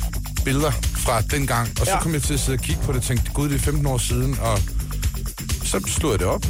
billeder 0.47 0.71
fra 1.05 1.21
den 1.21 1.47
gang. 1.47 1.67
Og 1.79 1.85
så 1.85 1.91
Ja. 1.91 1.99
kom 2.01 2.13
jeg 2.13 2.23
til 2.23 2.33
at 2.33 2.39
sidde 2.39 2.55
og 2.57 2.61
kigge 2.63 2.81
på 2.85 2.91
det 2.91 2.99
og 2.99 3.03
tænkte, 3.05 3.31
gud, 3.33 3.49
det 3.49 3.55
er 3.55 3.59
15 3.59 3.85
år 3.85 3.97
siden. 3.97 4.37
Og 4.41 4.59
så 5.63 5.81
slog 5.87 6.11
jeg 6.11 6.19
det 6.19 6.27
op. 6.27 6.43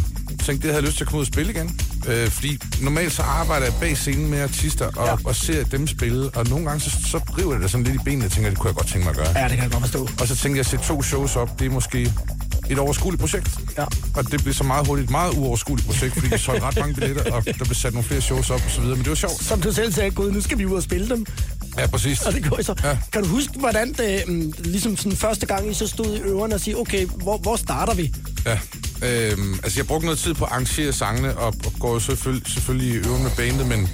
Tænkte, 0.45 0.53
det 0.53 0.63
havde 0.63 0.75
jeg 0.75 0.83
lyst 0.83 0.97
til 0.97 1.03
at 1.03 1.07
komme 1.07 1.17
ud 1.17 1.23
og 1.23 1.27
spille 1.33 1.51
igen. 1.51 1.79
Øh, 2.07 2.29
fordi 2.31 2.59
normalt 2.81 3.13
så 3.13 3.21
arbejder 3.21 3.65
jeg 3.65 3.73
bag 3.79 3.97
scenen 3.97 4.29
med 4.29 4.41
artister 4.41 4.85
og, 4.95 5.07
Ja. 5.07 5.15
og 5.23 5.35
ser 5.35 5.63
dem 5.65 5.87
spille. 5.87 6.29
Og 6.35 6.45
nogle 6.49 6.65
gange 6.65 6.79
så, 6.81 6.89
så 7.11 7.17
river 7.37 7.53
det 7.53 7.61
da 7.61 7.67
sådan 7.67 7.83
lidt 7.83 7.95
i 7.95 7.99
benene 8.05 8.25
og 8.25 8.31
tænker, 8.31 8.49
det 8.49 8.59
kunne 8.59 8.67
jeg 8.67 8.75
godt 8.75 8.87
tænke 8.87 9.05
mig 9.05 9.09
at 9.11 9.15
gøre. 9.17 9.39
Ja, 9.39 9.43
det 9.43 9.51
kan 9.51 9.63
jeg 9.63 9.71
godt 9.71 9.83
forstå. 9.83 10.09
Og 10.21 10.27
så 10.27 10.35
tænkte 10.35 10.57
jeg 10.57 10.59
at 10.59 10.65
sætte 10.65 10.85
to 10.85 11.03
shows 11.03 11.35
op. 11.35 11.59
Det 11.59 11.65
er 11.65 11.69
måske 11.71 12.13
et 12.69 12.79
overskueligt 12.79 13.21
projekt. 13.21 13.49
Ja. 13.77 13.83
Og 14.15 14.31
det 14.31 14.41
blev 14.43 14.53
så 14.53 14.63
meget 14.63 14.87
hurtigt 14.87 15.05
et 15.05 15.11
meget 15.11 15.31
uoverskueligt 15.33 15.87
projekt, 15.87 16.13
fordi 16.13 16.27
vi 16.27 16.37
solgte 16.37 16.63
ret 16.65 16.77
mange 16.77 16.93
billetter, 16.95 17.31
og 17.33 17.45
der 17.59 17.65
blev 17.65 17.75
sat 17.75 17.93
nogle 17.93 18.07
flere 18.07 18.21
shows 18.21 18.49
op 18.49 18.61
og 18.65 18.71
så 18.71 18.81
videre. 18.81 18.95
Men 18.95 19.03
det 19.03 19.09
var 19.09 19.15
sjovt. 19.15 19.43
Som 19.43 19.61
du 19.61 19.71
selv 19.71 19.93
sagde, 19.93 20.11
gud, 20.11 20.31
nu 20.31 20.41
skal 20.41 20.57
vi 20.57 20.65
ud 20.65 20.75
og 20.75 20.83
spille 20.83 21.09
dem. 21.09 21.25
Ja, 21.77 21.87
præcis. 21.87 22.21
Og 22.21 22.33
det 22.33 22.49
går 22.49 22.61
så. 22.61 22.75
Ja. 22.83 22.97
Kan 23.13 23.23
du 23.23 23.29
huske, 23.29 23.59
hvordan 23.59 23.93
det, 23.93 24.23
mm, 24.27 24.53
ligesom 24.59 24.97
sådan 24.97 25.17
første 25.17 25.45
gang, 25.45 25.71
I 25.71 25.73
så 25.73 25.87
stod 25.87 26.15
i 26.15 26.19
øverne 26.19 26.55
og 26.55 26.61
sige, 26.61 26.77
okay, 26.77 27.05
hvor, 27.05 27.37
hvor 27.37 27.55
starter 27.55 27.93
vi? 27.93 28.13
Ja. 28.45 28.59
Øhm, 29.03 29.53
altså, 29.63 29.79
jeg 29.79 29.87
brugte 29.87 30.05
noget 30.05 30.19
tid 30.19 30.33
på 30.33 30.45
at 30.45 30.51
arrangere 30.51 30.93
sangene, 30.93 31.37
og, 31.37 31.47
og 31.65 31.73
går 31.79 31.93
jo 31.93 31.99
selvfølgelig, 31.99 32.51
selvfølgelig 32.53 32.93
i 32.93 32.97
øven 33.07 33.23
med 33.23 33.31
bandet, 33.37 33.67
men 33.67 33.89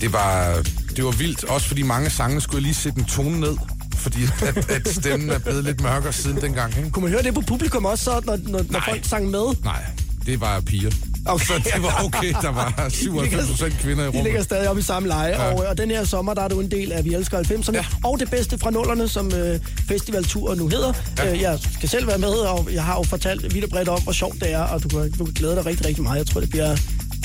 det 0.00 0.12
var, 0.12 0.62
det 0.96 1.04
var 1.04 1.10
vildt, 1.10 1.44
også 1.44 1.68
fordi 1.68 1.82
mange 1.82 2.10
sange 2.10 2.40
skulle 2.40 2.56
jeg 2.56 2.62
lige 2.62 2.74
sætte 2.74 2.98
en 2.98 3.04
tone 3.04 3.40
ned, 3.40 3.56
fordi 3.94 4.18
at, 4.42 4.70
at 4.70 4.88
stemmen 4.88 5.30
er 5.30 5.38
blevet 5.38 5.64
lidt 5.64 5.80
mørkere 5.80 6.12
siden 6.12 6.40
dengang. 6.40 6.76
Ikke? 6.76 6.90
Kunne 6.90 7.02
man 7.02 7.12
høre 7.12 7.22
det 7.22 7.34
på 7.34 7.40
publikum 7.40 7.84
også, 7.84 8.04
så, 8.04 8.22
når, 8.24 8.38
når, 8.42 8.64
når 8.70 8.82
folk 8.88 9.04
sang 9.04 9.30
med? 9.30 9.64
Nej, 9.64 9.84
det 10.26 10.40
var 10.40 10.60
piger. 10.60 10.90
Okay. 11.28 11.44
Så 11.46 11.52
det 11.74 11.82
var 11.82 12.02
okay, 12.04 12.32
der 12.42 12.52
var 12.52 12.88
97 12.90 13.48
procent 13.50 13.74
kvinder 13.80 14.04
i 14.04 14.06
De 14.06 14.12
ligger 14.12 14.28
rummet. 14.30 14.44
stadig 14.44 14.68
oppe 14.68 14.80
i 14.80 14.82
samme 14.82 15.08
leje, 15.08 15.28
Ja. 15.42 15.52
og, 15.54 15.66
og 15.66 15.78
den 15.78 15.90
her 15.90 16.04
sommer, 16.04 16.34
der 16.34 16.42
er 16.42 16.48
du 16.48 16.60
en 16.60 16.70
del 16.70 16.92
af 16.92 17.04
Vi 17.04 17.14
Elsker 17.14 17.38
90'erne, 17.42 17.72
Ja. 17.72 17.84
og 18.04 18.20
det 18.20 18.30
bedste 18.30 18.58
fra 18.58 18.70
nullerne, 18.70 19.08
som 19.08 19.34
øh, 19.34 19.60
festivalturen 19.88 20.58
nu 20.58 20.68
hedder. 20.68 20.92
Ja. 21.18 21.32
Øh, 21.32 21.40
jeg 21.40 21.58
skal 21.72 21.88
selv 21.88 22.06
være 22.06 22.18
med, 22.18 22.28
og 22.28 22.68
jeg 22.72 22.84
har 22.84 22.94
jo 22.96 23.02
fortalt 23.02 23.54
vidt 23.54 23.64
og 23.64 23.70
bredt 23.70 23.88
om, 23.88 24.02
hvor 24.02 24.12
sjovt 24.12 24.40
det 24.40 24.52
er, 24.52 24.62
og 24.62 24.82
du 24.82 24.88
kan, 24.88 25.10
du 25.18 25.24
kan 25.24 25.34
glæde 25.34 25.54
dig 25.56 25.66
rigtig, 25.66 25.86
rigtig 25.86 26.02
meget. 26.02 26.18
Jeg 26.18 26.26
tror, 26.26 26.40
det 26.40 26.50
bliver, 26.50 26.76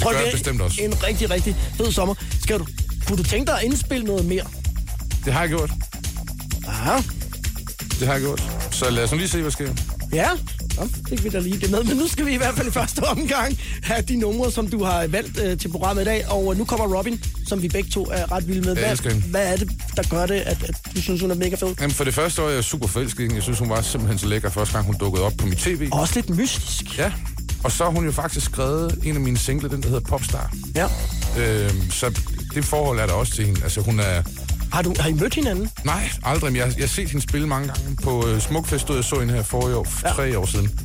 tror, 0.02 0.12
det 0.12 0.20
bestemt 0.32 0.62
også. 0.62 0.82
en 0.82 1.04
rigtig, 1.04 1.30
rigtig 1.32 1.56
fed 1.78 1.92
sommer. 1.92 2.16
Skal 2.44 2.60
du, 2.60 2.66
kunne 3.08 3.18
du 3.18 3.24
tænke 3.24 3.52
dig 3.52 3.58
at 3.60 3.64
indspille 3.64 4.06
noget 4.06 4.26
mere? 4.26 4.44
Det 5.26 5.34
har 5.34 5.40
jeg 5.40 5.50
gjort. 5.50 5.72
Ja. 6.68 7.04
Det 8.00 8.08
har 8.08 8.14
jeg 8.14 8.22
gjort. 8.22 8.44
Så 8.72 8.90
lad 8.90 9.04
os 9.04 9.12
nu 9.12 9.18
lige 9.18 9.30
se, 9.30 9.42
hvad 9.42 9.52
sker. 9.52 9.74
Ja, 10.14 10.28
så 10.72 10.90
fik 11.10 11.24
vi 11.24 11.30
da 11.30 11.40
lige 11.40 11.60
det 11.60 11.72
med. 11.72 11.84
Men 11.84 11.98
nu 11.98 12.08
skal 12.08 12.26
vi 12.26 12.34
i 12.34 12.38
hvert 12.38 12.56
fald 12.56 12.68
i 12.68 12.72
første 12.72 13.00
omgang 13.00 13.58
have 13.84 14.02
de 14.02 14.16
numre, 14.16 14.52
som 14.52 14.68
du 14.68 14.84
har 14.84 15.08
valgt 15.08 15.40
øh, 15.40 15.58
til 15.58 15.70
programmet 15.70 16.02
i 16.02 16.06
dag. 16.06 16.30
Og 16.30 16.52
øh, 16.52 16.58
nu 16.58 16.66
kommer 16.66 16.98
Robin, 16.98 17.24
som 17.48 17.62
vi 17.62 17.68
begge 17.68 17.90
to 17.90 18.06
er 18.12 18.32
ret 18.32 18.48
vilde 18.48 18.62
med. 18.62 18.76
Hende. 18.76 19.22
hvad 19.28 19.54
er 19.54 19.58
det, 19.58 19.72
der 19.96 20.04
gør 20.10 20.26
det, 20.26 20.36
at, 20.36 20.64
at 20.64 20.76
du 20.96 21.02
synes, 21.02 21.22
hun 21.22 21.32
er 21.32 21.36
mega 21.36 21.56
fed? 21.56 21.76
Jamen, 21.82 21.94
for 21.94 22.04
det 22.04 22.14
første 22.14 22.42
år 22.42 22.50
er 22.50 22.54
jeg 22.54 22.64
super 22.64 22.88
forelsket. 22.88 23.34
Jeg 23.34 23.44
synes, 23.44 23.60
hun 23.60 23.70
var 23.70 23.82
simpelthen 23.82 24.20
så 24.20 24.28
lækker 24.28 24.50
første 24.50 24.74
gang, 24.74 24.86
hun 24.86 24.96
dukkede 24.98 25.26
op 25.26 25.34
på 25.38 25.46
mit 25.46 25.58
tv. 25.58 25.90
Og 25.92 26.00
også 26.00 26.14
lidt 26.16 26.30
mystisk. 26.30 26.98
Ja. 26.98 27.12
Og 27.64 27.72
så 27.72 27.84
har 27.84 27.92
hun 27.92 28.06
jo 28.06 28.12
faktisk 28.12 28.46
skrevet 28.46 29.00
en 29.04 29.16
af 29.16 29.22
mine 29.22 29.38
singler, 29.38 29.70
den 29.70 29.82
der 29.82 29.88
hedder 29.88 30.10
Popstar. 30.10 30.54
Ja. 30.76 30.88
Øhm, 31.38 31.92
så 31.92 32.22
det 32.54 32.66
forhold 32.66 33.00
er 33.00 33.06
der 33.06 33.14
også 33.14 33.34
til 33.34 33.46
hende. 33.46 33.64
Altså, 33.64 33.82
hun 33.82 34.00
er... 34.00 34.24
Har, 34.72 34.82
du, 34.82 34.94
har 35.00 35.10
I 35.10 35.14
mødt 35.14 35.36
hinanden? 35.36 35.70
Nej, 35.86 36.10
aldrig. 36.24 36.52
Men 36.52 36.60
jeg, 36.62 36.74
jeg 36.76 36.84
har 36.84 36.88
set 36.88 37.10
hende 37.10 37.22
spille 37.22 37.48
mange 37.48 37.68
gange. 37.68 37.96
På 38.04 38.28
øh, 38.28 38.42
Smukfest 38.42 38.82
stod 38.82 38.96
jeg 38.96 39.04
så 39.06 39.20
hende 39.20 39.34
her 39.34 39.44
forrige 39.44 39.78
år, 39.78 39.88
ja. 40.04 40.10
tre 40.10 40.40
år 40.40 40.46
siden. 40.46 40.80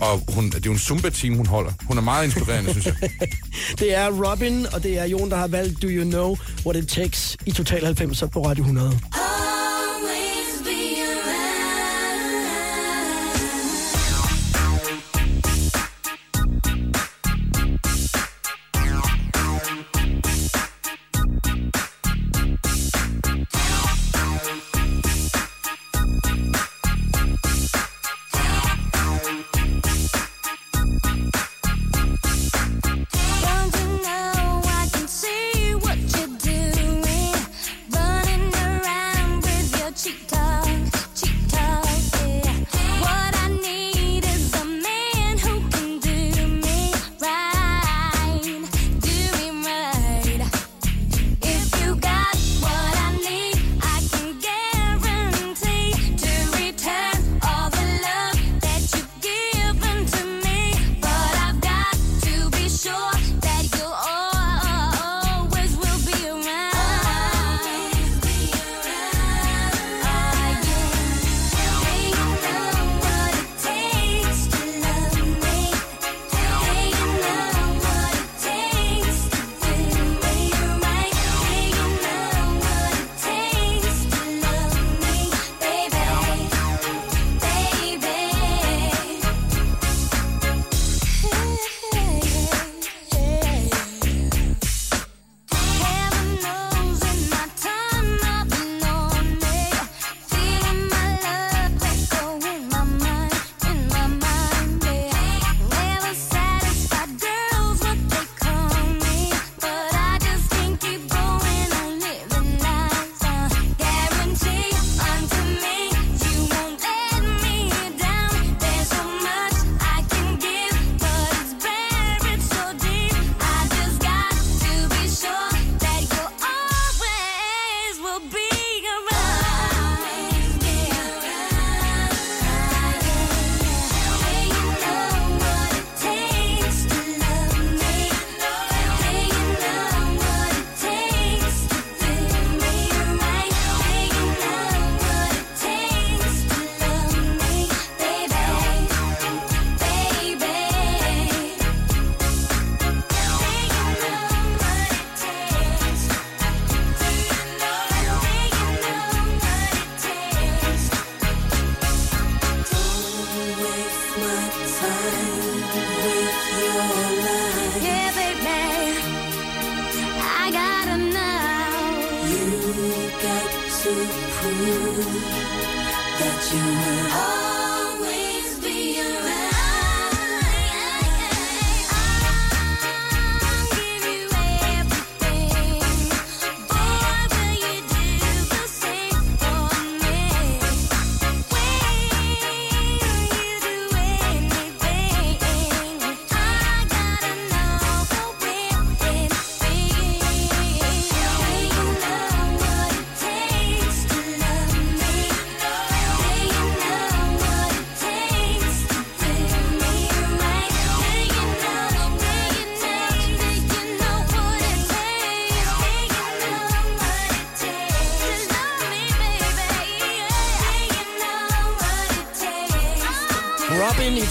Og 0.00 0.22
hun, 0.28 0.44
det 0.46 0.54
er 0.54 0.60
jo 0.66 0.72
en 0.72 0.78
Zumba-team, 0.78 1.34
hun 1.36 1.46
holder. 1.46 1.72
Hun 1.86 1.98
er 1.98 2.02
meget 2.02 2.24
inspirerende, 2.24 2.70
synes 2.70 2.86
jeg. 2.86 2.94
Det 3.78 3.94
er 3.94 4.30
Robin, 4.30 4.66
og 4.72 4.82
det 4.82 4.98
er 4.98 5.04
Jon, 5.04 5.30
der 5.30 5.36
har 5.36 5.46
valgt 5.46 5.82
Do 5.82 5.88
You 5.88 6.04
Know 6.10 6.36
What 6.66 6.76
It 6.76 6.88
Takes 6.88 7.36
i 7.46 7.50
Total 7.50 7.84
90 7.84 8.22
på 8.32 8.46
Radio 8.46 8.62
100. 8.62 9.00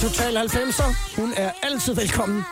Total 0.01 0.37
90'er. 0.37 1.19
Hun 1.21 1.33
er 1.37 1.51
altid 1.63 1.93
velkommen. 1.93 2.37
my 2.37 2.43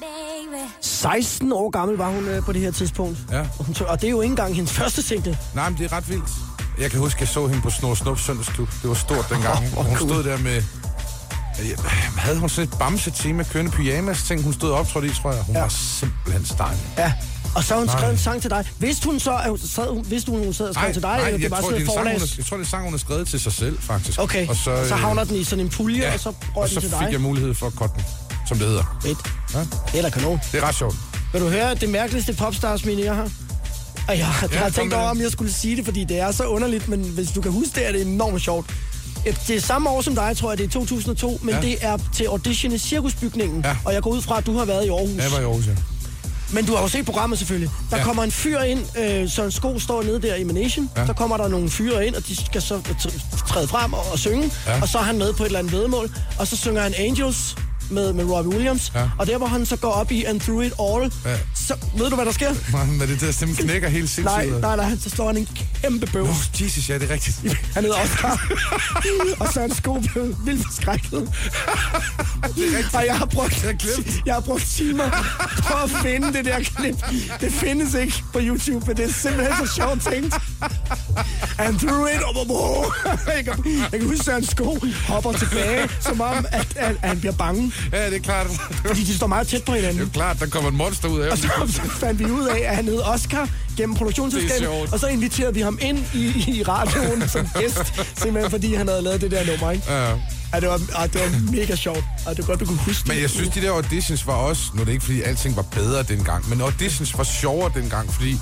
baby. 0.00 0.70
16 0.80 1.52
år 1.52 1.70
gammel 1.70 1.96
var 1.96 2.10
hun 2.10 2.28
øh, 2.28 2.42
på 2.42 2.52
det 2.52 2.60
her 2.60 2.70
tidspunkt. 2.70 3.18
Ja. 3.30 3.40
Og, 3.40 3.64
hun, 3.64 3.76
og 3.88 4.00
det 4.00 4.06
er 4.06 4.10
jo 4.10 4.20
ikke 4.20 4.32
engang 4.32 4.54
hendes 4.54 4.72
første 4.80 5.02
single. 5.02 5.38
Nej, 5.54 5.68
men 5.68 5.78
det 5.78 5.92
er 5.92 5.96
ret 5.96 6.08
vildt. 6.08 6.28
Jeg 6.78 6.90
kan 6.90 7.00
huske, 7.00 7.20
jeg 7.20 7.28
så 7.28 7.46
hende 7.46 7.62
på 7.62 7.70
Snor 7.70 7.94
Snup 7.94 8.18
Søndagsklub. 8.18 8.68
Det 8.82 8.88
var 8.88 8.94
stort 8.94 9.26
dengang. 9.30 9.58
Åh, 9.72 9.78
Og 9.78 9.84
hun 9.84 9.96
cool. 9.96 10.10
stod 10.10 10.24
der 10.24 10.38
med... 10.38 10.62
Havde 12.18 12.38
hun 12.38 12.48
sådan 12.48 12.68
et 12.72 12.78
bamse-tema, 12.78 13.42
kørende 13.42 13.70
pyjamas 13.70 14.22
ting, 14.22 14.42
hun 14.42 14.52
stod 14.52 14.70
og 14.70 14.78
optrådte 14.78 15.08
i, 15.08 15.10
tror 15.10 15.32
jeg. 15.32 15.42
Hun 15.42 15.54
ja. 15.54 15.60
var 15.60 15.68
simpelthen 15.68 16.44
stejl. 16.44 16.76
Ja. 16.98 17.12
Og 17.54 17.64
så 17.64 17.74
har 17.74 17.78
hun 17.80 17.86
Nej. 17.86 17.96
skrevet 17.98 18.12
en 18.12 18.18
sang 18.18 18.42
til 18.42 18.50
dig. 18.50 18.64
Vidste 18.78 19.04
hun 19.06 19.20
så, 19.20 19.36
at 19.36 19.48
hun, 19.50 19.58
sad, 19.58 20.04
vidste 20.04 20.30
hun, 20.30 20.44
hun 20.44 20.54
sad 20.54 20.68
og 20.68 20.74
skrev 20.74 20.92
til 20.92 21.02
dig, 21.02 21.10
nej, 21.10 21.18
eller 21.18 21.32
det 21.32 21.42
jeg, 21.42 21.50
var 21.50 21.60
tror, 21.60 21.68
sådan 21.70 21.80
det 21.80 21.88
er 21.88 21.92
sang, 21.92 22.08
hun 22.20 22.28
jeg 22.38 22.44
tror, 22.46 22.56
det 22.56 22.64
er 22.64 22.68
sang, 22.68 22.82
hun 22.84 22.92
har 22.92 22.98
skrevet 22.98 23.28
til 23.28 23.40
sig 23.40 23.52
selv, 23.52 23.78
faktisk. 23.80 24.18
Okay, 24.20 24.48
og 24.48 24.56
så, 24.56 24.70
og 24.70 24.86
så 24.86 24.94
øh, 24.94 25.00
havner 25.00 25.24
den 25.24 25.36
i 25.36 25.44
sådan 25.44 25.64
en 25.64 25.70
pulje, 25.70 26.02
ja, 26.02 26.12
og 26.14 26.20
så 26.20 26.32
røg 26.56 26.68
så 26.68 26.74
den 26.74 26.80
til 26.80 26.90
fik 26.90 26.98
dig. 26.98 27.12
jeg 27.12 27.20
mulighed 27.20 27.54
for 27.54 27.66
at 27.66 27.72
cutte 27.72 27.94
den, 27.96 28.04
som 28.48 28.58
det 28.58 28.66
hedder. 28.66 28.98
Fedt. 29.02 29.18
Ja? 29.94 29.98
Er 29.98 30.02
da 30.02 30.10
kanon. 30.10 30.40
Det 30.52 30.62
er 30.62 30.68
ret 30.68 30.74
sjovt. 30.74 30.96
Vil 31.32 31.40
du 31.42 31.48
høre 31.48 31.74
det 31.74 31.88
mærkeligste 31.88 32.32
popstars 32.32 32.84
mine, 32.84 33.02
jeg 33.02 33.14
har? 33.14 33.22
Og 33.22 33.30
jeg, 34.08 34.18
jeg 34.18 34.26
har 34.26 34.48
kom 34.64 34.72
tænkt 34.72 34.94
over, 34.94 35.08
om 35.08 35.20
jeg 35.20 35.30
skulle 35.30 35.52
sige 35.52 35.76
det, 35.76 35.84
fordi 35.84 36.04
det 36.04 36.18
er 36.20 36.32
så 36.32 36.44
underligt, 36.44 36.88
men 36.88 37.00
hvis 37.00 37.30
du 37.30 37.40
kan 37.40 37.52
huske 37.52 37.70
det, 37.74 37.88
er 37.88 37.92
det 37.92 38.02
enormt 38.02 38.42
sjovt. 38.42 38.66
Øh, 39.26 39.36
Det 39.48 39.56
er 39.56 39.60
samme 39.60 39.90
år 39.90 40.00
som 40.02 40.14
dig, 40.14 40.36
tror 40.36 40.50
jeg, 40.50 40.58
det 40.58 40.64
er 40.66 40.70
2002, 40.70 41.40
men 41.42 41.54
Ja. 41.54 41.60
det 41.60 41.76
er 41.80 41.98
til 42.14 42.24
audition 42.24 42.72
i 42.72 42.78
Cirkusbygningen. 42.78 43.60
Ja. 43.64 43.76
Og 43.84 43.94
jeg 43.94 44.02
går 44.02 44.10
ud 44.10 44.22
fra, 44.22 44.38
at 44.38 44.46
du 44.46 44.58
har 44.58 44.64
været 44.64 44.86
i 44.86 44.88
Aarhus. 44.88 45.16
Jeg 45.22 45.32
var 45.32 45.38
i 45.38 45.42
Aarhus, 45.42 45.66
ja. 45.66 45.72
Men 46.54 46.66
du 46.66 46.74
har 46.74 46.82
jo 46.82 46.88
set 46.88 47.04
programmet 47.04 47.38
selvfølgelig. 47.38 47.70
Der 47.90 47.96
ja. 47.96 48.04
Kommer 48.04 48.22
en 48.22 48.30
fyr 48.30 48.60
ind, 48.60 48.98
øh, 48.98 49.30
Søren 49.30 49.52
Sko 49.52 49.78
står 49.78 50.02
nede 50.02 50.22
der 50.22 50.34
i 50.34 50.44
Manation. 50.44 50.90
Ja. 50.96 51.06
Så 51.06 51.12
kommer 51.12 51.36
der 51.36 51.48
nogle 51.48 51.70
fyre 51.70 52.06
ind, 52.06 52.14
og 52.14 52.26
de 52.26 52.44
skal 52.46 52.62
så 52.62 52.76
tr- 52.76 53.46
træde 53.48 53.68
frem 53.68 53.92
og, 53.92 54.02
og 54.12 54.18
synge. 54.18 54.50
Ja. 54.66 54.80
Og 54.82 54.88
så 54.88 54.98
er 54.98 55.02
han 55.02 55.18
med 55.18 55.32
på 55.32 55.42
et 55.42 55.46
eller 55.46 55.58
andet 55.58 55.72
vedmål. 55.72 56.10
Og 56.38 56.46
så 56.46 56.56
synger 56.56 56.82
han 56.82 56.94
Angels 56.98 57.56
med, 57.90 58.12
med 58.12 58.24
Robbie 58.24 58.52
Williams. 58.54 58.92
Ja. 58.94 59.10
Og 59.18 59.26
der, 59.26 59.38
hvor 59.38 59.46
han 59.46 59.66
så 59.66 59.76
går 59.76 59.90
op 59.90 60.12
i 60.12 60.24
And 60.24 60.40
Through 60.40 60.66
It 60.66 60.72
All, 60.80 61.12
Ja. 61.24 61.38
så 61.54 61.74
ved 61.96 62.10
du, 62.10 62.14
hvad 62.16 62.24
der 62.26 62.32
sker? 62.32 62.50
Men 62.92 63.02
er 63.02 63.06
det 63.06 63.20
der 63.20 63.32
stemme 63.32 63.54
knækker 63.54 63.88
helt 63.88 64.10
sindssygt? 64.10 64.24
Nej, 64.60 64.60
nej, 64.60 64.76
nej, 64.76 64.98
så 65.00 65.10
slår 65.10 65.26
han 65.26 65.36
en 65.36 65.48
kæmpe 65.82 66.06
bøv. 66.06 66.24
Nå, 66.26 66.32
Jesus, 66.60 66.88
ja, 66.90 66.98
det 66.98 67.10
er 67.10 67.14
rigtigt. 67.14 67.36
Han 67.74 67.82
hedder 67.84 67.98
Oscar. 68.02 68.46
og 69.40 69.52
så 69.52 69.60
er 69.60 69.64
hans 69.66 69.76
sko 69.76 69.92
blev 70.12 70.36
vildt 70.44 70.64
forskrækket. 70.66 71.28
og 72.94 73.06
jeg 73.06 73.16
har 73.18 73.26
brugt, 73.26 73.64
Jeg 73.64 73.76
jeg 74.26 74.34
har 74.34 74.40
brugt 74.40 74.66
timer 74.66 75.10
på 75.68 75.74
at 75.84 75.90
finde 76.02 76.32
det 76.32 76.44
der 76.44 76.58
klip. 76.60 76.96
Det 77.40 77.52
findes 77.52 77.94
ikke 77.94 78.22
på 78.32 78.38
YouTube, 78.42 78.86
men 78.86 78.96
det 78.96 79.04
er 79.04 79.12
simpelthen 79.12 79.66
så 79.66 79.74
sjovt 79.74 80.02
tænkt. 80.12 80.34
And 81.58 81.78
through 81.78 82.10
it, 82.14 82.20
oh, 82.24 82.50
oh, 82.50 82.80
oh. 82.80 82.84
jeg, 83.36 83.44
kan, 83.44 83.64
jeg 83.92 84.00
kan 84.00 84.08
huske, 84.08 84.26
at 84.28 84.34
hans 84.34 84.48
sko 84.48 84.78
hopper 85.08 85.32
tilbage, 85.32 85.88
som 86.00 86.20
om, 86.20 86.46
at, 86.52 86.66
at, 86.76 86.96
at 87.02 87.08
han 87.08 87.20
bliver 87.20 87.32
bange. 87.32 87.72
Ja, 87.92 88.06
det 88.06 88.16
er 88.16 88.20
klart. 88.20 88.46
Fordi 88.86 89.04
de 89.04 89.16
står 89.16 89.26
meget 89.26 89.48
tæt 89.48 89.62
på 89.64 89.72
Det 89.74 89.84
er 89.84 89.90
hinanden. 89.90 90.10
klart, 90.10 90.40
der 90.40 90.46
kommer 90.46 90.68
et 90.70 90.76
monster 90.76 91.08
ud 91.08 91.20
af 91.20 91.30
Og 91.30 91.38
så, 91.38 91.48
så 91.68 91.80
fandt 92.00 92.18
vi 92.18 92.24
ud 92.24 92.46
af, 92.46 92.60
at 92.68 92.76
han 92.76 92.84
hed 92.84 93.00
Oscar 93.00 93.48
gennem 93.76 93.96
produktionsselskabet. 93.96 94.68
Og 94.92 95.00
så 95.00 95.06
inviterede 95.06 95.54
vi 95.54 95.60
ham 95.60 95.78
ind 95.82 95.98
i, 96.14 96.26
i 96.58 96.62
radioen 96.62 97.28
som 97.34 97.48
gæst, 97.58 97.94
simpelthen 98.16 98.50
fordi 98.50 98.74
han 98.74 98.88
havde 98.88 99.02
lavet 99.02 99.20
det 99.20 99.30
der 99.30 99.46
nummer, 99.46 99.70
ikke? 99.70 99.92
Ja. 99.92 100.14
Ja, 100.54 100.60
det 100.60 100.68
var, 100.68 100.80
ah, 100.94 101.12
det 101.12 101.20
var 101.20 101.52
mega 101.52 101.76
sjovt. 101.76 102.04
Og 102.26 102.36
det 102.36 102.38
var 102.38 102.46
godt, 102.46 102.60
du 102.60 102.64
kunne 102.66 102.78
huske 102.78 103.08
Men 103.08 103.20
jeg 103.20 103.30
synes, 103.30 103.48
de 103.48 103.60
der 103.60 103.70
auditions 103.70 104.26
var 104.26 104.32
også... 104.34 104.62
Nu 104.74 104.80
er 104.80 104.84
det 104.84 104.92
ikke, 104.92 105.04
fordi 105.04 105.22
alting 105.22 105.56
var 105.56 105.62
bedre 105.62 106.02
dengang, 106.02 106.48
men 106.48 106.60
auditions 106.60 107.18
var 107.18 107.24
sjovere 107.24 107.72
dengang, 107.74 108.12
fordi... 108.12 108.38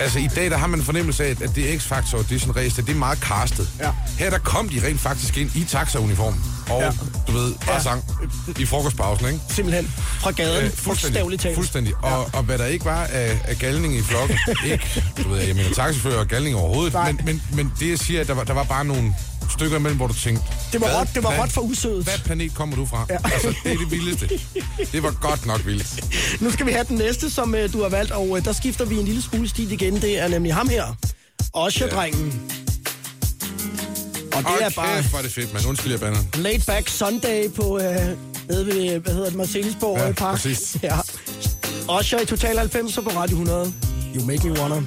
Altså, 0.00 0.18
i 0.18 0.28
dag, 0.36 0.50
der 0.50 0.56
har 0.56 0.66
man 0.66 0.82
fornemmelse 0.82 1.24
af, 1.24 1.30
at 1.30 1.50
det 1.54 1.78
X-Factor 1.80 2.16
audition 2.16 2.56
race, 2.56 2.82
det 2.82 2.88
er 2.90 2.94
meget 2.94 3.18
castet. 3.18 3.68
Ja. 3.80 3.90
Her, 4.18 4.30
der 4.30 4.38
kom 4.38 4.68
de 4.68 4.86
rent 4.86 5.00
faktisk 5.00 5.36
ind 5.36 5.50
i 5.56 5.64
taxa-uniform. 5.64 6.34
Og, 6.70 6.80
Ja. 6.80 6.84
ja. 6.86 6.92
du 7.26 7.32
ved, 7.32 7.52
bare 7.54 7.64
Ja. 7.68 7.74
ja. 7.74 7.82
sang 7.82 8.04
i 8.58 8.66
frokostpausen, 8.66 9.26
ikke? 9.26 9.40
Simpelthen 9.48 9.92
fra 10.20 10.30
gaden, 10.30 10.64
øh, 10.64 10.72
fuldstændigt 10.72 11.40
talt. 11.42 11.54
Fuldstændig. 11.54 11.94
Og, 12.02 12.30
og 12.32 12.42
hvad 12.42 12.58
der 12.58 12.66
ikke 12.66 12.84
var 12.84 13.04
af, 13.04 13.38
af 13.44 13.56
galning 13.58 13.96
i 13.96 14.02
flokken, 14.02 14.38
ikke, 14.72 15.04
du 15.24 15.28
ved, 15.28 15.38
jeg 15.38 15.56
mener 15.56 15.74
taxafører 15.74 16.18
og 16.18 16.26
galning 16.26 16.56
overhovedet, 16.56 16.92
Nej. 16.92 17.12
men, 17.12 17.20
men, 17.24 17.42
men 17.52 17.72
det 17.80 17.90
jeg 17.90 17.98
siger, 17.98 18.20
at 18.20 18.26
der 18.28 18.34
var, 18.34 18.44
der 18.44 18.52
var 18.54 18.64
bare 18.64 18.84
nogle 18.84 19.14
stykker 19.50 19.76
imellem, 19.76 19.96
hvor 19.96 20.06
du 20.06 20.14
tænkte, 20.14 20.44
Det 20.72 20.80
var 20.80 21.00
råt, 21.00 21.08
det 21.14 21.22
var 21.22 21.42
råt 21.42 21.52
for 21.52 21.60
usødet. 21.60 22.04
Hvad 22.04 22.18
planet 22.24 22.54
kommer 22.54 22.76
du 22.76 22.86
fra? 22.86 23.06
Ja. 23.08 23.14
Ja. 23.24 23.30
Altså, 23.32 23.54
det 23.64 23.72
er 23.72 23.76
det 23.78 23.90
vildeste. 23.90 24.28
Det 24.92 25.02
var 25.02 25.10
godt 25.10 25.46
nok 25.46 25.66
vildt. 25.66 26.40
Nu 26.40 26.50
skal 26.50 26.66
vi 26.66 26.72
have 26.72 26.84
den 26.88 26.96
næste, 26.96 27.30
som 27.30 27.54
uh, 27.54 27.72
du 27.72 27.82
har 27.82 27.88
valgt, 27.88 28.12
og 28.12 28.28
uh, 28.30 28.44
der 28.44 28.52
skifter 28.52 28.84
vi 28.84 28.98
en 28.98 29.04
lille 29.04 29.22
smule 29.22 29.48
stil 29.48 29.72
igen. 29.72 29.89
Det 29.96 30.18
er 30.18 30.28
nemlig 30.28 30.54
ham 30.54 30.68
her. 30.68 30.84
Osher-drengen. 31.52 32.50
Og 34.32 34.36
det 34.38 34.46
Hold 34.46 34.62
er 34.62 34.70
bare 34.76 34.98
er 35.18 35.22
det 35.22 35.32
fedt, 35.32 35.52
mand. 35.52 35.66
Undskyld, 35.66 35.92
jeg 35.92 36.00
bander. 36.00 36.18
laid 36.34 36.60
back 36.66 36.88
Sunday 36.88 37.50
på, 37.52 37.62
uh, 37.62 37.82
nede 38.48 38.66
ved, 38.66 38.98
hvad 38.98 39.12
hedder 39.12 39.28
det, 39.28 39.34
Marcelisborg 39.34 39.98
Ja, 39.98 40.08
øh, 40.08 40.14
Park. 40.14 40.34
præcis. 40.34 40.76
Ja. 40.82 40.98
Osher 41.88 42.20
i 42.20 42.26
Total 42.26 42.58
90 42.58 42.94
på 42.94 43.10
Radio 43.10 43.36
100. 43.36 43.72
You 44.16 44.24
make 44.26 44.48
me 44.48 44.60
wanna. 44.60 44.82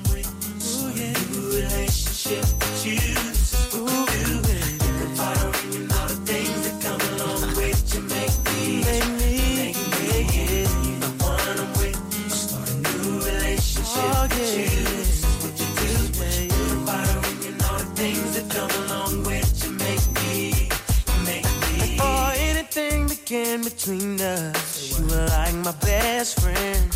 Between 23.83 24.21
us, 24.21 24.97
you 24.97 25.05
were 25.07 25.27
like 25.27 25.53
my 25.55 25.73
best 25.81 26.39
friend. 26.39 26.91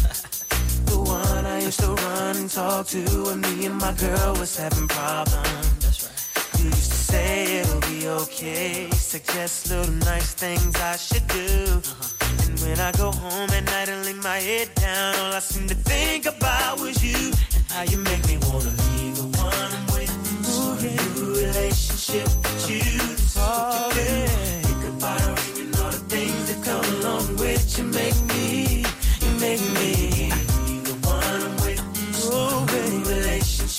The 0.85 0.97
one 0.97 1.45
I 1.45 1.59
used 1.59 1.81
to 1.81 1.93
run 1.93 2.37
and 2.37 2.49
talk 2.49 2.87
to 2.87 3.03
when 3.25 3.41
me 3.41 3.65
and 3.65 3.75
my 3.75 3.93
girl 3.93 4.33
was 4.39 4.55
having 4.55 4.87
problems. 4.87 6.09
You 6.57 6.65
used 6.65 6.91
to 6.91 6.97
say 6.97 7.59
it'll 7.59 7.81
be 7.81 8.07
okay, 8.07 8.89
suggest 8.91 9.69
little 9.69 9.91
nice 9.95 10.33
things 10.33 10.75
I 10.77 10.95
should 10.95 11.27
do. 11.27 11.65
Uh-huh. 11.67 12.47
And 12.47 12.59
when 12.61 12.79
I 12.79 12.93
go 12.93 13.11
home 13.11 13.49
at 13.49 13.65
night 13.65 13.89
and 13.89 14.05
lay 14.05 14.13
my 14.13 14.37
head 14.37 14.73
down, 14.75 15.15
all 15.15 15.33
I 15.33 15.39
seem 15.39 15.67
to 15.67 15.75
think 15.75 16.25
about 16.25 16.79
was 16.79 17.03
you 17.03 17.33
and 17.55 17.65
how 17.69 17.83
you 17.83 17.97
make 17.97 18.25
me 18.27 18.37
wanna 18.47 18.71
be 18.71 19.11
the 19.11 19.27
one 19.43 19.71
I'm 19.75 19.87
with. 19.93 20.11
Start 20.45 20.83
a 20.83 21.19
new 21.19 21.33
relationship 21.35 22.27
with 22.27 22.69
you. 22.69 23.07
That's 23.07 24.56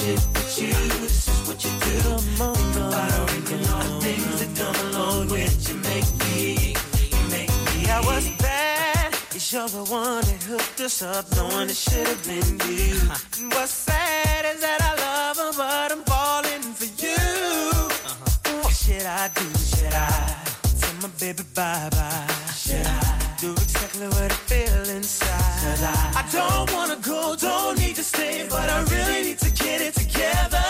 relationship 0.01 0.29
with 0.35 0.63
you. 0.63 0.73
This 1.01 1.29
is 1.29 1.49
what 1.49 1.65
you 1.65 1.71
do. 1.81 1.99
About 2.35 3.11
her 3.11 3.55
and 3.55 3.67
all 3.69 3.83
the 3.83 4.01
things 4.01 4.41
that 4.41 4.57
come 4.57 4.87
along 4.89 5.29
with 5.29 5.69
you. 5.69 5.77
Make 5.77 6.09
me, 6.21 6.75
you 7.11 7.31
make 7.31 7.49
me. 7.49 7.91
I 7.91 8.01
was 8.05 8.29
bad. 8.39 9.15
You're 9.51 9.69
the 9.69 9.85
one 9.91 10.21
that 10.25 10.43
hooked 10.43 10.81
us 10.81 11.01
up, 11.01 11.25
knowing 11.35 11.71
it 11.71 11.77
should 11.77 12.07
have 12.07 12.23
been 12.27 12.59
you. 12.69 13.01
And 13.41 13.53
what's 13.55 13.71
sad 13.71 14.45
is 14.45 14.61
that 14.61 14.81
I 14.83 14.95
love 15.07 15.37
her, 15.39 15.53
but 15.57 15.93
I'm 15.93 16.05
falling 16.05 16.63
for 16.75 16.85
you. 17.03 17.17
Uh-huh. 17.17 18.63
What 18.63 18.75
should 18.75 19.07
I 19.07 19.29
do? 19.29 19.47
Should 19.59 19.95
I 19.95 20.37
tell 20.81 20.95
my 21.01 21.09
baby 21.19 21.45
bye 21.55 21.89
bye? 21.91 22.27
Should 22.53 22.87
I 22.87 23.18
do 23.41 23.53
exactly 23.53 24.07
what 24.09 24.33
I 24.33 24.35
feel 24.51 24.97
inside? 24.97 25.79
I? 25.81 26.23
I 26.23 26.29
don't 26.33 26.73
wanna 26.73 26.97
go, 26.97 27.37
don't 27.37 27.79
need 27.79 27.95
to 27.97 28.03
stay, 28.03 28.45
but 28.51 28.69
I 28.69 28.83
really 28.83 29.23
need 29.29 29.39
to 29.39 29.51
get 29.51 29.81
it 29.81 29.95
together. 29.95 30.65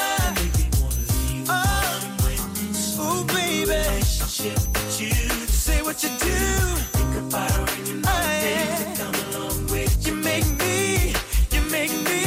Oh, 1.49 1.61
ooh, 3.01 3.25
baby. 3.25 3.73
You. 4.99 5.16
Say 5.49 5.83
what 5.83 6.03
you 6.03 6.11
do. 6.19 6.39
Think 6.97 7.16
about 7.16 7.51
her 7.53 7.66
and 7.77 7.89
you 7.89 7.95
know 8.01 8.95
come 8.97 9.14
along 9.29 9.66
with 9.69 10.07
you. 10.07 10.14
Make 10.14 10.47
me, 10.59 11.14
you 11.53 11.62
make 11.71 11.93
me. 12.07 12.21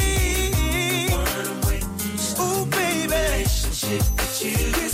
Ooh, 2.40 2.66
baby. 2.66 3.12
Relationship 3.12 4.02
you. 4.42 4.91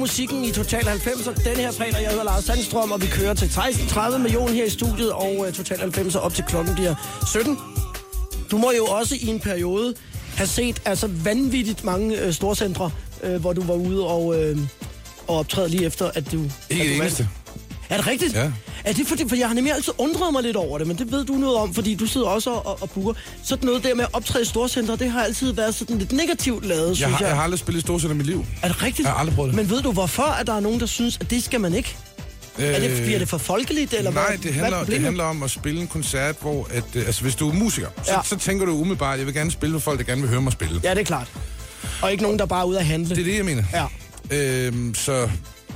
Musikken 0.00 0.44
i 0.44 0.52
Total 0.52 0.82
90'er. 0.82 1.44
Denne 1.44 1.62
her 1.62 1.72
fredag, 1.72 2.02
jeg 2.02 2.10
hedder 2.10 2.24
Lars 2.24 2.44
Sandstrøm, 2.44 2.92
og 2.92 3.02
vi 3.02 3.06
kører 3.06 3.34
til 3.34 3.46
16.30 3.46 4.18
med 4.18 4.30
Jon 4.30 4.48
her 4.48 4.64
i 4.64 4.70
studiet, 4.70 5.12
og 5.12 5.36
uh, 5.38 5.52
Total 5.52 5.78
90'er 5.78 6.18
op 6.18 6.34
til 6.34 6.44
klokken 6.44 6.74
bliver 6.74 6.94
17. 7.32 7.58
Du 8.50 8.58
må 8.58 8.72
jo 8.76 8.84
også 8.84 9.14
i 9.14 9.26
en 9.26 9.40
periode 9.40 9.94
have 10.36 10.46
set 10.46 10.82
altså 10.84 11.06
vanvittigt 11.06 11.84
mange 11.84 12.26
uh, 12.26 12.32
storcentre, 12.32 12.90
uh, 13.24 13.34
hvor 13.34 13.52
du 13.52 13.62
var 13.62 13.74
ude 13.74 14.06
og, 14.06 14.26
uh, 14.26 14.58
og 15.26 15.38
optræde 15.38 15.68
lige 15.68 15.86
efter, 15.86 16.10
at 16.14 16.32
du... 16.32 16.38
Ikke 16.38 16.52
at 16.70 16.70
det 16.70 16.78
du 16.78 16.84
vandt. 16.84 17.00
eneste. 17.00 17.28
Er 17.90 17.96
det 17.96 18.06
rigtigt? 18.06 18.34
Ja. 18.34 18.52
Er 18.84 18.92
det 18.92 19.06
fordi, 19.06 19.28
for 19.28 19.36
jeg 19.36 19.46
har 19.48 19.54
nemlig 19.54 19.74
altid 19.74 19.92
undret 19.98 20.32
mig 20.32 20.42
lidt 20.42 20.56
over 20.56 20.78
det, 20.78 20.86
men 20.86 20.98
det 20.98 21.12
ved 21.12 21.24
du 21.24 21.32
noget 21.32 21.56
om, 21.56 21.74
fordi 21.74 21.94
du 21.94 22.06
sidder 22.06 22.26
også 22.26 22.50
og, 22.50 22.82
og, 22.82 22.90
booker. 22.90 23.12
Sådan 23.44 23.66
noget 23.66 23.84
der 23.84 23.94
med 23.94 24.04
at 24.04 24.10
optræde 24.12 24.42
i 24.42 24.46
storcentre, 24.46 24.96
det 24.96 25.10
har 25.10 25.22
altid 25.24 25.52
været 25.52 25.74
sådan 25.74 25.98
lidt 25.98 26.12
negativt 26.12 26.64
lavet, 26.66 26.88
Jeg 26.88 26.96
synes 26.96 27.10
har, 27.12 27.18
jeg. 27.20 27.28
jeg 27.28 27.36
har 27.36 27.42
aldrig 27.42 27.58
spillet 27.58 27.82
storcenter 27.82 28.14
i 28.14 28.16
mit 28.16 28.26
liv. 28.26 28.44
Er 28.62 28.68
det 28.68 28.82
rigtigt? 28.82 29.04
Jeg 29.06 29.12
har 29.12 29.18
aldrig 29.20 29.34
prøvet 29.36 29.48
det. 29.50 29.56
Men 29.56 29.70
ved 29.70 29.82
du, 29.82 29.92
hvorfor 29.92 30.22
at 30.22 30.46
der 30.46 30.52
er 30.56 30.60
nogen, 30.60 30.80
der 30.80 30.86
synes, 30.86 31.18
at 31.20 31.30
det 31.30 31.44
skal 31.44 31.60
man 31.60 31.74
ikke? 31.74 31.96
Er 32.58 32.80
det, 32.80 33.02
bliver 33.02 33.18
det 33.18 33.28
for 33.28 33.38
folkeligt, 33.38 33.92
eller 33.94 34.10
Øh, 34.10 34.14
Nej, 34.14 34.26
hvad? 34.28 34.38
det 34.38 34.44
hvad 34.44 34.52
er 34.52 34.62
handler, 34.62 34.78
det 34.78 34.86
problemet? 34.86 35.04
handler 35.04 35.24
om 35.24 35.42
at 35.42 35.50
spille 35.50 35.80
en 35.80 35.86
koncert, 35.86 36.36
hvor... 36.40 36.66
At, 36.70 36.84
øh, 36.94 37.06
altså, 37.06 37.22
hvis 37.22 37.34
du 37.34 37.48
er 37.48 37.52
musiker, 37.52 37.88
så, 38.04 38.12
Ja. 38.12 38.18
så 38.24 38.36
tænker 38.36 38.66
du 38.66 38.72
umiddelbart, 38.72 39.18
jeg 39.18 39.26
vil 39.26 39.34
gerne 39.34 39.50
spille 39.50 39.72
for 39.72 39.80
folk, 39.80 39.98
der 39.98 40.04
gerne 40.04 40.20
vil 40.20 40.30
høre 40.30 40.42
mig 40.42 40.52
spille. 40.52 40.80
Ja, 40.84 40.90
det 40.90 41.00
er 41.00 41.04
klart. 41.04 41.28
Og 42.02 42.10
ikke 42.12 42.22
nogen, 42.22 42.38
der 42.38 42.46
bare 42.46 42.60
er 42.60 42.64
ude 42.64 42.78
at 42.78 42.86
handle. 42.86 43.14
Det 43.14 43.20
er 43.20 43.24
det, 43.24 43.36
jeg 43.36 43.44
mener. 43.44 43.62
Ja. 43.72 43.86
Øhm, 44.66 44.94
så 44.94 45.28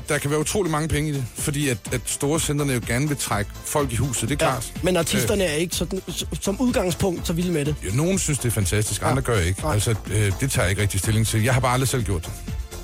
der 0.09 0.19
kan 0.19 0.31
være 0.31 0.41
utrolig 0.41 0.73
mange 0.73 0.89
penge 0.89 1.11
i 1.11 1.13
det, 1.13 1.25
fordi 1.35 1.69
at, 1.69 1.79
at 1.93 2.01
store 2.07 2.41
centerne 2.41 2.73
jo 2.73 2.81
gerne 2.87 3.09
vil 3.09 3.17
trække 3.17 3.51
folk 3.65 3.93
i 3.93 3.97
huset, 3.97 4.29
det 4.29 4.43
er 4.43 4.47
ja. 4.47 4.53
klart. 4.53 4.73
Men 4.83 4.97
artisterne 4.97 5.45
er 5.45 5.55
ikke 5.55 5.77
sådan, 5.77 6.03
som 6.41 6.61
udgangspunkt 6.61 7.27
så 7.27 7.33
vilde 7.33 7.53
med 7.53 7.65
det. 7.65 7.75
Øh, 7.83 7.91
ja, 7.91 7.97
nogen 7.97 8.19
synes, 8.19 8.39
det 8.39 8.49
er 8.49 8.53
fantastisk, 8.53 9.03
andre 9.05 9.23
gør 9.23 9.41
ikke. 9.41 9.61
Nej. 9.61 9.73
Altså, 9.73 9.95
øh, 10.11 10.33
det 10.41 10.51
tager 10.51 10.65
jeg 10.65 10.71
ikke 10.71 10.83
rigtig 10.83 11.01
stilling 11.01 11.27
til. 11.27 11.43
Jeg 11.43 11.55
har 11.55 11.61
bare 11.61 11.73
aldrig 11.73 11.89
selv 11.89 12.03
gjort 12.03 12.31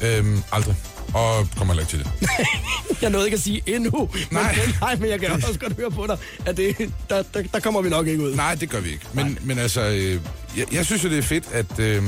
det. 0.00 0.18
Øhm, 0.18 0.42
aldrig. 0.52 0.76
Og 1.14 1.48
kommer 1.56 1.74
heller 1.74 1.82
ikke 1.82 1.90
til 1.90 1.98
det. 1.98 2.28
Jeg 3.02 3.10
nåede 3.10 3.26
ikke 3.26 3.34
at 3.34 3.40
sige 3.40 3.62
endnu. 3.66 4.08
Nej. 4.30 4.56
Men, 4.66 4.74
nej, 4.80 4.96
men 4.96 5.10
jeg 5.10 5.20
kan 5.20 5.30
også 5.30 5.58
godt 5.58 5.76
høre 5.76 5.90
på 5.90 6.06
dig, 6.06 6.18
at 6.46 6.56
det, 6.56 6.92
der, 7.10 7.22
der, 7.34 7.42
der 7.52 7.60
kommer 7.60 7.82
vi 7.82 7.88
nok 7.88 8.06
ikke 8.06 8.22
ud. 8.22 8.34
Nej, 8.34 8.54
det 8.54 8.70
gør 8.70 8.80
vi 8.80 8.90
ikke. 8.90 9.06
Men, 9.12 9.38
men 9.42 9.58
altså, 9.58 9.80
øh, 9.80 10.20
jeg, 10.56 10.74
jeg 10.74 10.86
synes 10.86 11.04
jo, 11.04 11.08
det 11.08 11.18
er 11.18 11.22
fedt, 11.22 11.44
at, 11.52 11.78
øh, 11.78 12.02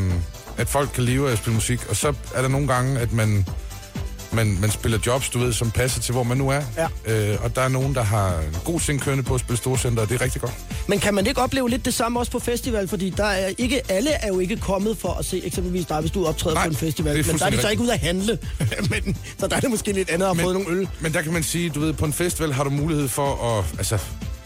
at 0.57 0.69
folk 0.69 0.91
kan 0.95 1.05
leve 1.05 1.29
af 1.29 1.33
at 1.33 1.39
spille 1.39 1.55
musik. 1.55 1.89
Og 1.89 1.97
så 1.97 2.15
er 2.35 2.43
der 2.43 2.49
nogle 2.49 2.69
gange, 2.69 3.01
at 3.01 3.13
man, 3.13 3.47
man, 4.35 4.59
man 4.61 4.71
spiller 4.71 4.99
jobs, 5.07 5.31
du 5.31 5.39
ved, 5.39 5.53
som 5.53 5.71
passer 5.71 6.01
til, 6.01 6.13
hvor 6.13 6.23
man 6.23 6.37
nu 6.37 6.49
er. 6.51 6.63
Ja. 6.77 7.33
Øh, 7.33 7.45
og 7.45 7.57
der 7.57 7.63
er 7.63 7.69
nogen, 7.69 7.95
der 7.95 8.03
har 8.03 8.39
en 8.39 8.57
god 8.65 8.81
ting 8.81 9.01
kørende 9.01 9.23
på 9.23 9.35
at 9.35 9.41
spille 9.41 9.59
storcenter, 9.59 10.03
og 10.03 10.09
det 10.09 10.15
er 10.15 10.21
rigtig 10.25 10.41
godt. 10.41 10.53
Men 10.89 10.99
kan 10.99 11.15
man 11.15 11.27
ikke 11.27 11.41
opleve 11.41 11.71
lidt 11.71 11.85
det 11.85 11.95
samme 11.95 12.19
også 12.19 12.33
på 12.33 12.39
festival? 12.39 12.89
Fordi 12.89 13.11
der 13.11 13.25
er 13.25 13.51
ikke, 13.59 13.81
alle 13.89 14.11
er 14.11 14.29
jo 14.29 14.39
ikke 14.39 14.57
kommet 14.57 14.99
for 14.99 15.13
at 15.13 15.25
se 15.25 15.47
eksempelvis 15.47 15.87
dig, 15.87 16.01
hvis 16.01 16.11
du 16.11 16.27
optræder 16.27 16.55
Nej, 16.55 16.65
på 16.65 16.71
en 16.71 16.77
festival. 16.77 17.27
Men 17.27 17.39
der 17.39 17.47
er 17.47 17.51
de 17.51 17.61
så 17.61 17.69
ikke 17.69 17.83
ude 17.83 17.93
at 17.93 18.01
handle. 18.01 18.39
men, 18.91 19.17
så 19.39 19.47
der 19.47 19.57
er 19.57 19.61
det 19.61 19.71
måske 19.71 19.93
lidt 19.93 20.11
andet 20.11 20.27
at 20.27 20.37
have 20.37 20.45
fået 20.45 20.55
nogle 20.55 20.71
øl. 20.71 20.89
Men 21.01 21.15
der 21.15 21.23
kan 21.23 21.33
man 21.33 21.43
sige, 21.43 21.71
du 21.71 21.81
ved, 21.81 21.93
på 21.93 22.05
en 22.05 22.13
festival 22.13 22.53
har 22.53 22.65
du 22.65 22.71
mulighed 22.71 23.09
for 23.09 23.59
at 23.59 23.65
altså, 23.79 23.99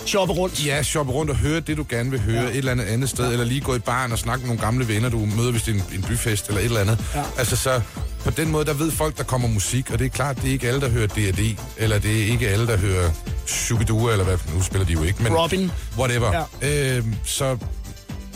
Shoppe 0.06 0.34
rundt. 0.34 0.66
ja, 0.66 0.82
shoppe 0.82 1.12
rundt 1.12 1.30
og 1.30 1.36
høre 1.36 1.60
det, 1.60 1.76
du 1.76 1.86
gerne 1.88 2.10
vil 2.10 2.20
høre 2.20 2.42
ja. 2.42 2.48
et 2.48 2.56
eller 2.56 2.72
andet 2.72 2.84
andet 2.84 3.08
sted, 3.08 3.24
ja. 3.24 3.32
eller 3.32 3.44
lige 3.44 3.60
gå 3.60 3.74
i 3.74 3.78
baren 3.78 4.12
og 4.12 4.18
snakke 4.18 4.40
med 4.40 4.48
nogle 4.48 4.62
gamle 4.62 4.88
venner, 4.88 5.08
du 5.08 5.18
møder, 5.36 5.50
hvis 5.50 5.62
det 5.62 5.76
er 5.76 5.78
en, 5.78 5.84
en 5.94 6.02
byfest 6.02 6.48
eller 6.48 6.60
et 6.60 6.64
eller 6.64 6.80
andet. 6.80 6.98
Ja. 7.14 7.22
Altså 7.38 7.56
så, 7.56 7.80
på 8.26 8.32
den 8.36 8.50
måde, 8.50 8.64
der 8.64 8.74
ved 8.74 8.90
folk, 8.90 9.16
der 9.16 9.24
kommer 9.24 9.48
musik, 9.48 9.90
og 9.90 9.98
det 9.98 10.04
er 10.04 10.08
klart, 10.08 10.36
det 10.36 10.48
er 10.48 10.52
ikke 10.52 10.68
alle, 10.68 10.80
der 10.80 10.88
hører 10.88 11.06
D&D, 11.06 11.58
eller 11.76 11.98
det 11.98 12.22
er 12.22 12.26
ikke 12.26 12.48
alle, 12.48 12.66
der 12.66 12.76
hører 12.76 13.10
Shubidua, 13.46 14.12
eller 14.12 14.24
hvad, 14.24 14.38
nu 14.54 14.62
spiller 14.62 14.86
de 14.86 14.92
jo 14.92 15.02
ikke, 15.02 15.22
men 15.22 15.36
Robin. 15.36 15.70
whatever. 15.98 16.46
Ja. 16.62 16.96
Øhm, 16.96 17.14
så, 17.24 17.58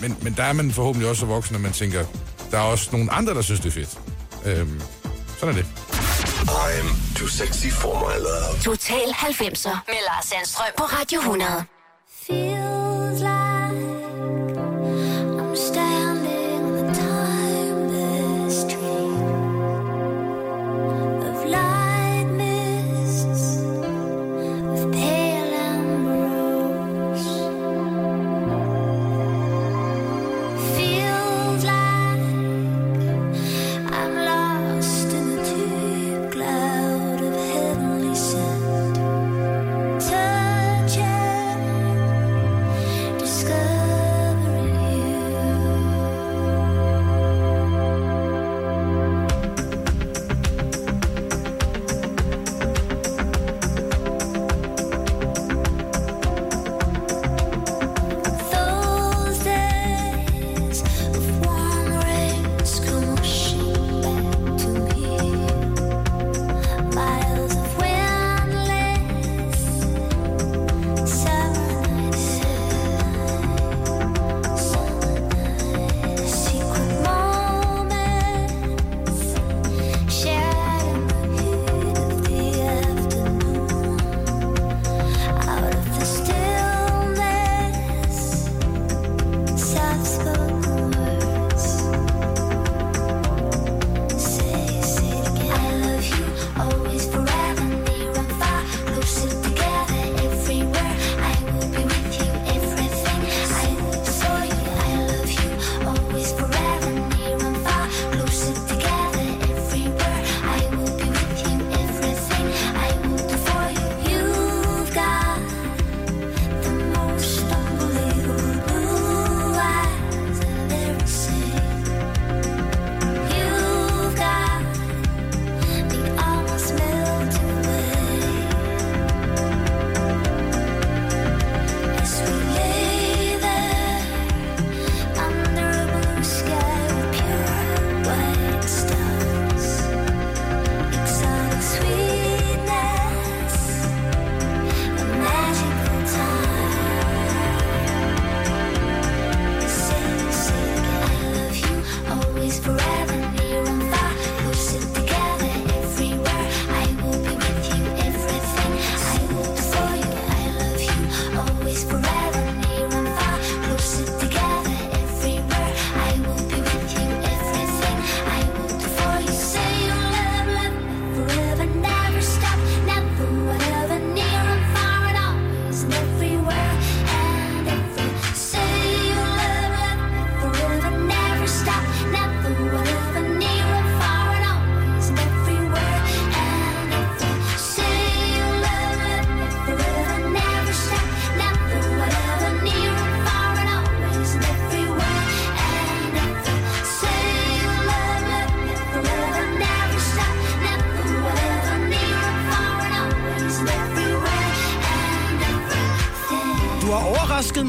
men, 0.01 0.17
men 0.23 0.35
der 0.37 0.43
er 0.43 0.53
man 0.53 0.73
forhåbentlig 0.73 1.09
også 1.09 1.21
så 1.21 1.27
voksen, 1.27 1.55
at 1.55 1.61
man 1.61 1.73
tænker, 1.73 2.05
der 2.51 2.59
er 2.59 2.63
også 2.63 2.89
nogle 2.93 3.13
andre, 3.13 3.35
der 3.35 3.43
synes, 3.43 3.61
det 3.61 3.69
er 3.69 3.73
fedt. 3.73 3.99
Øhm, 4.45 4.81
sådan 5.39 5.55
er 5.55 5.59
det. 5.59 5.67
I'm 6.49 7.17
too 7.19 7.29
sexy 7.29 7.67
for 7.67 7.95
my 7.95 8.17
love. 8.23 8.61
Total 8.63 9.09
90'er 9.09 9.79
med 9.89 10.01
Lars 10.09 10.25
Sandstrøm 10.25 10.67
på 10.79 10.85
Radio 10.85 11.19
100. 11.19 11.65
Feels 12.27 12.80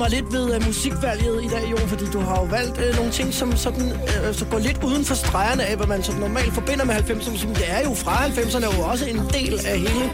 mig 0.01 0.09
lidt 0.09 0.33
ved 0.33 0.55
uh, 0.55 0.65
musikvalget 0.65 1.43
i 1.43 1.47
dag, 1.47 1.63
Jo, 1.71 1.77
fordi 1.77 2.05
du 2.13 2.19
har 2.19 2.35
jo 2.41 2.43
valgt 2.57 2.77
uh, 2.77 2.95
nogle 2.95 3.11
ting, 3.11 3.33
som 3.33 3.57
sådan, 3.57 3.91
uh, 3.91 4.35
så 4.39 4.45
går 4.45 4.59
lidt 4.59 4.83
uden 4.83 5.05
for 5.05 5.15
stregerne 5.15 5.63
af, 5.63 5.75
hvad 5.77 5.87
man 5.87 6.03
så 6.03 6.11
normalt 6.11 6.53
forbinder 6.53 6.85
med 6.85 6.95
90'erne. 6.95 7.31
musik. 7.31 7.49
Det 7.49 7.65
er 7.71 7.81
jo 7.83 7.93
fra 7.93 8.15
90'erne 8.27 8.75
jo 8.77 8.81
også 8.81 9.05
en 9.05 9.21
del 9.33 9.53
af 9.65 9.79
hele 9.79 10.05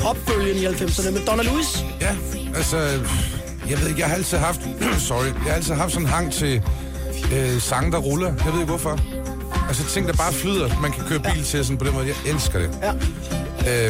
popbølgen 0.00 0.56
i 0.56 0.66
90'erne. 0.66 1.10
Men 1.10 1.22
Donna 1.26 1.42
Lewis, 1.42 1.84
Ja, 2.00 2.12
altså, 2.56 2.76
jeg 3.70 3.80
ved 3.80 3.88
ikke, 3.88 4.00
jeg 4.00 4.08
har 4.08 4.16
altid 4.16 4.38
haft, 4.38 4.60
sorry, 5.08 5.24
jeg 5.24 5.34
har 5.46 5.52
altid 5.54 5.74
haft 5.74 5.92
sådan 5.92 6.06
en 6.06 6.12
hang 6.12 6.32
til 6.32 6.62
øh, 7.34 7.60
sange, 7.60 7.92
der 7.92 7.98
ruller. 7.98 8.26
Jeg 8.44 8.52
ved 8.52 8.60
ikke 8.60 8.72
hvorfor. 8.74 8.98
Altså 9.68 9.84
ting, 9.84 10.06
der 10.08 10.12
bare 10.14 10.32
flyder, 10.32 10.80
man 10.82 10.92
kan 10.92 11.04
køre 11.08 11.20
bil 11.20 11.44
til 11.44 11.64
sådan 11.64 11.78
på 11.78 11.84
den 11.84 11.94
måde. 11.94 12.06
Jeg 12.06 12.32
elsker 12.32 12.58
det. 12.58 12.70
Ja. 12.82 12.92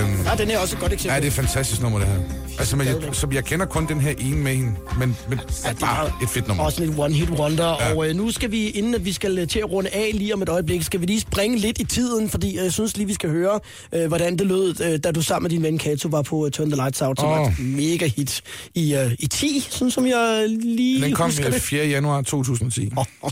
Øhm, 0.00 0.22
ja, 0.26 0.34
den 0.38 0.50
er 0.50 0.58
også 0.58 0.76
et 0.76 0.80
godt 0.80 0.92
eksempel. 0.92 1.14
ja, 1.14 1.20
det 1.20 1.24
er 1.24 1.30
et 1.30 1.32
fantastisk 1.32 1.82
nummer, 1.82 1.98
det 1.98 2.08
her. 2.08 2.18
Altså, 2.58 2.76
men 2.76 2.86
jeg, 2.86 2.96
som 3.12 3.32
jeg 3.32 3.44
kender 3.44 3.66
kun 3.66 3.86
den 3.88 4.00
her 4.00 4.10
ene 4.18 4.36
med 4.36 4.54
hende, 4.54 4.74
men, 4.98 5.16
men 5.28 5.38
det 5.38 5.64
er 5.64 5.74
bare 5.74 6.10
et 6.22 6.28
fedt 6.28 6.48
nummer. 6.48 6.64
Også 6.64 6.82
en 6.82 6.94
one-hit 6.98 7.30
wonder. 7.30 7.64
Ja. 7.80 7.88
Ja. 7.88 7.94
Og 7.96 8.08
øh, 8.08 8.16
nu 8.16 8.30
skal 8.30 8.50
vi, 8.50 8.68
inden 8.68 8.94
at 8.94 9.04
vi 9.04 9.12
skal 9.12 9.38
øh, 9.38 9.48
til 9.48 9.58
at 9.58 9.70
runde 9.72 9.90
af 9.90 10.10
lige 10.14 10.34
om 10.34 10.42
et 10.42 10.48
øjeblik, 10.48 10.82
skal 10.82 11.00
vi 11.00 11.06
lige 11.06 11.20
springe 11.20 11.58
lidt 11.58 11.78
i 11.80 11.84
tiden, 11.84 12.28
fordi 12.30 12.58
øh, 12.58 12.64
jeg 12.64 12.72
synes 12.72 12.96
lige, 12.96 13.06
vi 13.06 13.14
skal 13.14 13.30
høre, 13.30 13.60
øh, 13.94 14.06
hvordan 14.06 14.36
det 14.38 14.46
lød, 14.46 14.80
øh, 14.80 14.98
da 15.04 15.10
du 15.12 15.22
sammen 15.22 15.42
med 15.44 15.50
din 15.50 15.62
ven 15.62 15.78
Kato 15.78 16.08
var 16.08 16.22
på 16.22 16.36
uh, 16.36 16.50
Turn 16.50 16.70
the 16.70 16.76
Lights 16.76 17.02
Out, 17.02 17.20
som 17.20 17.28
Åh. 17.28 17.38
var 17.38 17.46
et 17.46 17.58
mega 17.58 18.06
hit 18.06 18.42
i, 18.74 18.94
øh, 18.94 19.12
i 19.18 19.26
10, 19.26 19.66
sådan 19.70 19.90
som 19.90 20.06
jeg 20.06 20.44
lige 20.48 21.02
Den 21.02 21.12
kom 21.14 21.26
husker 21.30 21.50
det. 21.50 21.62
4. 21.62 21.86
januar 21.86 22.22
2010. 22.22 22.90
Oh, 22.96 23.04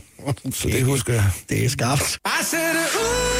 Så 0.53 0.69
det 0.69 0.85
husker 0.85 1.13
jeg. 1.13 1.25
Det 1.49 1.65
er 1.65 1.69
skarpt. 1.69 2.03
I 2.27 2.45
said, 2.45 2.61
ooh, 2.63 3.36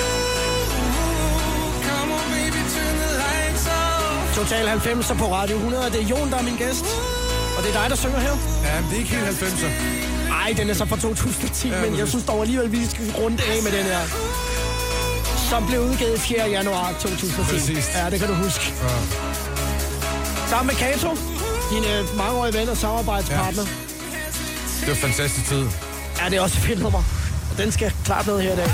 Total 4.37 4.69
90 4.69 5.07
på 5.19 5.27
Radio 5.35 5.57
100, 5.57 5.85
det 5.93 6.01
er 6.03 6.07
Jon, 6.07 6.31
der 6.31 6.39
er 6.39 6.43
min 6.43 6.57
gæst. 6.57 6.85
Og 7.57 7.63
det 7.65 7.75
er 7.75 7.81
dig, 7.81 7.91
der 7.91 7.97
synger 7.97 8.19
her. 8.21 8.35
Ja, 8.65 8.81
men 8.81 8.91
det 8.91 8.97
er 8.97 8.99
ikke 8.99 9.11
helt 9.17 9.43
90'er. 9.43 9.71
Ej, 10.43 10.55
den 10.57 10.71
er 10.71 10.75
så 10.75 10.85
fra 10.87 10.97
2010, 10.97 11.69
ja, 11.69 11.81
men 11.81 11.99
jeg 11.99 12.09
synes 12.09 12.25
dog 12.25 12.41
alligevel, 12.41 12.73
vi 12.73 12.87
skal 12.87 13.13
runde 13.19 13.43
af 13.43 13.63
med 13.63 13.73
den 13.73 13.85
her. 13.85 14.01
Som 15.51 15.67
blev 15.67 15.81
udgivet 15.81 16.21
4. 16.21 16.51
januar 16.51 16.93
2010. 17.01 17.43
Præcis. 17.53 17.91
Ja, 17.95 18.11
det 18.11 18.19
kan 18.21 18.29
du 18.29 18.35
huske. 18.35 18.75
Ja. 18.83 18.89
Sammen 20.49 20.67
med 20.67 20.75
Kato, 20.75 21.11
din 21.71 21.85
øh, 21.85 22.17
mangeårige 22.17 22.55
ven 22.55 22.69
og 22.69 22.77
samarbejdspartner. 22.77 23.63
Ja. 23.63 23.71
Det 24.81 24.87
var 24.89 24.95
en 24.95 25.01
fantastisk 25.01 25.47
tid. 25.49 25.65
ja, 26.21 26.25
det 26.31 26.37
er 26.37 26.41
også 26.41 26.57
fedt 26.57 26.83
nummer. 26.83 27.03
Og 27.51 27.59
den 27.59 27.73
skal 27.73 27.93
klart 28.05 28.27
med 28.27 28.41
her 28.41 28.53
i 28.53 28.57
dag. 28.57 28.71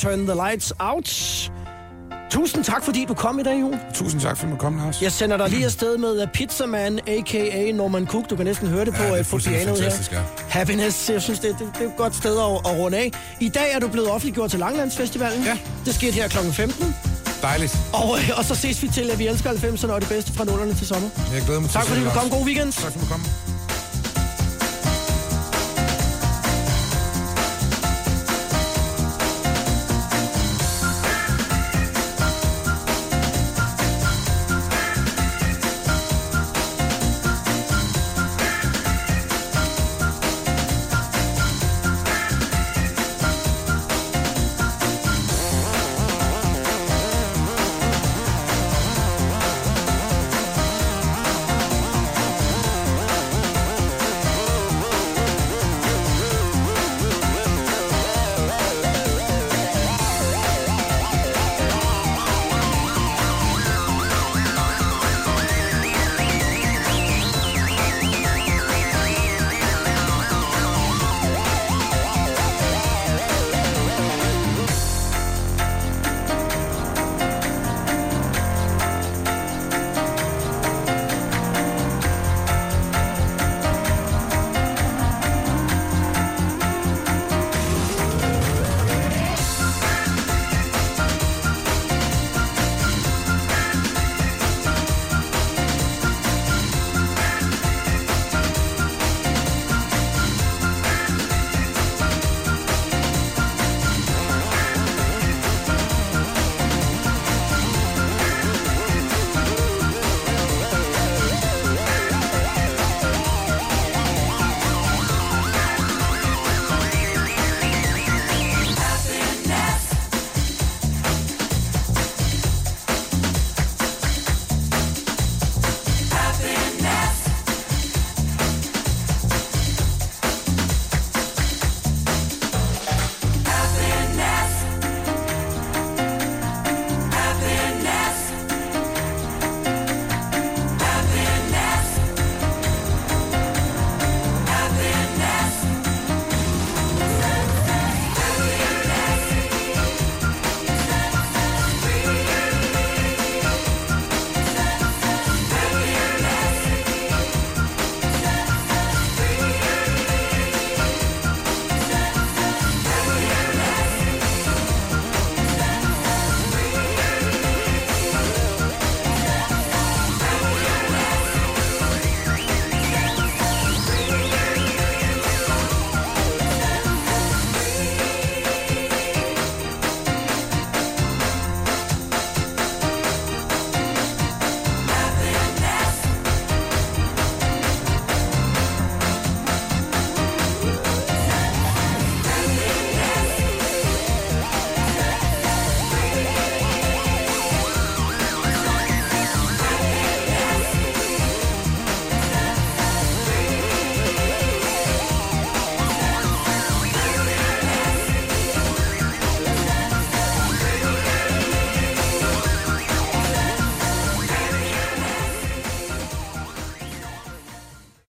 Turn 0.00 0.26
the 0.26 0.34
Lights 0.34 0.72
Out. 0.78 1.08
Tusind 2.30 2.64
tak, 2.64 2.84
fordi 2.84 3.04
du 3.04 3.14
kom 3.14 3.38
i 3.38 3.42
dag, 3.42 3.60
Jon. 3.60 3.74
Tusind 3.94 4.20
tak, 4.20 4.36
for 4.36 4.46
at 4.46 4.52
du 4.52 4.56
kom, 4.56 4.76
Lars. 4.76 5.02
Jeg 5.02 5.12
sender 5.12 5.36
dig 5.36 5.48
lige 5.48 5.64
afsted 5.64 5.98
med 5.98 6.22
uh, 6.22 6.28
Pizzaman, 6.34 7.00
a.k.a. 7.06 7.72
Norman 7.72 8.06
Cook. 8.06 8.30
Du 8.30 8.36
kan 8.36 8.46
næsten 8.46 8.68
høre 8.68 8.84
det 8.84 8.94
på, 8.94 9.02
Ja, 9.02 9.18
det 9.18 9.20
uh, 9.20 9.26
på 9.30 9.38
pianoet 9.38 9.66
her. 9.66 9.74
fantastisk, 9.74 10.12
ja. 10.12 10.18
Happiness, 10.48 11.10
jeg 11.10 11.22
synes, 11.22 11.38
det, 11.38 11.56
det, 11.58 11.68
det 11.78 11.84
er 11.84 11.88
et 11.90 11.96
godt 11.96 12.16
sted 12.16 12.32
at, 12.38 12.72
at 12.72 12.78
runde 12.78 12.98
af. 12.98 13.10
I 13.40 13.48
dag 13.48 13.72
er 13.72 13.78
du 13.78 13.88
blevet 13.88 14.10
offentliggjort 14.10 14.50
til 14.50 14.58
Langlandsfestivalen. 14.58 15.44
Ja. 15.44 15.58
Det 15.84 15.94
skete 15.94 16.12
her 16.12 16.28
kl. 16.28 16.38
15. 16.52 16.94
Dejligt. 17.42 17.76
Og, 17.92 18.18
øh, 18.18 18.30
og 18.38 18.44
så 18.44 18.54
ses 18.54 18.82
vi 18.82 18.88
til, 18.88 19.10
at 19.10 19.18
vi 19.18 19.26
elsker 19.26 19.50
90'erne 19.50 19.92
og 19.92 20.00
det 20.00 20.08
bedste 20.08 20.32
fra 20.32 20.44
0'erne 20.44 20.78
til 20.78 20.86
sommer. 20.86 21.08
Jeg 21.34 21.42
glæder 21.42 21.60
mig 21.60 21.70
til 21.70 21.78
Tak 21.78 21.86
fordi 21.86 22.04
du 22.04 22.10
kom. 22.10 22.30
God 22.30 22.44
weekend. 22.44 22.72
Tak 22.72 22.92
for 22.92 23.00
at 23.00 23.06
du 23.08 23.12
kom. 23.12 23.20